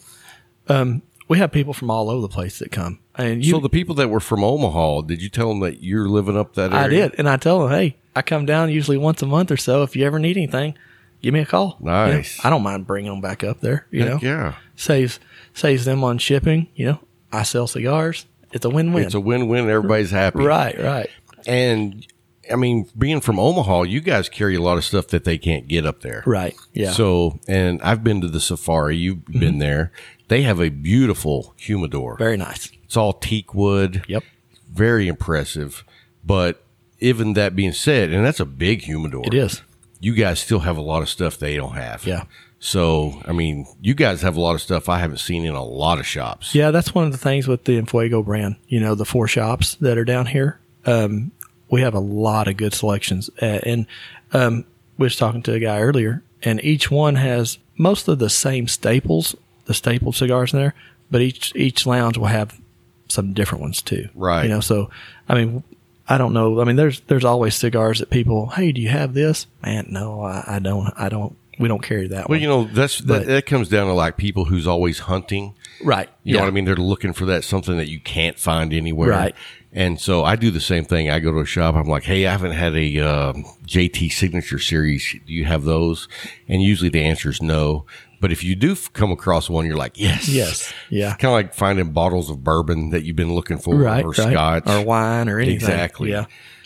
[0.68, 3.52] Um, we have people from all over the place that come, and you.
[3.52, 6.54] so the people that were from Omaha, did you tell them that you're living up
[6.54, 6.86] that area?
[6.86, 9.58] I did, and I tell them, hey, I come down usually once a month or
[9.58, 9.84] so.
[9.84, 10.78] If you ever need anything,
[11.22, 11.78] give me a call.
[11.80, 12.44] You know, Nice.
[12.44, 13.88] I don't mind bringing them back up there.
[13.92, 14.56] You Heck know, yeah.
[14.76, 15.20] saves
[15.54, 16.68] saves them on shipping.
[16.76, 17.00] You know,
[17.32, 18.26] I sell cigars.
[18.52, 19.04] It's a win win.
[19.06, 19.70] It's a win-win.
[19.70, 20.40] Everybody's happy.
[20.44, 21.10] right, right.
[21.46, 22.08] And
[22.50, 25.68] I mean, being from Omaha, you guys carry a lot of stuff that they can't
[25.68, 26.24] get up there.
[26.26, 26.56] Right.
[26.74, 26.88] Yeah.
[26.88, 26.94] Mm-hmm.
[26.96, 28.96] So, and I've been to the safari.
[28.98, 29.92] You've been there.
[30.28, 32.18] They have a beautiful humidor.
[32.18, 32.72] Very nice.
[32.86, 34.04] It's all teak wood.
[34.08, 34.24] Yep.
[34.72, 35.84] Very impressive.
[36.24, 36.64] But
[37.00, 39.24] even that being said, and that's a big humidor.
[39.26, 39.62] It is.
[40.00, 42.06] You guys still have a lot of stuff they don't have.
[42.06, 42.26] Yeah.
[42.60, 45.64] So, I mean, you guys have a lot of stuff I haven't seen in a
[45.64, 46.56] lot of shops.
[46.56, 48.56] Yeah, that's one of the things with the Enfuego brand.
[48.68, 50.60] You know, the four shops that are down here.
[50.86, 51.32] Um,
[51.70, 53.88] we have a lot of good selections, uh, and
[54.34, 54.66] um,
[54.98, 58.68] we was talking to a guy earlier, and each one has most of the same
[58.68, 59.36] staples,
[59.66, 60.76] the staple cigars in there,
[61.12, 62.60] but each each lounge will have
[63.08, 64.10] some different ones too.
[64.16, 64.44] Right.
[64.44, 64.90] You know, so
[65.28, 65.64] I mean,
[66.08, 66.62] I don't know.
[66.62, 69.48] I mean, there's there's always cigars that people, hey, do you have this?
[69.64, 70.94] Man, no, I, I don't.
[70.96, 71.36] I don't.
[71.58, 72.42] We don't carry that Well, one.
[72.42, 75.54] you know, that's that, But- that comes down to like people who's always hunting.
[75.84, 76.10] right?
[76.24, 76.66] You know what I mean?
[76.66, 79.10] They're looking for that something that you can't find anywhere.
[79.10, 79.36] Right.
[79.72, 81.10] And so I do the same thing.
[81.10, 81.76] I go to a shop.
[81.76, 83.34] I'm like, hey, I haven't had a uh,
[83.66, 85.16] JT signature series.
[85.26, 86.08] Do you have those?
[86.48, 87.86] And usually the answer is no.
[88.22, 90.74] But if you do come across one, you're like, yes, Yes.
[90.90, 91.10] Yeah.
[91.16, 94.04] Kind of like finding bottles of bourbon that you've been looking for, Right.
[94.04, 94.16] or right.
[94.32, 95.56] scotch, or wine or anything.
[95.56, 96.12] exactly.
[96.12, 96.26] Yeah.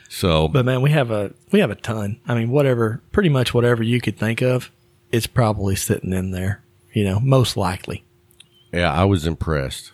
[0.10, 2.20] So, But man, we have a we have a ton.
[2.28, 4.72] I mean, whatever, pretty much whatever you could think of,
[5.12, 6.64] it's probably sitting in there.
[6.94, 8.04] You know, most likely.
[8.74, 9.92] yeah, I was impressed.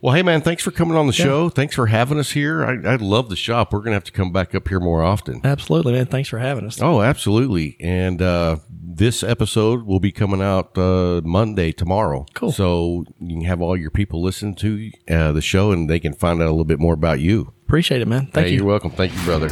[0.00, 1.48] Well, hey man, thanks for coming on the show.
[1.48, 2.64] Thanks for having us here.
[2.64, 3.72] I, I love the shop.
[3.72, 5.40] We're gonna have to come back up here more often.
[5.44, 6.06] Absolutely, man.
[6.06, 6.80] Thanks for having us.
[6.80, 7.76] Oh, absolutely.
[7.80, 12.26] And uh, this episode will be coming out uh, Monday tomorrow.
[12.34, 12.52] Cool.
[12.52, 16.12] So you can have all your people listen to uh, the show, and they can
[16.12, 17.52] find out a little bit more about you.
[17.66, 18.26] Appreciate it, man.
[18.26, 18.58] Thank hey, you.
[18.58, 18.90] You're welcome.
[18.90, 19.48] Thank you, brother.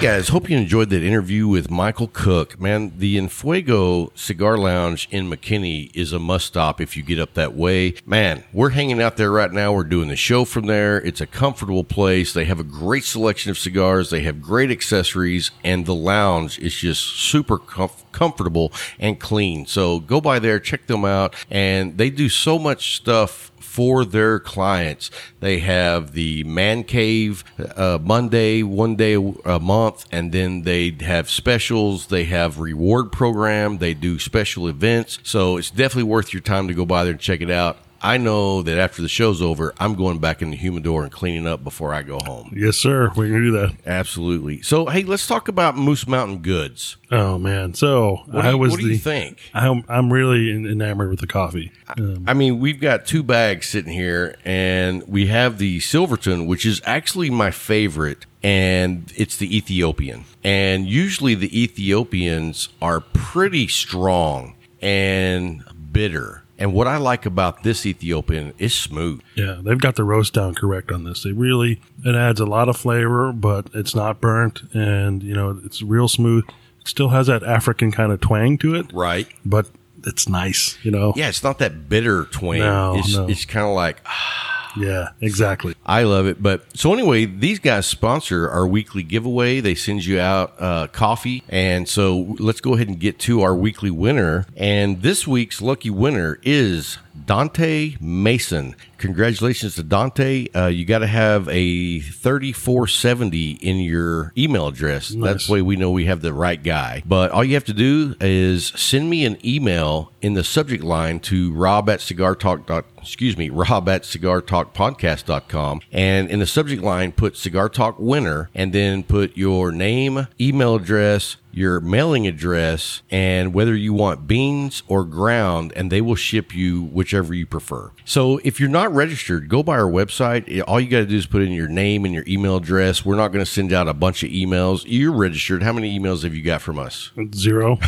[0.00, 2.58] Guys, hope you enjoyed that interview with Michael Cook.
[2.58, 7.34] Man, the Enfuego Cigar Lounge in McKinney is a must stop if you get up
[7.34, 7.96] that way.
[8.06, 9.74] Man, we're hanging out there right now.
[9.74, 10.96] We're doing the show from there.
[11.02, 12.32] It's a comfortable place.
[12.32, 14.08] They have a great selection of cigars.
[14.08, 19.66] They have great accessories, and the lounge is just super comf- comfortable and clean.
[19.66, 24.40] So go by there, check them out, and they do so much stuff for their
[24.40, 25.12] clients.
[25.38, 27.44] They have the man cave
[27.76, 32.08] uh, Monday, one day a month, and then they have specials.
[32.08, 33.78] They have reward program.
[33.78, 35.20] They do special events.
[35.22, 37.78] So it's definitely worth your time to go by there and check it out.
[38.02, 41.46] I know that after the show's over, I'm going back in the humidor and cleaning
[41.46, 42.52] up before I go home.
[42.56, 43.10] Yes, sir.
[43.14, 43.74] We're gonna do that.
[43.86, 44.62] Absolutely.
[44.62, 46.96] So, hey, let's talk about Moose Mountain Goods.
[47.10, 47.74] Oh man.
[47.74, 48.92] So What, do I you, was what do the.
[48.92, 49.38] you think?
[49.52, 51.72] I'm I'm really enamored with the coffee.
[51.98, 56.64] Um, I mean, we've got two bags sitting here, and we have the Silverton, which
[56.64, 60.24] is actually my favorite, and it's the Ethiopian.
[60.42, 65.62] And usually the Ethiopians are pretty strong and
[65.92, 66.44] bitter.
[66.60, 69.22] And what I like about this Ethiopian is smooth.
[69.34, 71.22] Yeah, they've got the roast down correct on this.
[71.24, 75.58] They really it adds a lot of flavor, but it's not burnt, and you know
[75.64, 76.44] it's real smooth.
[76.82, 79.26] It still has that African kind of twang to it, Right.
[79.44, 79.68] but
[80.04, 80.78] it's nice.
[80.82, 81.12] You know.
[81.16, 82.58] Yeah, it's not that bitter twang.
[82.60, 83.26] No, it's no.
[83.26, 85.08] it's kind of like ah, Yeah.
[85.20, 85.74] Exactly.
[85.84, 86.42] I love it.
[86.42, 89.60] But so anyway, these guys sponsor our weekly giveaway.
[89.60, 93.54] They send you out uh, coffee, and so let's go ahead and get to our
[93.54, 94.46] weekly winner.
[94.56, 98.74] And this week's lucky winner is Dante Mason.
[98.98, 100.46] Congratulations to Dante.
[100.54, 105.08] Uh, you got to have a 3470 in your email address.
[105.08, 107.02] That's the way we know we have the right guy.
[107.06, 111.20] But all you have to do is send me an email in the subject line
[111.20, 116.38] to rob at cigar talk dot excuse me rob at cigar talk podcast.com and in
[116.38, 121.80] the subject line put cigar talk winner and then put your name email address your
[121.80, 127.34] mailing address and whether you want beans or ground and they will ship you whichever
[127.34, 131.06] you prefer so if you're not registered go by our website all you got to
[131.06, 133.72] do is put in your name and your email address we're not going to send
[133.72, 137.10] out a bunch of emails you're registered how many emails have you got from us
[137.34, 137.78] Zero.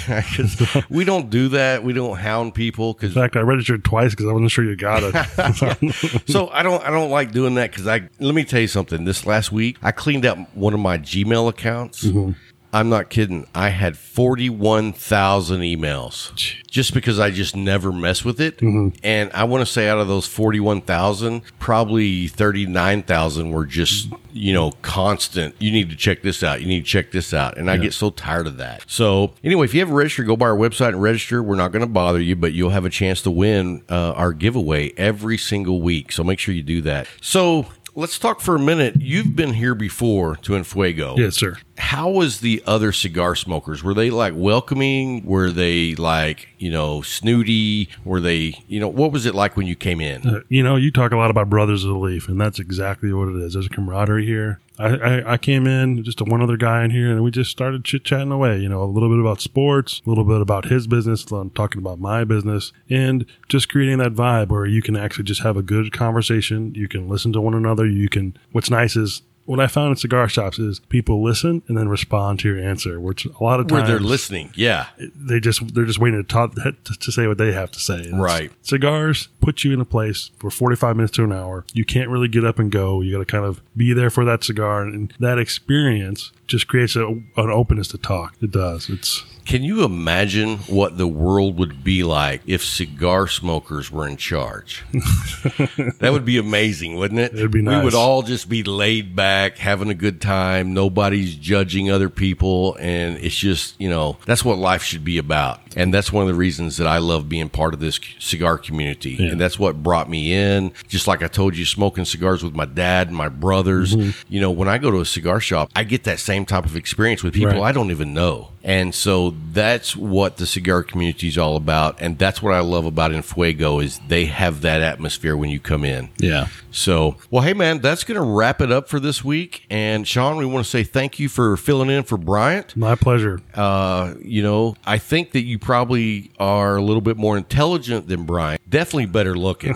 [0.91, 4.27] we don't do that we don't hound people because In fact, I registered twice because
[4.27, 6.23] I wasn't sure you got it.
[6.29, 9.05] so I don't I don't like doing that because I let me tell you something.
[9.05, 12.05] This last week I cleaned out one of my Gmail accounts.
[12.05, 12.33] Mm-hmm.
[12.73, 13.47] I'm not kidding.
[13.55, 16.33] I had 41,000 emails
[16.71, 18.63] just because I just never mess with it.
[19.03, 24.73] And I want to say out of those 41,000, probably 39,000 were just, you know,
[24.81, 25.55] constant.
[25.59, 26.63] You need to check this out.
[26.63, 27.59] You need to check this out.
[27.59, 28.85] And I get so tired of that.
[28.87, 31.43] So anyway, if you haven't registered, go by our website and register.
[31.43, 34.33] We're not going to bother you, but you'll have a chance to win uh, our
[34.33, 36.11] giveaway every single week.
[36.11, 37.07] So make sure you do that.
[37.21, 38.97] So let's talk for a minute.
[39.01, 41.59] You've been here before to Enfuego yes, sir.
[41.79, 43.83] how was the other cigar smokers?
[43.83, 45.25] Were they like welcoming?
[45.25, 47.89] Were they like, you know, snooty?
[48.05, 50.27] Were they, you know, what was it like when you came in?
[50.27, 53.13] Uh, you know, you talk a lot about brothers of the leaf, and that's exactly
[53.13, 53.55] what it is.
[53.55, 54.61] There's a camaraderie here.
[54.79, 57.85] I, I, came in just a one other guy in here, and we just started
[57.85, 58.59] chit chatting away.
[58.59, 61.99] You know, a little bit about sports, a little bit about his business, talking about
[61.99, 65.93] my business, and just creating that vibe where you can actually just have a good
[65.93, 66.75] conversation.
[66.75, 67.87] You can listen to one another.
[67.87, 68.37] You can.
[68.53, 69.23] What's nice is.
[69.45, 73.01] What I found in cigar shops is people listen and then respond to your answer,
[73.01, 74.53] which a lot of times Where they're listening.
[74.55, 74.87] Yeah.
[75.17, 78.05] they just they're just waiting to talk to, to say what they have to say.
[78.05, 78.53] And Right.
[78.63, 81.65] Cigars put you in a place for 45 minutes to an hour.
[81.73, 83.01] You can't really get up and go.
[83.01, 86.97] You got to kind of be there for that cigar and that experience just creates
[86.97, 88.35] a, an openness to talk.
[88.43, 88.89] It does.
[88.91, 94.17] It's Can you imagine what the world would be like if cigar smokers were in
[94.17, 94.85] charge?
[94.93, 97.35] that would be amazing, wouldn't it?
[97.35, 97.79] It'd be nice.
[97.79, 100.75] We would all just be laid back, having a good time.
[100.75, 102.77] Nobody's judging other people.
[102.77, 105.61] And it's just, you know, that's what life should be about.
[105.77, 109.17] And that's one of the reasons that I love being part of this cigar community.
[109.19, 109.31] Yeah.
[109.31, 110.73] And that's what brought me in.
[110.89, 113.95] Just like I told you, smoking cigars with my dad and my brothers.
[113.95, 114.11] Mm-hmm.
[114.29, 116.77] You know, when I go to a cigar shop, I get that same type of
[116.77, 117.61] experience with people Right.
[117.61, 118.51] I don't even know.
[118.63, 122.01] And so that's what the cigar community is all about.
[122.01, 125.85] And that's what I love about Enfuego is they have that atmosphere when you come
[125.85, 126.11] in.
[126.19, 126.49] yeah.
[126.75, 129.67] So, well, hey man, that's going to wrap it up for this week.
[129.69, 132.75] And Sean, we want to say thank you for filling in for Bryant.
[132.79, 133.43] My pleasure.
[133.55, 138.25] Uh, you know, I think that you probably are a little bit more intelligent than
[138.25, 138.59] Bryant.
[138.71, 139.75] Definitely better looking.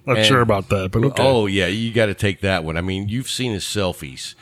[0.06, 1.22] Not sure about that, but okay.
[1.22, 2.76] Oh yeah, you got to take that one.
[2.76, 4.34] I mean, you've seen his selfies.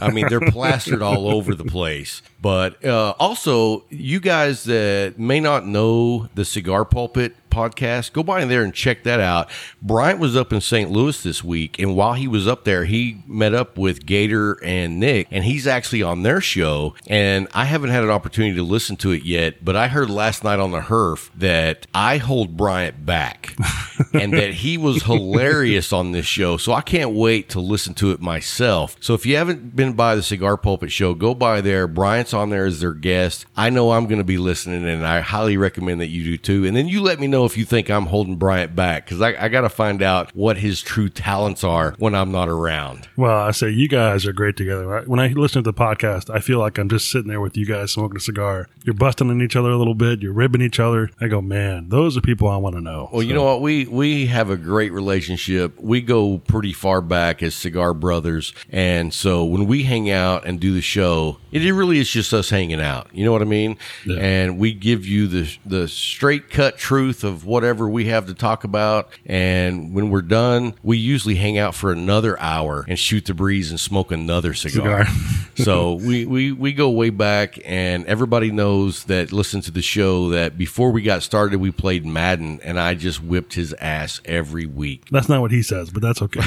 [0.00, 2.22] I mean, they're plastered all over the place.
[2.44, 8.12] But uh, also, you guys that may not know the Cigar Pulpit podcast.
[8.12, 9.48] Go by in there and check that out.
[9.80, 10.90] Bryant was up in St.
[10.90, 14.98] Louis this week, and while he was up there, he met up with Gator and
[14.98, 16.94] Nick, and he's actually on their show.
[17.06, 20.42] And I haven't had an opportunity to listen to it yet, but I heard last
[20.42, 23.54] night on the Herf that I hold Bryant back
[24.12, 26.56] and that he was hilarious on this show.
[26.56, 28.96] So I can't wait to listen to it myself.
[29.00, 31.86] So if you haven't been by the Cigar Pulpit show, go by there.
[31.86, 33.46] Bryant's on there as their guest.
[33.56, 36.64] I know I'm going to be listening, and I highly recommend that you do too.
[36.66, 39.44] And then you let me know if you think I'm holding Bryant back because I,
[39.44, 43.08] I got to find out what his true talents are when I'm not around.
[43.16, 44.86] Well, I say you guys are great together.
[44.86, 45.06] Right?
[45.06, 47.66] When I listen to the podcast, I feel like I'm just sitting there with you
[47.66, 48.68] guys smoking a cigar.
[48.84, 50.22] You're busting on each other a little bit.
[50.22, 51.10] You're ribbing each other.
[51.20, 53.08] I go, man, those are people I want to know.
[53.12, 53.60] Well, you know what?
[53.60, 55.78] We we have a great relationship.
[55.80, 60.60] We go pretty far back as cigar brothers, and so when we hang out and
[60.60, 63.08] do the show, it really is just us hanging out.
[63.12, 63.78] You know what I mean?
[64.06, 64.18] Yeah.
[64.18, 68.64] And we give you the the straight cut truth of whatever we have to talk
[68.64, 69.08] about.
[69.24, 73.70] And when we're done, we usually hang out for another hour and shoot the breeze
[73.70, 75.06] and smoke another cigar.
[75.06, 75.14] Cigar.
[75.56, 80.28] so we, we we go way back, and everybody knows that listen to the show
[80.30, 84.66] that before we got started, we played Madden, and I just whipped his ass every
[84.66, 85.08] week.
[85.10, 86.42] That's not what he says, but that's okay.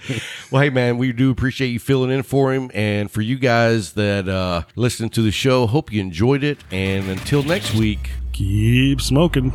[0.50, 3.92] Well, hey man, we do appreciate you filling in for him, and for you guys
[3.92, 6.58] that uh, listen to the show, hope you enjoyed it.
[6.70, 9.52] And until next week keep smoking.